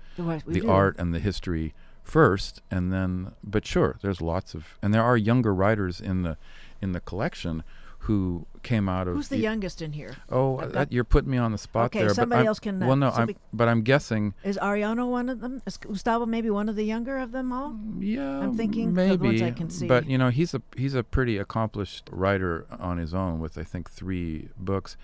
The 0.47 0.61
do. 0.61 0.71
art 0.71 0.97
and 0.99 1.15
the 1.15 1.19
history 1.19 1.75
first 2.03 2.61
and 2.71 2.93
then 2.93 3.33
but 3.45 3.65
sure 3.67 3.97
there's 4.03 4.21
lots 4.21 4.55
of 4.55 4.79
and 4.83 4.93
there 4.93 5.03
are 5.03 5.17
younger 5.17 5.55
writers 5.55 6.01
in 6.01 6.23
the 6.23 6.37
in 6.81 6.93
the 6.93 7.01
collection 7.01 7.63
who 8.07 8.45
came 8.65 8.89
out 8.89 9.07
of 9.07 9.15
Who's 9.15 9.29
the 9.29 9.39
youngest 9.39 9.81
in 9.81 9.93
here? 9.93 10.17
Oh, 10.29 10.59
Uh, 10.59 10.63
uh, 10.63 10.67
that- 10.71 10.93
you're 10.93 11.05
putting 11.05 11.31
me 11.31 11.39
on 11.39 11.53
the 11.53 11.59
spot 11.59 11.87
Okay, 11.87 12.01
there. 12.01 12.09
somebody 12.13 12.45
else 12.49 12.59
can, 12.59 12.83
uh, 12.83 12.87
well, 12.89 12.97
no, 12.97 13.11
I'm, 13.11 13.31
but 13.53 13.69
I'm 13.69 13.83
guessing. 13.83 14.35
Is 14.43 14.59
Arellano 14.61 15.09
one 15.09 15.29
of 15.29 15.39
them? 15.41 15.63
Is 15.67 15.77
Gustavo 15.77 16.27
maybe 16.27 16.51
one 16.51 16.69
of 16.69 16.75
the 16.75 16.83
younger 16.85 17.19
of 17.19 17.31
them 17.31 17.53
all? 17.53 17.79
Yeah, 18.01 18.41
I'm 18.41 18.57
thinking 18.57 18.89
the 18.95 19.07
maybe. 19.07 19.27
ones 19.29 19.43
I 19.43 19.53
can 19.53 19.71
see. 19.71 19.87
But 19.87 20.09
you 20.11 20.19
know, 20.19 20.31
he's 20.31 20.53
a 20.53 20.63
he's 20.77 20.95
a 20.95 21.05
pretty 21.05 21.39
accomplished 21.39 22.09
writer 22.11 22.67
on 22.81 22.99
his 22.99 23.15
own 23.15 23.39
with 23.39 23.57
I 23.57 23.63
think 23.63 23.89
three 23.89 24.49
books. 24.59 24.97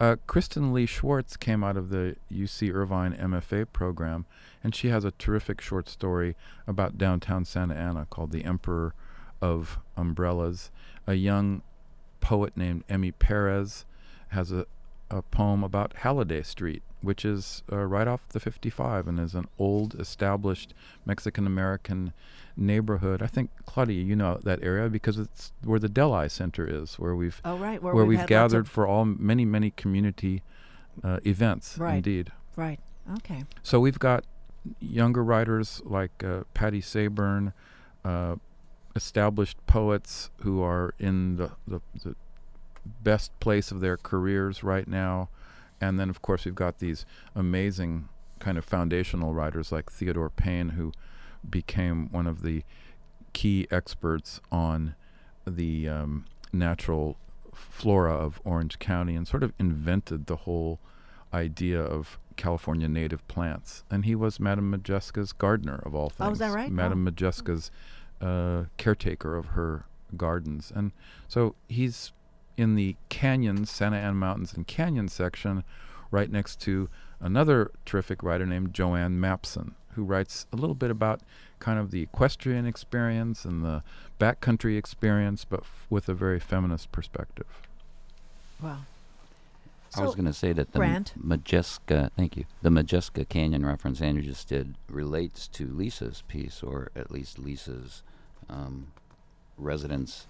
Uh, 0.00 0.16
Kristen 0.26 0.72
Lee 0.72 0.86
Schwartz 0.86 1.36
came 1.36 1.62
out 1.62 1.76
of 1.76 1.90
the 1.90 2.16
UC 2.32 2.74
Irvine 2.74 3.14
MFA 3.14 3.66
program, 3.72 4.26
and 4.62 4.74
she 4.74 4.88
has 4.88 5.04
a 5.04 5.12
terrific 5.12 5.60
short 5.60 5.88
story 5.88 6.34
about 6.66 6.98
downtown 6.98 7.44
Santa 7.44 7.74
Ana 7.74 8.06
called 8.10 8.32
"The 8.32 8.44
Emperor 8.44 8.92
of 9.40 9.78
Umbrellas." 9.96 10.70
A 11.06 11.14
young 11.14 11.62
poet 12.20 12.56
named 12.56 12.82
Emmy 12.88 13.12
Perez 13.12 13.84
has 14.28 14.50
a, 14.50 14.66
a 15.10 15.22
poem 15.22 15.62
about 15.62 15.92
Halliday 15.98 16.42
Street, 16.42 16.82
which 17.00 17.24
is 17.24 17.62
uh, 17.70 17.76
right 17.76 18.08
off 18.08 18.28
the 18.30 18.40
55 18.40 19.06
and 19.06 19.20
is 19.20 19.34
an 19.34 19.46
old, 19.58 19.94
established 20.00 20.74
Mexican 21.06 21.46
American 21.46 22.12
neighborhood. 22.56 23.22
I 23.22 23.26
think 23.26 23.50
Claudia, 23.66 24.02
you 24.02 24.16
know 24.16 24.40
that 24.44 24.62
area 24.62 24.88
because 24.88 25.18
it's 25.18 25.52
where 25.62 25.78
the 25.78 25.88
Delhi 25.88 26.28
Center 26.28 26.66
is, 26.66 26.94
where 26.94 27.14
we've 27.14 27.40
Oh, 27.44 27.56
right. 27.56 27.82
Where, 27.82 27.94
where 27.94 28.04
we've, 28.04 28.18
we've, 28.18 28.26
gathered 28.26 28.68
for 28.68 28.86
all 28.86 29.04
many 29.04 29.44
many 29.44 29.70
community 29.70 30.42
uh, 31.02 31.20
events. 31.24 31.78
Right. 31.78 31.96
Indeed. 31.96 32.32
right. 32.56 32.80
Okay. 33.18 33.44
So 33.62 33.80
we've 33.80 33.98
got 33.98 34.24
younger 34.80 35.22
writers 35.22 35.82
like 35.84 36.24
uh, 36.24 36.44
Patty 36.54 36.80
Seyburn, 36.80 37.52
uh, 38.04 38.36
established 38.96 39.58
poets 39.66 40.30
who 40.40 40.62
are 40.62 40.94
in 40.98 41.36
the, 41.36 41.50
the, 41.66 41.80
the 42.02 42.14
best 43.02 43.38
place 43.40 43.70
of 43.70 43.80
their 43.80 43.96
careers 43.96 44.62
right 44.62 44.88
now. 44.88 45.28
And 45.80 45.98
then, 45.98 46.08
of 46.08 46.22
course, 46.22 46.44
we've 46.44 46.54
got 46.54 46.78
these 46.78 47.04
amazing 47.34 48.08
kind 48.38 48.56
of 48.56 48.64
foundational 48.64 49.34
writers 49.34 49.72
like 49.72 49.90
Theodore 49.90 50.30
Payne, 50.30 50.70
who 50.70 50.92
became 51.50 52.10
one 52.10 52.26
of 52.26 52.42
the 52.42 52.64
key 53.32 53.66
experts 53.70 54.40
on 54.50 54.94
the 55.46 55.88
um, 55.88 56.24
natural 56.52 57.16
flora 57.52 58.14
of 58.14 58.40
Orange 58.44 58.78
County 58.78 59.14
and 59.14 59.26
sort 59.26 59.42
of 59.42 59.52
invented 59.58 60.26
the 60.26 60.36
whole 60.36 60.80
idea 61.32 61.80
of 61.80 62.18
California 62.36 62.88
native 62.88 63.26
plants. 63.28 63.84
And 63.90 64.04
he 64.04 64.14
was 64.14 64.40
Madame 64.40 64.72
Modjeska's 64.72 65.32
gardener, 65.32 65.80
of 65.84 65.94
all 65.94 66.10
things. 66.10 66.28
Oh, 66.28 66.32
is 66.32 66.38
that 66.38 66.52
right? 66.52 66.70
Madame 66.70 67.04
Modjeska's 67.04 67.70
uh, 68.20 68.64
caretaker 68.76 69.36
of 69.36 69.46
her 69.46 69.86
gardens. 70.16 70.72
And 70.74 70.92
so 71.28 71.54
he's 71.68 72.12
in 72.56 72.76
the 72.76 72.96
canyons, 73.08 73.70
Santa 73.70 73.96
Ana 73.96 74.14
Mountains 74.14 74.52
and 74.54 74.66
Canyon 74.66 75.08
section, 75.08 75.64
right 76.10 76.30
next 76.30 76.60
to 76.60 76.88
another 77.20 77.72
terrific 77.84 78.22
writer 78.22 78.46
named 78.46 78.72
Jo-Ann 78.72 79.18
Mapson, 79.18 79.72
who 79.94 80.04
writes 80.04 80.46
a 80.52 80.56
little 80.56 80.74
bit 80.74 80.90
about 80.90 81.20
kind 81.58 81.78
of 81.78 81.90
the 81.90 82.02
equestrian 82.02 82.66
experience 82.66 83.44
and 83.44 83.64
the 83.64 83.82
backcountry 84.20 84.76
experience, 84.76 85.44
but 85.44 85.60
f- 85.60 85.86
with 85.90 86.08
a 86.08 86.14
very 86.14 86.38
feminist 86.38 86.92
perspective. 86.92 87.46
Wow. 88.62 88.78
I 89.96 90.02
was 90.02 90.14
going 90.16 90.26
to 90.26 90.32
say 90.32 90.52
that 90.52 90.72
the 90.72 90.80
M- 90.80 90.88
Grant? 90.90 91.12
Modjeska, 91.24 92.10
thank 92.16 92.36
you, 92.36 92.44
the 92.62 92.68
Modjeska 92.70 93.28
Canyon 93.28 93.64
reference 93.64 94.00
Andrew 94.00 94.22
just 94.24 94.48
did 94.48 94.74
relates 94.88 95.46
to 95.48 95.66
Lisa's 95.68 96.22
piece, 96.26 96.62
or 96.62 96.90
at 96.96 97.10
least 97.12 97.38
Lisa's 97.38 98.02
um, 98.50 98.88
residence 99.56 100.26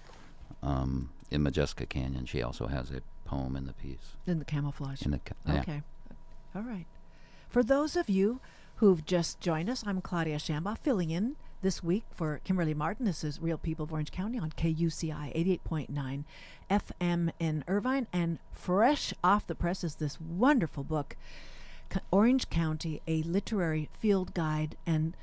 um, 0.61 1.09
in 1.31 1.41
Modjeska 1.43 1.89
Canyon. 1.89 2.25
She 2.25 2.43
also 2.43 2.67
has 2.67 2.91
a 2.91 3.01
poem 3.27 3.55
in 3.55 3.65
the 3.65 3.73
piece. 3.73 4.15
In 4.27 4.37
the 4.37 4.45
camouflage. 4.45 5.01
In 5.01 5.11
the 5.11 5.19
ca- 5.19 5.33
yeah. 5.47 5.61
Okay. 5.61 5.81
All 6.55 6.61
right. 6.61 6.85
For 7.49 7.63
those 7.63 7.95
of 7.95 8.07
you 8.07 8.39
who've 8.77 9.05
just 9.05 9.39
joined 9.39 9.69
us, 9.69 9.83
I'm 9.87 10.01
Claudia 10.01 10.37
Shamba, 10.37 10.77
filling 10.77 11.09
in 11.09 11.37
this 11.61 11.81
week 11.81 12.03
for 12.13 12.41
Kimberly 12.43 12.73
Martin. 12.73 13.05
This 13.05 13.23
is 13.23 13.39
Real 13.39 13.57
People 13.57 13.85
of 13.85 13.93
Orange 13.93 14.11
County 14.11 14.37
on 14.37 14.51
KUCI 14.51 15.33
88.9 15.65 16.23
FM 16.69 17.31
in 17.39 17.63
Irvine. 17.67 18.07
And 18.11 18.39
fresh 18.51 19.13
off 19.23 19.47
the 19.47 19.55
press 19.55 19.83
is 19.83 19.95
this 19.95 20.19
wonderful 20.19 20.83
book, 20.83 21.15
Orange 22.11 22.49
County, 22.49 23.01
a 23.07 23.23
literary 23.23 23.89
field 23.97 24.33
guide. 24.33 24.75
And 24.85 25.15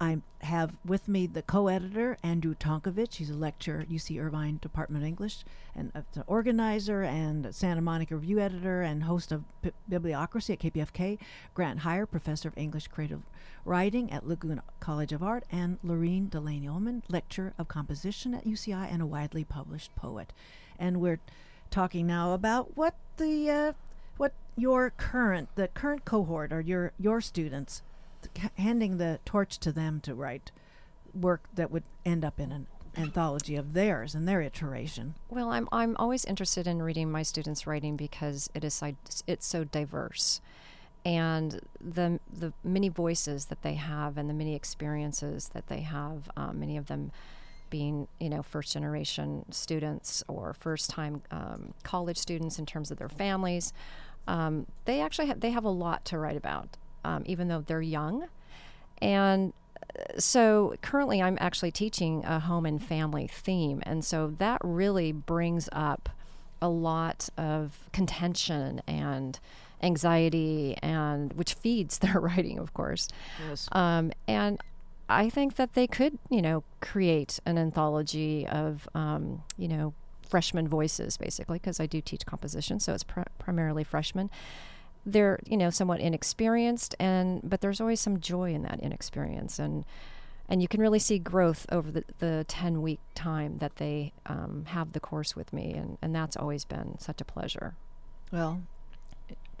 I 0.00 0.18
have 0.42 0.76
with 0.84 1.08
me 1.08 1.26
the 1.26 1.42
co-editor 1.42 2.16
Andrew 2.22 2.54
Tonkovich. 2.54 3.16
He's 3.16 3.30
a 3.30 3.34
lecturer 3.34 3.80
at 3.80 3.88
UC 3.88 4.22
Irvine 4.22 4.58
Department 4.62 5.02
of 5.02 5.08
English, 5.08 5.44
and 5.74 5.92
the 6.12 6.22
organizer 6.26 7.02
and 7.02 7.54
Santa 7.54 7.80
Monica 7.80 8.16
review 8.16 8.38
editor 8.38 8.82
and 8.82 9.04
host 9.04 9.32
of 9.32 9.44
Bi- 9.62 9.72
Bibliocracy 9.90 10.54
at 10.54 10.60
KPFK. 10.60 11.18
Grant 11.54 11.80
Hier, 11.80 12.06
professor 12.06 12.48
of 12.48 12.56
English 12.56 12.88
creative 12.88 13.22
writing 13.64 14.10
at 14.10 14.26
Laguna 14.26 14.62
College 14.80 15.12
of 15.12 15.22
Art, 15.22 15.44
and 15.50 15.78
Lorene 15.82 16.26
Delany 16.26 16.66
Ullman, 16.66 17.02
lecturer 17.08 17.52
of 17.58 17.68
composition 17.68 18.34
at 18.34 18.46
UCI 18.46 18.90
and 18.90 19.02
a 19.02 19.06
widely 19.06 19.44
published 19.44 19.94
poet. 19.94 20.32
And 20.78 21.00
we're 21.00 21.20
talking 21.70 22.06
now 22.06 22.32
about 22.32 22.76
what 22.76 22.94
the 23.18 23.50
uh, 23.50 23.72
what 24.16 24.32
your 24.56 24.90
current 24.90 25.48
the 25.54 25.68
current 25.68 26.04
cohort 26.04 26.52
or 26.52 26.60
your 26.60 26.92
your 26.98 27.20
students 27.20 27.82
handing 28.56 28.98
the 28.98 29.20
torch 29.24 29.58
to 29.58 29.72
them 29.72 30.00
to 30.00 30.14
write 30.14 30.50
work 31.14 31.42
that 31.54 31.70
would 31.70 31.84
end 32.04 32.24
up 32.24 32.38
in 32.38 32.52
an 32.52 32.66
anthology 32.96 33.56
of 33.56 33.74
theirs 33.74 34.14
and 34.14 34.26
their 34.26 34.40
iteration. 34.42 35.14
Well, 35.28 35.50
I'm 35.50 35.68
I'm 35.72 35.96
always 35.96 36.24
interested 36.24 36.66
in 36.66 36.82
reading 36.82 37.10
my 37.10 37.22
students' 37.22 37.66
writing 37.66 37.96
because 37.96 38.50
it 38.54 38.64
is 38.64 38.82
it's 39.26 39.46
so 39.46 39.64
diverse, 39.64 40.40
and 41.04 41.60
the 41.80 42.20
the 42.30 42.52
many 42.64 42.88
voices 42.88 43.46
that 43.46 43.62
they 43.62 43.74
have 43.74 44.18
and 44.18 44.28
the 44.28 44.34
many 44.34 44.54
experiences 44.54 45.50
that 45.54 45.68
they 45.68 45.80
have, 45.80 46.30
um, 46.36 46.60
many 46.60 46.76
of 46.76 46.86
them 46.86 47.12
being 47.70 48.08
you 48.18 48.30
know 48.30 48.42
first 48.42 48.72
generation 48.72 49.44
students 49.50 50.24
or 50.26 50.54
first 50.54 50.90
time 50.90 51.22
um, 51.30 51.74
college 51.82 52.16
students 52.16 52.58
in 52.58 52.66
terms 52.66 52.90
of 52.90 52.98
their 52.98 53.08
families, 53.08 53.72
um, 54.26 54.66
they 54.84 55.00
actually 55.00 55.26
have, 55.28 55.40
they 55.40 55.50
have 55.50 55.64
a 55.64 55.70
lot 55.70 56.04
to 56.06 56.18
write 56.18 56.36
about, 56.36 56.76
um, 57.04 57.22
even 57.26 57.48
though 57.48 57.62
they're 57.66 57.82
young, 57.82 58.28
and 59.00 59.52
so 60.18 60.74
currently 60.82 61.22
I'm 61.22 61.38
actually 61.40 61.70
teaching 61.70 62.24
a 62.24 62.40
home 62.40 62.66
and 62.66 62.82
family 62.82 63.26
theme, 63.26 63.82
and 63.84 64.04
so 64.04 64.34
that 64.38 64.60
really 64.62 65.12
brings 65.12 65.68
up 65.72 66.08
a 66.60 66.68
lot 66.68 67.28
of 67.36 67.88
contention 67.92 68.82
and 68.86 69.38
anxiety, 69.82 70.76
and 70.82 71.32
which 71.34 71.54
feeds 71.54 71.98
their 72.00 72.20
writing, 72.20 72.58
of 72.58 72.74
course. 72.74 73.08
Yes. 73.48 73.68
Um, 73.72 74.12
and 74.26 74.60
I 75.08 75.30
think 75.30 75.56
that 75.56 75.74
they 75.74 75.86
could, 75.86 76.18
you 76.28 76.42
know, 76.42 76.64
create 76.80 77.40
an 77.46 77.58
anthology 77.58 78.46
of, 78.46 78.88
um, 78.94 79.42
you 79.56 79.68
know, 79.68 79.94
freshman 80.28 80.68
voices, 80.68 81.16
basically, 81.16 81.58
because 81.58 81.80
I 81.80 81.86
do 81.86 82.00
teach 82.00 82.26
composition, 82.26 82.80
so 82.80 82.92
it's 82.92 83.04
pr- 83.04 83.22
primarily 83.38 83.84
freshmen. 83.84 84.30
They're, 85.06 85.38
you 85.46 85.56
know, 85.56 85.70
somewhat 85.70 86.00
inexperienced, 86.00 86.94
and 86.98 87.40
but 87.42 87.60
there's 87.60 87.80
always 87.80 88.00
some 88.00 88.20
joy 88.20 88.52
in 88.52 88.62
that 88.62 88.80
inexperience, 88.80 89.58
and 89.58 89.84
and 90.48 90.62
you 90.62 90.68
can 90.68 90.80
really 90.80 90.98
see 90.98 91.18
growth 91.18 91.66
over 91.70 91.90
the, 91.90 92.04
the 92.20 92.44
10 92.48 92.80
week 92.80 93.00
time 93.14 93.58
that 93.58 93.76
they 93.76 94.12
um, 94.26 94.64
have 94.68 94.92
the 94.92 95.00
course 95.00 95.36
with 95.36 95.52
me, 95.52 95.74
and, 95.74 95.98
and 96.00 96.14
that's 96.14 96.36
always 96.36 96.64
been 96.64 96.98
such 96.98 97.20
a 97.20 97.24
pleasure. 97.24 97.74
Well, 98.32 98.62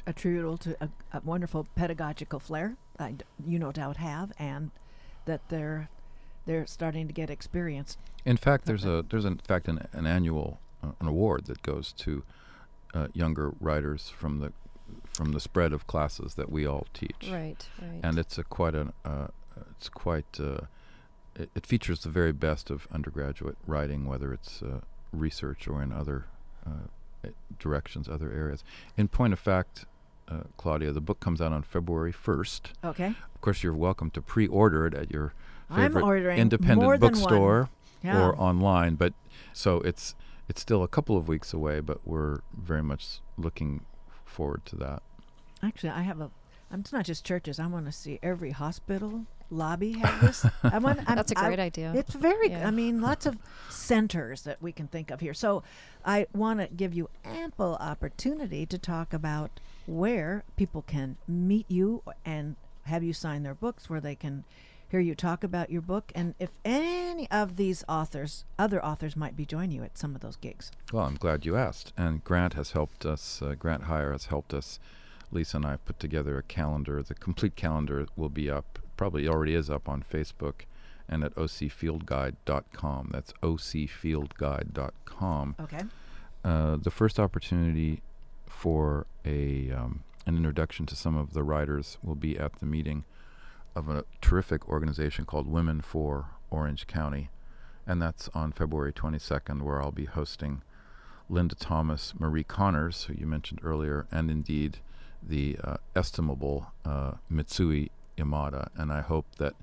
attributable 0.06 0.56
to 0.56 0.76
a, 0.80 0.88
a 1.12 1.20
wonderful 1.22 1.66
pedagogical 1.76 2.40
flair, 2.40 2.76
I 2.98 3.12
d 3.12 3.24
you 3.46 3.58
no 3.58 3.70
doubt 3.72 3.98
have, 3.98 4.32
and 4.38 4.70
that 5.26 5.42
they're 5.48 5.88
they're 6.46 6.66
starting 6.66 7.06
to 7.06 7.12
get 7.12 7.28
experience. 7.28 7.98
In 8.24 8.38
fact, 8.38 8.64
there's 8.64 8.84
a 8.84 9.04
there's 9.08 9.26
in 9.26 9.38
fact 9.38 9.68
an, 9.68 9.86
an 9.92 10.06
annual 10.06 10.58
uh, 10.82 10.92
an 11.00 11.06
award 11.06 11.46
that 11.46 11.62
goes 11.62 11.92
to 11.92 12.24
uh, 12.94 13.08
younger 13.12 13.52
writers 13.60 14.08
from 14.08 14.38
the 14.40 14.52
from 15.04 15.32
the 15.32 15.40
spread 15.40 15.72
of 15.72 15.86
classes 15.86 16.34
that 16.34 16.50
we 16.50 16.66
all 16.66 16.86
teach, 16.94 17.28
Right, 17.30 17.66
right. 17.80 18.00
and 18.02 18.18
it's 18.18 18.38
a 18.38 18.44
quite 18.44 18.74
an 18.74 18.92
uh, 19.04 19.28
it's 19.72 19.88
quite 19.88 20.38
uh, 20.40 20.62
it, 21.34 21.50
it 21.54 21.66
features 21.66 22.00
the 22.02 22.08
very 22.10 22.32
best 22.32 22.70
of 22.70 22.86
undergraduate 22.92 23.56
writing, 23.66 24.04
whether 24.06 24.32
it's 24.32 24.62
uh, 24.62 24.80
research 25.12 25.66
or 25.68 25.82
in 25.82 25.92
other 25.92 26.26
uh, 26.66 26.70
eh, 27.24 27.28
directions, 27.58 28.08
other 28.08 28.30
areas. 28.32 28.62
In 28.96 29.08
point 29.08 29.32
of 29.32 29.38
fact, 29.38 29.86
uh, 30.28 30.40
Claudia, 30.56 30.92
the 30.92 31.00
book 31.00 31.20
comes 31.20 31.40
out 31.40 31.52
on 31.52 31.62
February 31.62 32.12
first. 32.12 32.72
Okay. 32.84 33.06
Of 33.34 33.40
course, 33.40 33.62
you're 33.62 33.74
welcome 33.74 34.10
to 34.10 34.20
pre-order 34.22 34.86
it 34.86 34.94
at 34.94 35.10
your 35.10 35.32
favorite 35.74 36.36
independent 36.38 36.82
more 36.82 36.96
than 36.98 37.12
one. 37.12 37.20
bookstore 37.20 37.68
Yeah. 38.02 38.22
or 38.22 38.36
online. 38.40 38.94
But 38.96 39.14
so 39.52 39.80
it's 39.80 40.14
it's 40.48 40.60
still 40.60 40.82
a 40.82 40.88
couple 40.88 41.16
of 41.16 41.28
weeks 41.28 41.52
away, 41.52 41.80
but 41.80 42.00
we're 42.06 42.40
very 42.56 42.82
much 42.82 43.20
looking 43.36 43.84
forward 44.28 44.64
to 44.66 44.76
that. 44.76 45.02
Actually, 45.62 45.90
I 45.90 46.02
have 46.02 46.20
a. 46.20 46.30
I'm 46.70 46.80
it's 46.80 46.92
not 46.92 47.04
just 47.06 47.24
churches. 47.24 47.58
I 47.58 47.66
want 47.66 47.86
to 47.86 47.92
see 47.92 48.18
every 48.22 48.50
hospital, 48.50 49.24
lobby 49.50 49.92
have 49.94 50.20
this? 50.20 50.44
I 50.62 50.78
want, 50.86 50.98
I'm- 51.08 51.16
That's 51.16 51.32
a 51.32 51.38
I- 51.38 51.46
great 51.46 51.58
idea. 51.58 51.92
It's 51.96 52.14
very. 52.14 52.50
Yeah. 52.50 52.68
I 52.68 52.70
mean, 52.70 53.00
lots 53.00 53.24
of 53.26 53.38
centers 53.70 54.42
that 54.42 54.60
we 54.62 54.72
can 54.72 54.86
think 54.88 55.10
of 55.10 55.20
here. 55.20 55.34
So, 55.34 55.62
I 56.04 56.26
want 56.34 56.60
to 56.60 56.66
give 56.68 56.92
you 56.94 57.08
ample 57.24 57.76
opportunity 57.80 58.66
to 58.66 58.78
talk 58.78 59.12
about 59.12 59.60
where 59.86 60.44
people 60.56 60.82
can 60.82 61.16
meet 61.26 61.64
you 61.70 62.02
and 62.24 62.56
have 62.84 63.02
you 63.02 63.12
sign 63.14 63.42
their 63.42 63.54
books, 63.54 63.88
where 63.90 64.00
they 64.00 64.14
can 64.14 64.44
hear 64.88 65.00
you 65.00 65.14
talk 65.14 65.44
about 65.44 65.70
your 65.70 65.82
book, 65.82 66.10
and 66.14 66.34
if 66.38 66.50
any 66.64 67.30
of 67.30 67.56
these 67.56 67.84
authors, 67.88 68.44
other 68.58 68.84
authors, 68.84 69.16
might 69.16 69.36
be 69.36 69.44
joining 69.44 69.72
you 69.72 69.84
at 69.84 69.98
some 69.98 70.14
of 70.14 70.20
those 70.20 70.36
gigs. 70.36 70.70
Well, 70.92 71.04
I'm 71.04 71.16
glad 71.16 71.44
you 71.44 71.56
asked. 71.56 71.92
And 71.96 72.24
Grant 72.24 72.54
has 72.54 72.72
helped 72.72 73.04
us, 73.04 73.42
uh, 73.42 73.54
Grant 73.58 73.84
Hier 73.84 74.12
has 74.12 74.26
helped 74.26 74.54
us. 74.54 74.78
Lisa 75.30 75.58
and 75.58 75.66
I 75.66 75.76
put 75.76 76.00
together 76.00 76.38
a 76.38 76.42
calendar. 76.42 77.02
The 77.02 77.14
complete 77.14 77.54
calendar 77.54 78.06
will 78.16 78.30
be 78.30 78.50
up, 78.50 78.78
probably 78.96 79.28
already 79.28 79.54
is 79.54 79.68
up 79.68 79.86
on 79.88 80.02
Facebook 80.02 80.62
and 81.08 81.24
at 81.24 81.34
ocfieldguide.com. 81.34 83.10
That's 83.12 83.32
ocfieldguide.com. 83.42 85.56
Okay. 85.60 85.82
Uh, 86.44 86.76
the 86.76 86.90
first 86.90 87.18
opportunity 87.18 88.02
for 88.46 89.06
a 89.24 89.70
um, 89.70 90.04
an 90.26 90.36
introduction 90.36 90.84
to 90.86 90.94
some 90.94 91.16
of 91.16 91.32
the 91.32 91.42
writers 91.42 91.98
will 92.02 92.14
be 92.14 92.38
at 92.38 92.60
the 92.60 92.66
meeting 92.66 93.04
of 93.78 93.88
a 93.88 94.04
terrific 94.20 94.68
organization 94.68 95.24
called 95.24 95.46
Women 95.46 95.80
for 95.80 96.30
Orange 96.50 96.88
County, 96.88 97.30
and 97.86 98.02
that's 98.02 98.28
on 98.34 98.50
February 98.50 98.92
22nd, 98.92 99.62
where 99.62 99.80
I'll 99.80 99.92
be 99.92 100.06
hosting 100.06 100.62
Linda 101.30 101.54
Thomas, 101.54 102.12
Marie 102.18 102.42
Connors, 102.42 103.04
who 103.04 103.14
you 103.14 103.26
mentioned 103.26 103.60
earlier, 103.62 104.06
and 104.10 104.30
indeed 104.30 104.78
the 105.22 105.58
uh, 105.62 105.76
estimable 105.94 106.72
uh, 106.84 107.12
Mitsuye 107.32 107.90
Yamada. 108.16 108.68
And 108.74 108.92
I 108.92 109.00
hope 109.00 109.26
that 109.36 109.54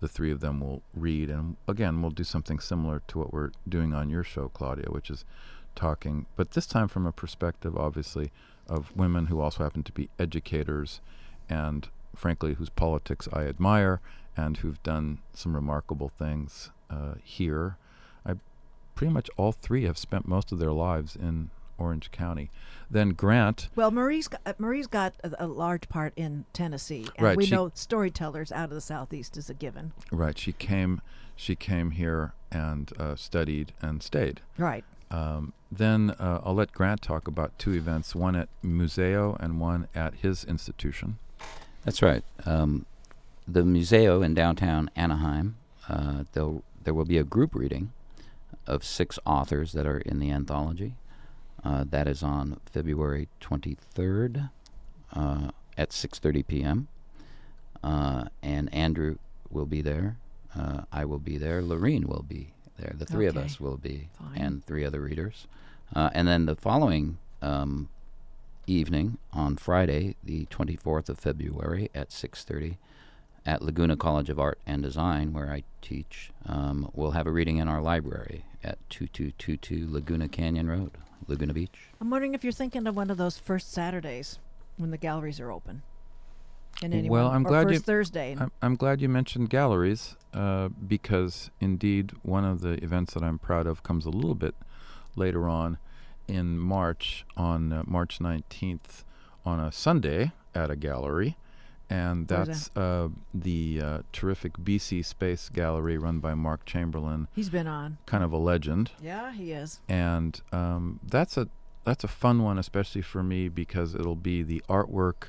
the 0.00 0.08
three 0.08 0.30
of 0.30 0.40
them 0.40 0.60
will 0.60 0.82
read. 0.94 1.30
And 1.30 1.56
again, 1.66 2.02
we'll 2.02 2.10
do 2.10 2.24
something 2.24 2.58
similar 2.58 3.00
to 3.08 3.18
what 3.18 3.32
we're 3.32 3.52
doing 3.66 3.94
on 3.94 4.10
your 4.10 4.24
show, 4.24 4.48
Claudia, 4.48 4.90
which 4.90 5.08
is 5.08 5.24
talking, 5.74 6.26
but 6.36 6.50
this 6.50 6.66
time 6.66 6.88
from 6.88 7.06
a 7.06 7.12
perspective, 7.12 7.76
obviously, 7.78 8.30
of 8.68 8.94
women 8.94 9.26
who 9.26 9.40
also 9.40 9.64
happen 9.64 9.82
to 9.82 9.92
be 9.92 10.10
educators 10.18 11.00
and, 11.48 11.88
frankly, 12.14 12.54
whose 12.54 12.70
politics 12.70 13.28
I 13.32 13.42
admire 13.44 14.00
and 14.36 14.58
who've 14.58 14.82
done 14.82 15.18
some 15.34 15.54
remarkable 15.54 16.08
things 16.08 16.70
uh, 16.90 17.14
here. 17.22 17.76
I 18.26 18.34
pretty 18.94 19.12
much 19.12 19.30
all 19.36 19.52
three 19.52 19.84
have 19.84 19.98
spent 19.98 20.26
most 20.26 20.52
of 20.52 20.58
their 20.58 20.72
lives 20.72 21.16
in 21.16 21.50
Orange 21.78 22.10
County. 22.10 22.50
Then 22.90 23.10
Grant, 23.10 23.68
Well, 23.74 23.90
Marie's 23.90 24.28
got, 24.28 24.40
uh, 24.46 24.52
Marie's 24.58 24.86
got 24.86 25.14
a, 25.24 25.44
a 25.44 25.46
large 25.46 25.88
part 25.88 26.12
in 26.16 26.44
Tennessee, 26.52 27.06
and 27.16 27.26
Right, 27.26 27.36
we 27.36 27.46
she- 27.46 27.54
know 27.54 27.70
storytellers 27.74 28.52
out 28.52 28.64
of 28.64 28.70
the 28.70 28.80
southeast 28.80 29.36
is 29.36 29.48
a 29.50 29.54
given. 29.54 29.92
right? 30.10 30.38
She 30.38 30.52
came, 30.52 31.00
she 31.34 31.56
came 31.56 31.92
here 31.92 32.32
and 32.50 32.92
uh, 32.98 33.16
studied 33.16 33.72
and 33.80 34.02
stayed. 34.02 34.40
Right. 34.58 34.84
Um, 35.10 35.52
then 35.70 36.10
uh, 36.18 36.40
I'll 36.44 36.54
let 36.54 36.72
Grant 36.72 37.02
talk 37.02 37.26
about 37.28 37.58
two 37.58 37.72
events: 37.72 38.14
one 38.14 38.34
at 38.36 38.48
Muzeo 38.64 39.36
and 39.40 39.58
one 39.60 39.88
at 39.94 40.14
his 40.16 40.44
institution. 40.44 41.18
That's 41.84 42.02
right. 42.02 42.24
Um, 42.46 42.86
the 43.46 43.62
Muzeo 43.62 44.24
in 44.24 44.34
downtown 44.34 44.90
Anaheim, 44.96 45.56
uh, 45.88 46.24
there'll- 46.32 46.62
be 47.04 47.18
a 47.18 47.24
group 47.24 47.54
reading 47.54 47.92
of 48.66 48.84
six 48.84 49.18
authors 49.26 49.72
that 49.72 49.86
are 49.86 49.98
in 49.98 50.18
the 50.20 50.30
anthology. 50.30 50.94
Uh, 51.64 51.84
that 51.88 52.08
is 52.08 52.22
on 52.22 52.58
February 52.66 53.28
23rd 53.40 54.50
uh, 55.12 55.50
at 55.76 55.90
6:30 55.92 56.46
p.m. 56.46 56.88
Uh, 57.82 58.24
and 58.42 58.72
Andrew 58.74 59.16
will 59.50 59.66
be 59.66 59.80
there. 59.82 60.16
Uh, 60.56 60.82
I 60.92 61.04
will 61.04 61.18
be 61.18 61.38
there. 61.38 61.62
Lorene 61.62 62.06
will 62.06 62.24
be 62.26 62.52
there. 62.78 62.94
The 62.96 63.06
three 63.06 63.26
of 63.26 63.36
us 63.36 63.60
will 63.60 63.76
be, 63.76 64.08
Fine. 64.18 64.38
and 64.40 64.64
three 64.64 64.84
other 64.84 65.00
readers. 65.00 65.46
Uh, 65.94 66.10
and 66.14 66.26
then 66.26 66.46
the 66.46 66.56
following 66.56 67.18
um, 67.42 67.88
evening 68.66 69.18
on 69.32 69.56
Friday, 69.56 70.16
the 70.22 70.46
24th 70.46 71.08
of 71.08 71.18
February 71.18 71.90
at 71.94 72.10
6:30 72.10 72.76
at 73.44 73.60
Laguna 73.62 73.96
College 73.96 74.30
of 74.30 74.38
Art 74.38 74.58
and 74.66 74.82
Design, 74.82 75.32
where 75.32 75.50
I 75.50 75.64
teach. 75.80 76.30
Um, 76.46 76.90
we'll 76.94 77.10
have 77.12 77.26
a 77.26 77.32
reading 77.32 77.56
in 77.56 77.68
our 77.68 77.80
library 77.82 78.44
at 78.62 78.78
2222 78.90 79.88
Laguna 79.90 80.28
Canyon 80.28 80.68
Road, 80.68 80.92
Laguna 81.26 81.52
Beach. 81.52 81.88
I'm 82.00 82.10
wondering 82.10 82.34
if 82.34 82.44
you're 82.44 82.52
thinking 82.52 82.86
of 82.86 82.94
one 82.94 83.10
of 83.10 83.16
those 83.16 83.38
first 83.38 83.72
Saturdays 83.72 84.38
when 84.76 84.90
the 84.90 84.96
galleries 84.98 85.40
are 85.40 85.50
open. 85.50 85.82
In 86.80 86.92
any 86.92 87.10
Well, 87.10 87.28
I'm 87.28 87.44
or 87.46 87.50
glad 87.50 87.70
you- 87.70 87.78
Thursday. 87.78 88.36
I'm, 88.38 88.50
I'm 88.62 88.76
glad 88.76 89.00
you 89.02 89.08
mentioned 89.08 89.50
galleries 89.50 90.16
uh, 90.32 90.68
because 90.68 91.50
indeed 91.60 92.12
one 92.22 92.44
of 92.44 92.60
the 92.60 92.82
events 92.82 93.14
that 93.14 93.22
I'm 93.22 93.38
proud 93.38 93.66
of 93.66 93.82
comes 93.82 94.06
a 94.06 94.10
little 94.10 94.34
bit 94.34 94.54
later 95.16 95.48
on 95.48 95.78
in 96.28 96.58
March, 96.58 97.24
on 97.36 97.72
uh, 97.72 97.82
March 97.86 98.18
19th, 98.18 99.04
on 99.44 99.60
a 99.60 99.70
Sunday 99.72 100.32
at 100.54 100.70
a 100.70 100.76
gallery. 100.76 101.36
And 101.90 102.26
that's 102.26 102.70
uh, 102.74 103.08
the 103.34 103.80
uh, 103.82 103.98
terrific 104.12 104.54
BC 104.56 105.04
Space 105.04 105.50
Gallery 105.50 105.98
run 105.98 106.20
by 106.20 106.32
Mark 106.32 106.64
Chamberlain, 106.64 107.28
He's 107.34 107.50
been 107.50 107.66
on. 107.66 107.98
kind 108.06 108.24
of 108.24 108.32
a 108.32 108.38
legend. 108.38 108.92
Yeah, 109.02 109.32
he 109.32 109.52
is. 109.52 109.80
and 109.88 110.40
um, 110.52 111.00
that's 111.06 111.36
a 111.36 111.48
that's 111.84 112.02
a 112.04 112.08
fun 112.08 112.42
one, 112.42 112.58
especially 112.58 113.02
for 113.02 113.22
me 113.22 113.48
because 113.50 113.94
it'll 113.94 114.14
be 114.16 114.42
the 114.42 114.62
artwork 114.70 115.24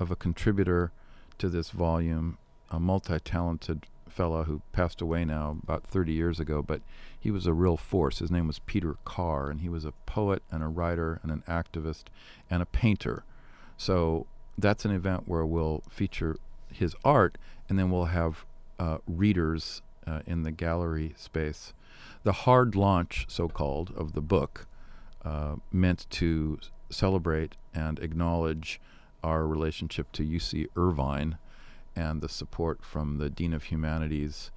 of 0.00 0.10
a 0.10 0.16
contributor 0.16 0.90
to 1.36 1.48
this 1.48 1.70
volume, 1.70 2.38
a 2.70 2.80
multi-talented 2.80 3.86
fellow 4.18 4.42
who 4.42 4.60
passed 4.72 5.00
away 5.00 5.24
now 5.24 5.56
about 5.62 5.84
30 5.84 6.12
years 6.12 6.40
ago, 6.40 6.60
but 6.60 6.80
he 7.20 7.30
was 7.30 7.46
a 7.46 7.52
real 7.52 7.76
force. 7.76 8.18
His 8.18 8.32
name 8.32 8.48
was 8.48 8.58
Peter 8.58 8.96
Carr, 9.04 9.48
and 9.48 9.60
he 9.60 9.68
was 9.68 9.84
a 9.84 9.92
poet 10.06 10.42
and 10.50 10.60
a 10.60 10.66
writer 10.66 11.20
and 11.22 11.30
an 11.30 11.44
activist 11.46 12.06
and 12.50 12.60
a 12.60 12.66
painter. 12.66 13.22
So 13.76 14.26
that's 14.58 14.84
an 14.84 14.90
event 14.90 15.28
where 15.28 15.46
we'll 15.46 15.84
feature 15.88 16.36
his 16.72 16.96
art, 17.04 17.38
and 17.68 17.78
then 17.78 17.92
we'll 17.92 18.06
have 18.06 18.44
uh, 18.80 18.98
readers 19.06 19.82
uh, 20.04 20.22
in 20.26 20.42
the 20.42 20.50
gallery 20.50 21.14
space. 21.16 21.72
The 22.24 22.32
hard 22.32 22.74
launch, 22.74 23.24
so 23.28 23.46
called, 23.46 23.92
of 23.96 24.14
the 24.14 24.20
book, 24.20 24.66
uh, 25.24 25.56
meant 25.70 26.06
to 26.10 26.58
celebrate 26.90 27.54
and 27.72 28.00
acknowledge 28.00 28.80
our 29.22 29.46
relationship 29.46 30.10
to 30.14 30.24
UC 30.24 30.66
Irvine 30.74 31.38
and 31.98 32.20
the 32.22 32.28
support 32.28 32.84
from 32.84 33.18
the 33.18 33.28
Dean 33.28 33.52
of 33.52 33.64
Humanities 33.64 34.52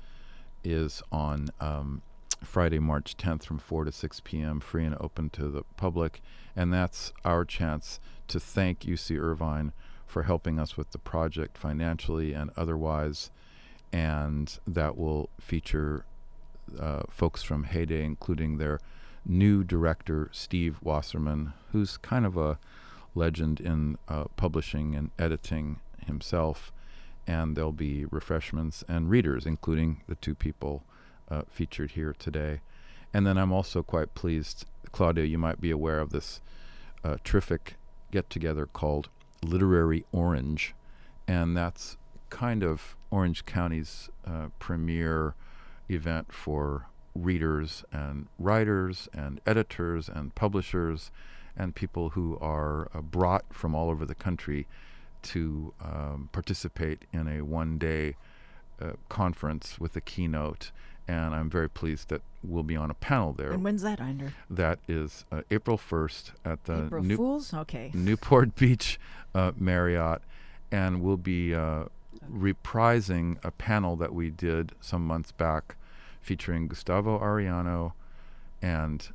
is 0.64 1.02
on 1.12 1.50
um, 1.60 2.04
Friday, 2.44 2.78
March 2.78 3.18
10th 3.18 3.44
from 3.44 3.58
4 3.58 3.86
to 3.86 3.92
6 3.92 4.22
p.m., 4.24 4.60
free 4.60 4.86
and 4.86 4.96
open 5.02 5.32
to 5.32 5.50
the 5.50 5.64
public. 5.76 6.22
And 6.56 6.72
that's 6.72 7.12
our 7.26 7.44
chance 7.44 8.00
to 8.28 8.39
thank 8.39 8.82
UC 8.82 9.20
Irvine 9.20 9.74
for 10.06 10.24
helping 10.24 10.60
us 10.60 10.78
with 10.78 10.92
the 10.92 11.00
project 11.00 11.58
financially 11.58 12.32
and 12.34 12.52
otherwise. 12.56 13.32
And 13.92 14.60
that 14.68 14.96
will 14.96 15.30
feature 15.39 16.06
uh, 16.80 17.04
folks 17.10 17.42
from 17.42 17.64
Heyday, 17.64 18.04
including 18.06 18.58
their 18.58 18.80
new 19.26 19.64
director, 19.64 20.30
Steve 20.32 20.78
Wasserman, 20.84 21.54
who's 21.72 21.98
kind 21.98 22.28
of 22.28 22.38
a 22.38 22.60
legend 23.16 23.60
in 23.60 23.98
uh, 24.08 24.26
publishing 24.36 24.94
and 24.94 25.10
editing 25.18 25.80
himself. 26.06 26.72
And 27.28 27.55
there'll 27.55 27.72
be 27.72 28.05
refreshments 28.05 28.84
and 28.88 29.09
readers, 29.09 29.45
including 29.45 30.01
the 30.07 30.15
two 30.15 30.36
people 30.36 30.84
uh, 31.30 31.43
featured 31.49 31.91
here 31.91 32.15
today. 32.17 32.61
And 33.13 33.26
then 33.26 33.38
I'm 33.38 33.51
also 33.51 33.84
quite 33.84 34.15
pleased, 34.15 34.65
Claudia, 34.91 35.26
you 35.26 35.38
might 35.38 35.61
be 35.61 35.72
aware 35.72 35.99
of 35.99 36.11
this 36.11 36.41
uh, 37.03 37.17
terrific 37.24 37.76
get 38.11 38.30
together 38.30 38.65
called 38.65 39.09
Literary 39.43 40.05
Orange. 40.11 40.74
And 41.28 41.55
that's 41.55 41.97
kind 42.30 42.63
of 42.63 42.95
Orange 43.09 43.45
County's 43.45 44.09
uh, 44.26 44.47
premier 44.59 45.36
event 45.89 46.32
for 46.32 46.88
readers 47.13 47.84
and 47.91 48.28
writers 48.39 49.09
and 49.13 49.41
editors 49.45 50.07
and 50.07 50.34
publishers 50.34 51.11
and 51.57 51.76
people 51.76 52.11
who 52.11 52.38
are 52.39 52.89
uh, 52.93 53.01
brought 53.01 53.53
from 53.53 53.76
all 53.76 53.89
over 53.89 54.05
the 54.05 54.15
country 54.15 54.67
to 55.24 55.74
um, 55.84 56.30
participate 56.32 57.05
in 57.11 57.28
a 57.28 57.41
one 57.41 57.78
day 57.78 58.15
uh, 58.82 58.93
conference 59.09 59.80
with 59.80 59.95
a 59.95 60.01
keynote. 60.01 60.72
And 61.07 61.36
I'm 61.36 61.49
very 61.49 61.69
pleased 61.69 62.09
that 62.09 62.22
we'll 62.43 62.63
be 62.63 62.76
on 62.76 62.89
a 62.89 62.93
panel 62.93 63.34
there. 63.34 63.51
And 63.51 63.63
when's 63.63 63.82
that, 63.82 63.99
Einder? 63.99 64.32
That 64.49 64.80
is 64.88 65.26
uh, 65.32 65.41
April 65.51 65.78
1st 65.78 66.32
at 66.45 66.63
the 66.65 66.86
April 66.86 67.03
New- 67.03 67.17
Fools? 67.17 67.53
Okay. 67.53 67.91
Newport 67.93 68.55
Beach 68.55 68.99
uh, 69.36 69.51
Marriott, 69.57 70.22
and 70.72 71.01
we'll 71.01 71.17
be 71.17 71.53
uh, 71.53 71.86
reprising 72.32 73.38
a 73.43 73.51
panel 73.51 73.95
that 73.97 74.13
we 74.13 74.30
did 74.30 74.74
some 74.80 75.05
months 75.05 75.32
back 75.32 75.76
featuring 76.22 76.67
Gustavo 76.67 77.19
Arellano 77.19 77.93
and 78.61 79.09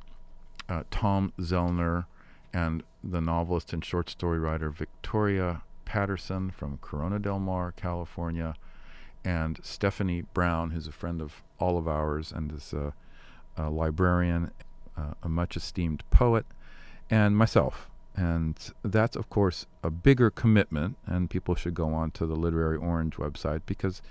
uh, 0.69 0.83
Tom 0.91 1.33
Zoellner 1.39 2.05
and 2.53 2.83
the 3.03 3.21
novelist 3.21 3.73
and 3.73 3.83
short 3.83 4.09
story 4.09 4.39
writer 4.39 4.69
Victoria 4.69 5.61
Patterson 5.87 6.51
from 6.51 6.79
Corona 6.81 7.17
del 7.17 7.39
Mar, 7.39 7.71
California, 7.71 8.55
and 9.23 9.57
Stephanie 9.63 10.23
Brown, 10.33 10.71
who's 10.71 10.85
a 10.85 10.91
friend 10.91 11.21
of 11.21 11.41
all 11.59 11.77
of 11.77 11.87
ours 11.87 12.33
and 12.33 12.51
is 12.51 12.73
a, 12.73 12.93
a 13.55 13.69
librarian, 13.69 14.51
uh, 14.97 15.13
a 15.23 15.29
much 15.29 15.55
esteemed 15.55 16.03
poet, 16.11 16.45
and 17.09 17.37
myself. 17.37 17.89
And 18.17 18.55
that's, 18.83 19.15
of 19.15 19.29
course, 19.29 19.65
a 19.81 19.89
bigger 19.89 20.29
commitment, 20.29 20.97
and 21.05 21.29
people 21.29 21.55
should 21.55 21.73
go 21.73 21.93
on 21.93 22.11
to 22.11 22.25
the 22.25 22.35
Literary 22.35 22.77
Orange 22.77 23.15
website 23.15 23.61
because 23.65 24.01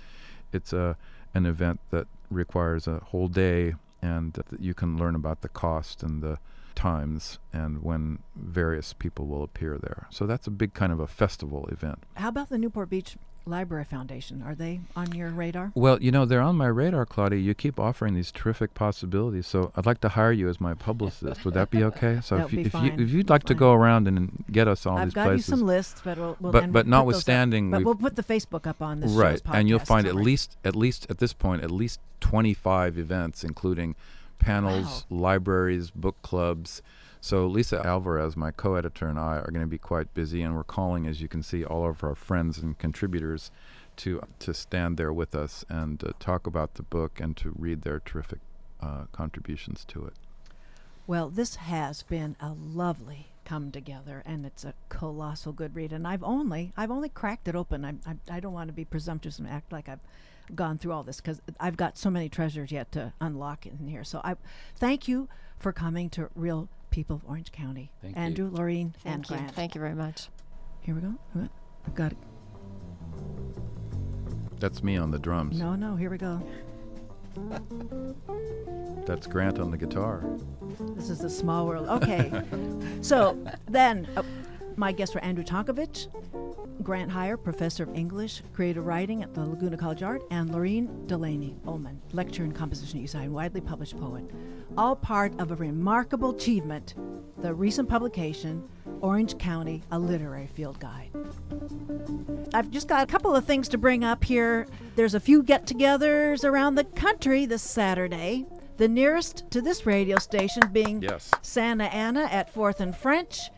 it's 0.51 0.73
a 0.73 0.97
an 1.35 1.45
event 1.45 1.79
that 1.91 2.07
requires 2.31 2.87
a 2.87 2.99
whole 3.11 3.27
day, 3.27 3.75
and 4.01 4.33
that 4.33 4.59
you 4.59 4.73
can 4.73 4.97
learn 4.97 5.13
about 5.13 5.41
the 5.41 5.49
cost 5.49 6.01
and 6.01 6.23
the 6.23 6.39
times 6.77 7.39
and 7.51 7.81
when 7.83 8.19
various 8.35 8.93
people 8.93 9.25
will 9.25 9.43
appear 9.43 9.77
there. 9.77 10.07
So 10.11 10.25
that's 10.25 10.47
a 10.47 10.51
big 10.51 10.73
kind 10.73 10.93
of 10.93 10.99
a 10.99 11.07
festival 11.07 11.67
event. 11.71 11.99
How 12.13 12.29
about 12.29 12.49
the 12.49 12.57
Newport 12.57 12.89
Beach 12.89 13.17
Library 13.45 13.85
Foundation? 13.85 14.43
Are 14.45 14.53
they 14.53 14.81
on 14.95 15.13
your 15.15 15.29
radar? 15.29 15.71
Well, 15.73 16.01
you 16.01 16.11
know, 16.11 16.25
they're 16.25 16.41
on 16.41 16.55
my 16.55 16.67
radar, 16.67 17.05
Claudia. 17.05 17.39
You 17.39 17.53
keep 17.55 17.79
offering 17.79 18.13
these 18.13 18.31
terrific 18.31 18.73
possibilities. 18.73 19.47
So 19.47 19.71
I'd 19.75 19.85
like 19.85 20.01
to 20.01 20.09
hire 20.09 20.31
you 20.33 20.49
as 20.49 20.59
my 20.61 20.73
publicist. 20.73 21.43
Would 21.45 21.53
that 21.55 21.71
be 21.71 21.83
okay? 21.85 22.19
So 22.21 22.37
if, 22.37 22.53
you, 22.53 22.59
if, 22.59 22.73
you, 22.73 22.93
if 22.97 23.09
you'd 23.09 23.29
like 23.29 23.43
to 23.45 23.55
go 23.55 23.73
around 23.73 24.07
and 24.07 24.43
get 24.51 24.67
us 24.67 24.85
all 24.85 24.97
I've 24.97 25.07
these 25.07 25.13
got 25.13 25.31
you 25.31 25.39
some 25.39 25.61
lists, 25.61 26.01
but 26.03 26.17
we'll, 26.17 26.37
we'll 26.39 26.51
But- 26.51 26.51
but 26.51 26.61
we'll 26.61 26.65
put 26.67 26.73
those 26.73 26.79
up. 26.81 26.87
notwithstanding, 26.87 27.71
but 27.71 27.83
we'll 27.83 27.95
put 27.95 28.15
the 28.15 28.23
Facebook 28.23 28.67
up 28.67 28.81
on 28.81 28.99
this 28.99 29.11
right 29.11 29.41
and 29.53 29.67
you'll 29.69 29.79
find 29.79 30.05
at 30.07 30.15
least 30.15 30.57
at 30.63 30.75
least 30.75 31.07
at 31.09 31.17
this 31.19 31.33
point 31.33 31.63
at 31.63 31.71
least 31.71 31.99
25 32.19 32.97
events 32.97 33.43
including 33.43 33.95
panels 34.39 35.05
libraries 35.09 35.91
book 35.91 36.15
clubs 36.21 36.81
so 37.21 37.45
lisa 37.47 37.85
alvarez 37.85 38.37
my 38.37 38.51
co-editor 38.51 39.07
and 39.07 39.19
i 39.19 39.37
are 39.37 39.51
going 39.51 39.61
to 39.61 39.67
be 39.67 39.77
quite 39.77 40.13
busy 40.13 40.41
and 40.41 40.55
we're 40.55 40.63
calling 40.63 41.07
as 41.07 41.21
you 41.21 41.27
can 41.27 41.43
see 41.43 41.63
all 41.63 41.87
of 41.87 42.03
our 42.03 42.15
friends 42.15 42.57
and 42.59 42.77
contributors 42.77 43.51
to 43.95 44.21
to 44.39 44.53
stand 44.53 44.97
there 44.97 45.11
with 45.13 45.33
us 45.35 45.65
and 45.69 46.03
uh, 46.03 46.11
talk 46.19 46.45
about 46.45 46.75
the 46.75 46.83
book 46.83 47.19
and 47.19 47.35
to 47.35 47.53
read 47.57 47.81
their 47.81 47.99
terrific 47.99 48.39
uh, 48.81 49.05
contributions 49.11 49.83
to 49.85 50.05
it 50.05 50.13
Well, 51.07 51.29
this 51.29 51.55
has 51.55 52.03
been 52.03 52.35
a 52.39 52.51
lovely 52.51 53.27
come 53.45 53.71
together, 53.71 54.21
and 54.25 54.45
it's 54.45 54.65
a 54.65 54.73
colossal 54.89 55.53
good 55.53 55.73
read. 55.73 55.93
And 55.93 56.05
I've 56.05 56.23
only 56.23 56.73
I've 56.75 56.91
only 56.91 57.07
cracked 57.07 57.47
it 57.47 57.55
open. 57.55 57.85
I'm, 57.85 58.01
I'm 58.05 58.19
I 58.29 58.41
don't 58.41 58.51
want 58.53 58.67
to 58.67 58.73
be 58.73 58.83
presumptuous 58.83 59.39
and 59.39 59.47
act 59.47 59.71
like 59.71 59.87
I've 59.87 60.01
gone 60.55 60.77
through 60.77 60.91
all 60.93 61.03
this 61.03 61.17
because 61.21 61.41
I've 61.59 61.77
got 61.77 61.97
so 61.97 62.09
many 62.09 62.29
treasures 62.29 62.71
yet 62.71 62.91
to 62.93 63.13
unlock 63.21 63.65
in 63.65 63.87
here. 63.87 64.03
So 64.03 64.21
I 64.23 64.35
thank 64.77 65.07
you 65.07 65.27
for 65.59 65.71
coming 65.73 66.09
to 66.11 66.29
Real 66.35 66.69
People 66.89 67.17
of 67.17 67.25
Orange 67.27 67.51
County, 67.51 67.91
Thank 68.01 68.15
you. 68.15 68.21
Andrew, 68.21 68.49
Lorene, 68.51 68.95
and 69.05 69.25
Thank 69.25 69.29
you. 69.29 69.37
Grant. 69.37 69.55
Thank 69.55 69.75
you 69.75 69.81
very 69.81 69.95
much. 69.95 70.29
Here 70.81 70.95
we 70.95 71.01
go. 71.01 71.13
I've 71.85 71.95
got 71.95 72.11
it. 72.13 72.17
that's 74.59 74.81
me 74.81 74.97
on 74.97 75.11
the 75.11 75.19
drums 75.19 75.59
No, 75.59 75.75
no. 75.75 75.95
Here 75.95 76.09
we 76.09 76.17
go. 76.17 76.41
that's 79.05 79.27
grant 79.27 79.59
on 79.59 79.69
the 79.71 79.77
guitar 79.77 80.23
This 80.95 81.09
is 81.09 81.19
the 81.19 81.29
small 81.29 81.67
world. 81.67 81.87
Okay. 81.87 82.31
so 83.01 83.37
then, 83.67 84.07
uh, 84.17 84.23
my 84.77 84.91
guests 84.91 85.15
were 85.15 85.23
Andrew 85.23 85.43
Tonkovich, 85.43 86.07
Grant 86.83 87.11
Hier, 87.11 87.35
professor 87.35 87.83
of 87.83 87.95
English, 87.95 88.43
creative 88.53 88.85
writing 88.85 89.23
at 89.23 89.33
the 89.33 89.41
Laguna 89.41 89.75
College 89.75 90.03
Art, 90.03 90.21
and 90.29 90.51
Lorene 90.51 91.05
Delany 91.07 91.55
Ullman, 91.65 91.99
lecturer 92.13 92.45
in 92.45 92.51
composition 92.51 92.99
at 92.99 93.05
UCI 93.05 93.23
and 93.23 93.33
widely 93.33 93.59
published 93.59 93.99
poet. 93.99 94.23
All 94.77 94.95
part 94.95 95.37
of 95.39 95.51
a 95.51 95.55
remarkable 95.55 96.29
achievement, 96.29 96.93
the 97.39 97.53
recent 97.53 97.89
publication, 97.89 98.63
Orange 99.01 99.37
County, 99.37 99.81
a 99.91 99.97
Literary 99.99 100.47
Field 100.47 100.79
Guide. 100.79 101.09
I've 102.53 102.69
just 102.69 102.87
got 102.87 103.03
a 103.03 103.11
couple 103.11 103.35
of 103.35 103.45
things 103.45 103.67
to 103.69 103.77
bring 103.77 104.03
up 104.03 104.23
here. 104.23 104.67
There's 104.95 105.15
a 105.15 105.19
few 105.19 105.43
get 105.43 105.65
togethers 105.65 106.43
around 106.43 106.75
the 106.75 106.83
country 106.83 107.45
this 107.45 107.63
Saturday. 107.63 108.45
The 108.77 108.87
nearest 108.87 109.49
to 109.51 109.61
this 109.61 109.87
radio 109.87 110.19
station 110.19 110.61
being 110.71 111.01
Yes. 111.01 111.31
Santa 111.41 111.85
Ana 111.85 112.25
at 112.31 112.53
4th 112.53 112.79
and 112.79 112.95
French. 112.95 113.49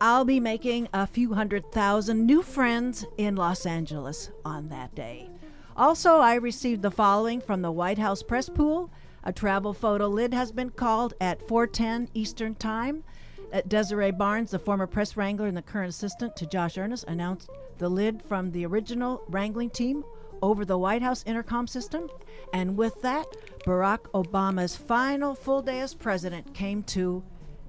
I'll 0.00 0.24
be 0.24 0.38
making 0.38 0.88
a 0.92 1.08
few 1.08 1.34
hundred 1.34 1.72
thousand 1.72 2.24
new 2.24 2.40
friends 2.42 3.04
in 3.16 3.34
Los 3.34 3.66
Angeles 3.66 4.30
on 4.44 4.68
that 4.68 4.94
day. 4.94 5.28
Also, 5.76 6.18
I 6.18 6.36
received 6.36 6.82
the 6.82 6.90
following 6.90 7.40
from 7.40 7.62
the 7.62 7.72
White 7.72 7.98
House 7.98 8.22
Press 8.22 8.48
Pool. 8.48 8.90
A 9.24 9.32
travel 9.32 9.74
photo 9.74 10.06
lid 10.06 10.32
has 10.32 10.52
been 10.52 10.70
called 10.70 11.14
at 11.20 11.42
4:10 11.42 12.10
Eastern 12.14 12.54
Time. 12.54 13.02
Uh, 13.52 13.62
Desiree 13.66 14.12
Barnes, 14.12 14.52
the 14.52 14.58
former 14.60 14.86
press 14.86 15.16
wrangler 15.16 15.48
and 15.48 15.56
the 15.56 15.62
current 15.62 15.88
assistant 15.88 16.36
to 16.36 16.46
Josh 16.46 16.78
Earnest, 16.78 17.04
announced 17.08 17.50
the 17.78 17.88
lid 17.88 18.22
from 18.22 18.52
the 18.52 18.64
original 18.66 19.22
wrangling 19.28 19.70
team 19.70 20.04
over 20.40 20.64
the 20.64 20.78
White 20.78 21.02
House 21.02 21.24
intercom 21.26 21.66
system. 21.66 22.08
And 22.52 22.76
with 22.76 23.02
that, 23.02 23.26
Barack 23.66 24.10
Obama's 24.14 24.76
final 24.76 25.34
full 25.34 25.62
day 25.62 25.80
as 25.80 25.94
president 25.94 26.54
came 26.54 26.84
to 26.84 27.24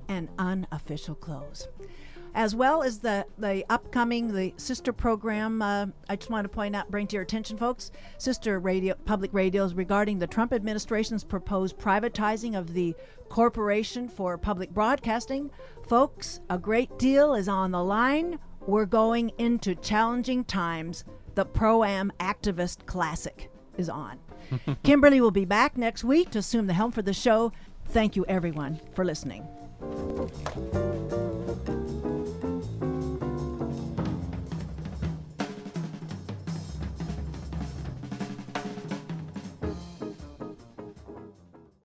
an 0.07 0.29
unofficial 0.37 1.15
close. 1.15 1.67
As 2.35 2.55
well 2.55 2.83
as 2.83 2.99
the, 2.99 3.25
the 3.37 3.65
upcoming 3.69 4.33
the 4.33 4.53
sister 4.57 4.93
program, 4.93 5.61
uh, 5.61 5.87
I 6.07 6.15
just 6.15 6.29
want 6.29 6.45
to 6.45 6.49
point 6.49 6.75
out, 6.75 6.89
bring 6.91 7.07
to 7.07 7.15
your 7.15 7.23
attention, 7.23 7.57
folks, 7.57 7.91
sister 8.17 8.59
radio, 8.59 8.95
public 9.05 9.33
radios 9.33 9.73
regarding 9.73 10.19
the 10.19 10.27
Trump 10.27 10.53
administration's 10.53 11.23
proposed 11.23 11.77
privatizing 11.77 12.57
of 12.57 12.73
the 12.73 12.95
Corporation 13.29 14.07
for 14.07 14.37
Public 14.37 14.71
Broadcasting. 14.71 15.49
Folks, 15.87 16.39
a 16.49 16.57
great 16.57 16.97
deal 16.97 17.33
is 17.33 17.47
on 17.47 17.71
the 17.71 17.83
line. 17.83 18.39
We're 18.67 18.85
going 18.85 19.31
into 19.37 19.75
challenging 19.75 20.43
times. 20.43 21.03
The 21.35 21.45
Pro 21.45 21.83
Am 21.83 22.11
Activist 22.19 22.85
Classic 22.85 23.49
is 23.77 23.89
on. 23.89 24.19
Kimberly 24.83 25.21
will 25.21 25.31
be 25.31 25.45
back 25.45 25.77
next 25.77 26.03
week 26.03 26.31
to 26.31 26.39
assume 26.39 26.67
the 26.67 26.73
helm 26.73 26.91
for 26.91 27.01
the 27.01 27.13
show. 27.13 27.51
Thank 27.85 28.15
you, 28.15 28.25
everyone, 28.27 28.79
for 28.93 29.03
listening. 29.03 29.47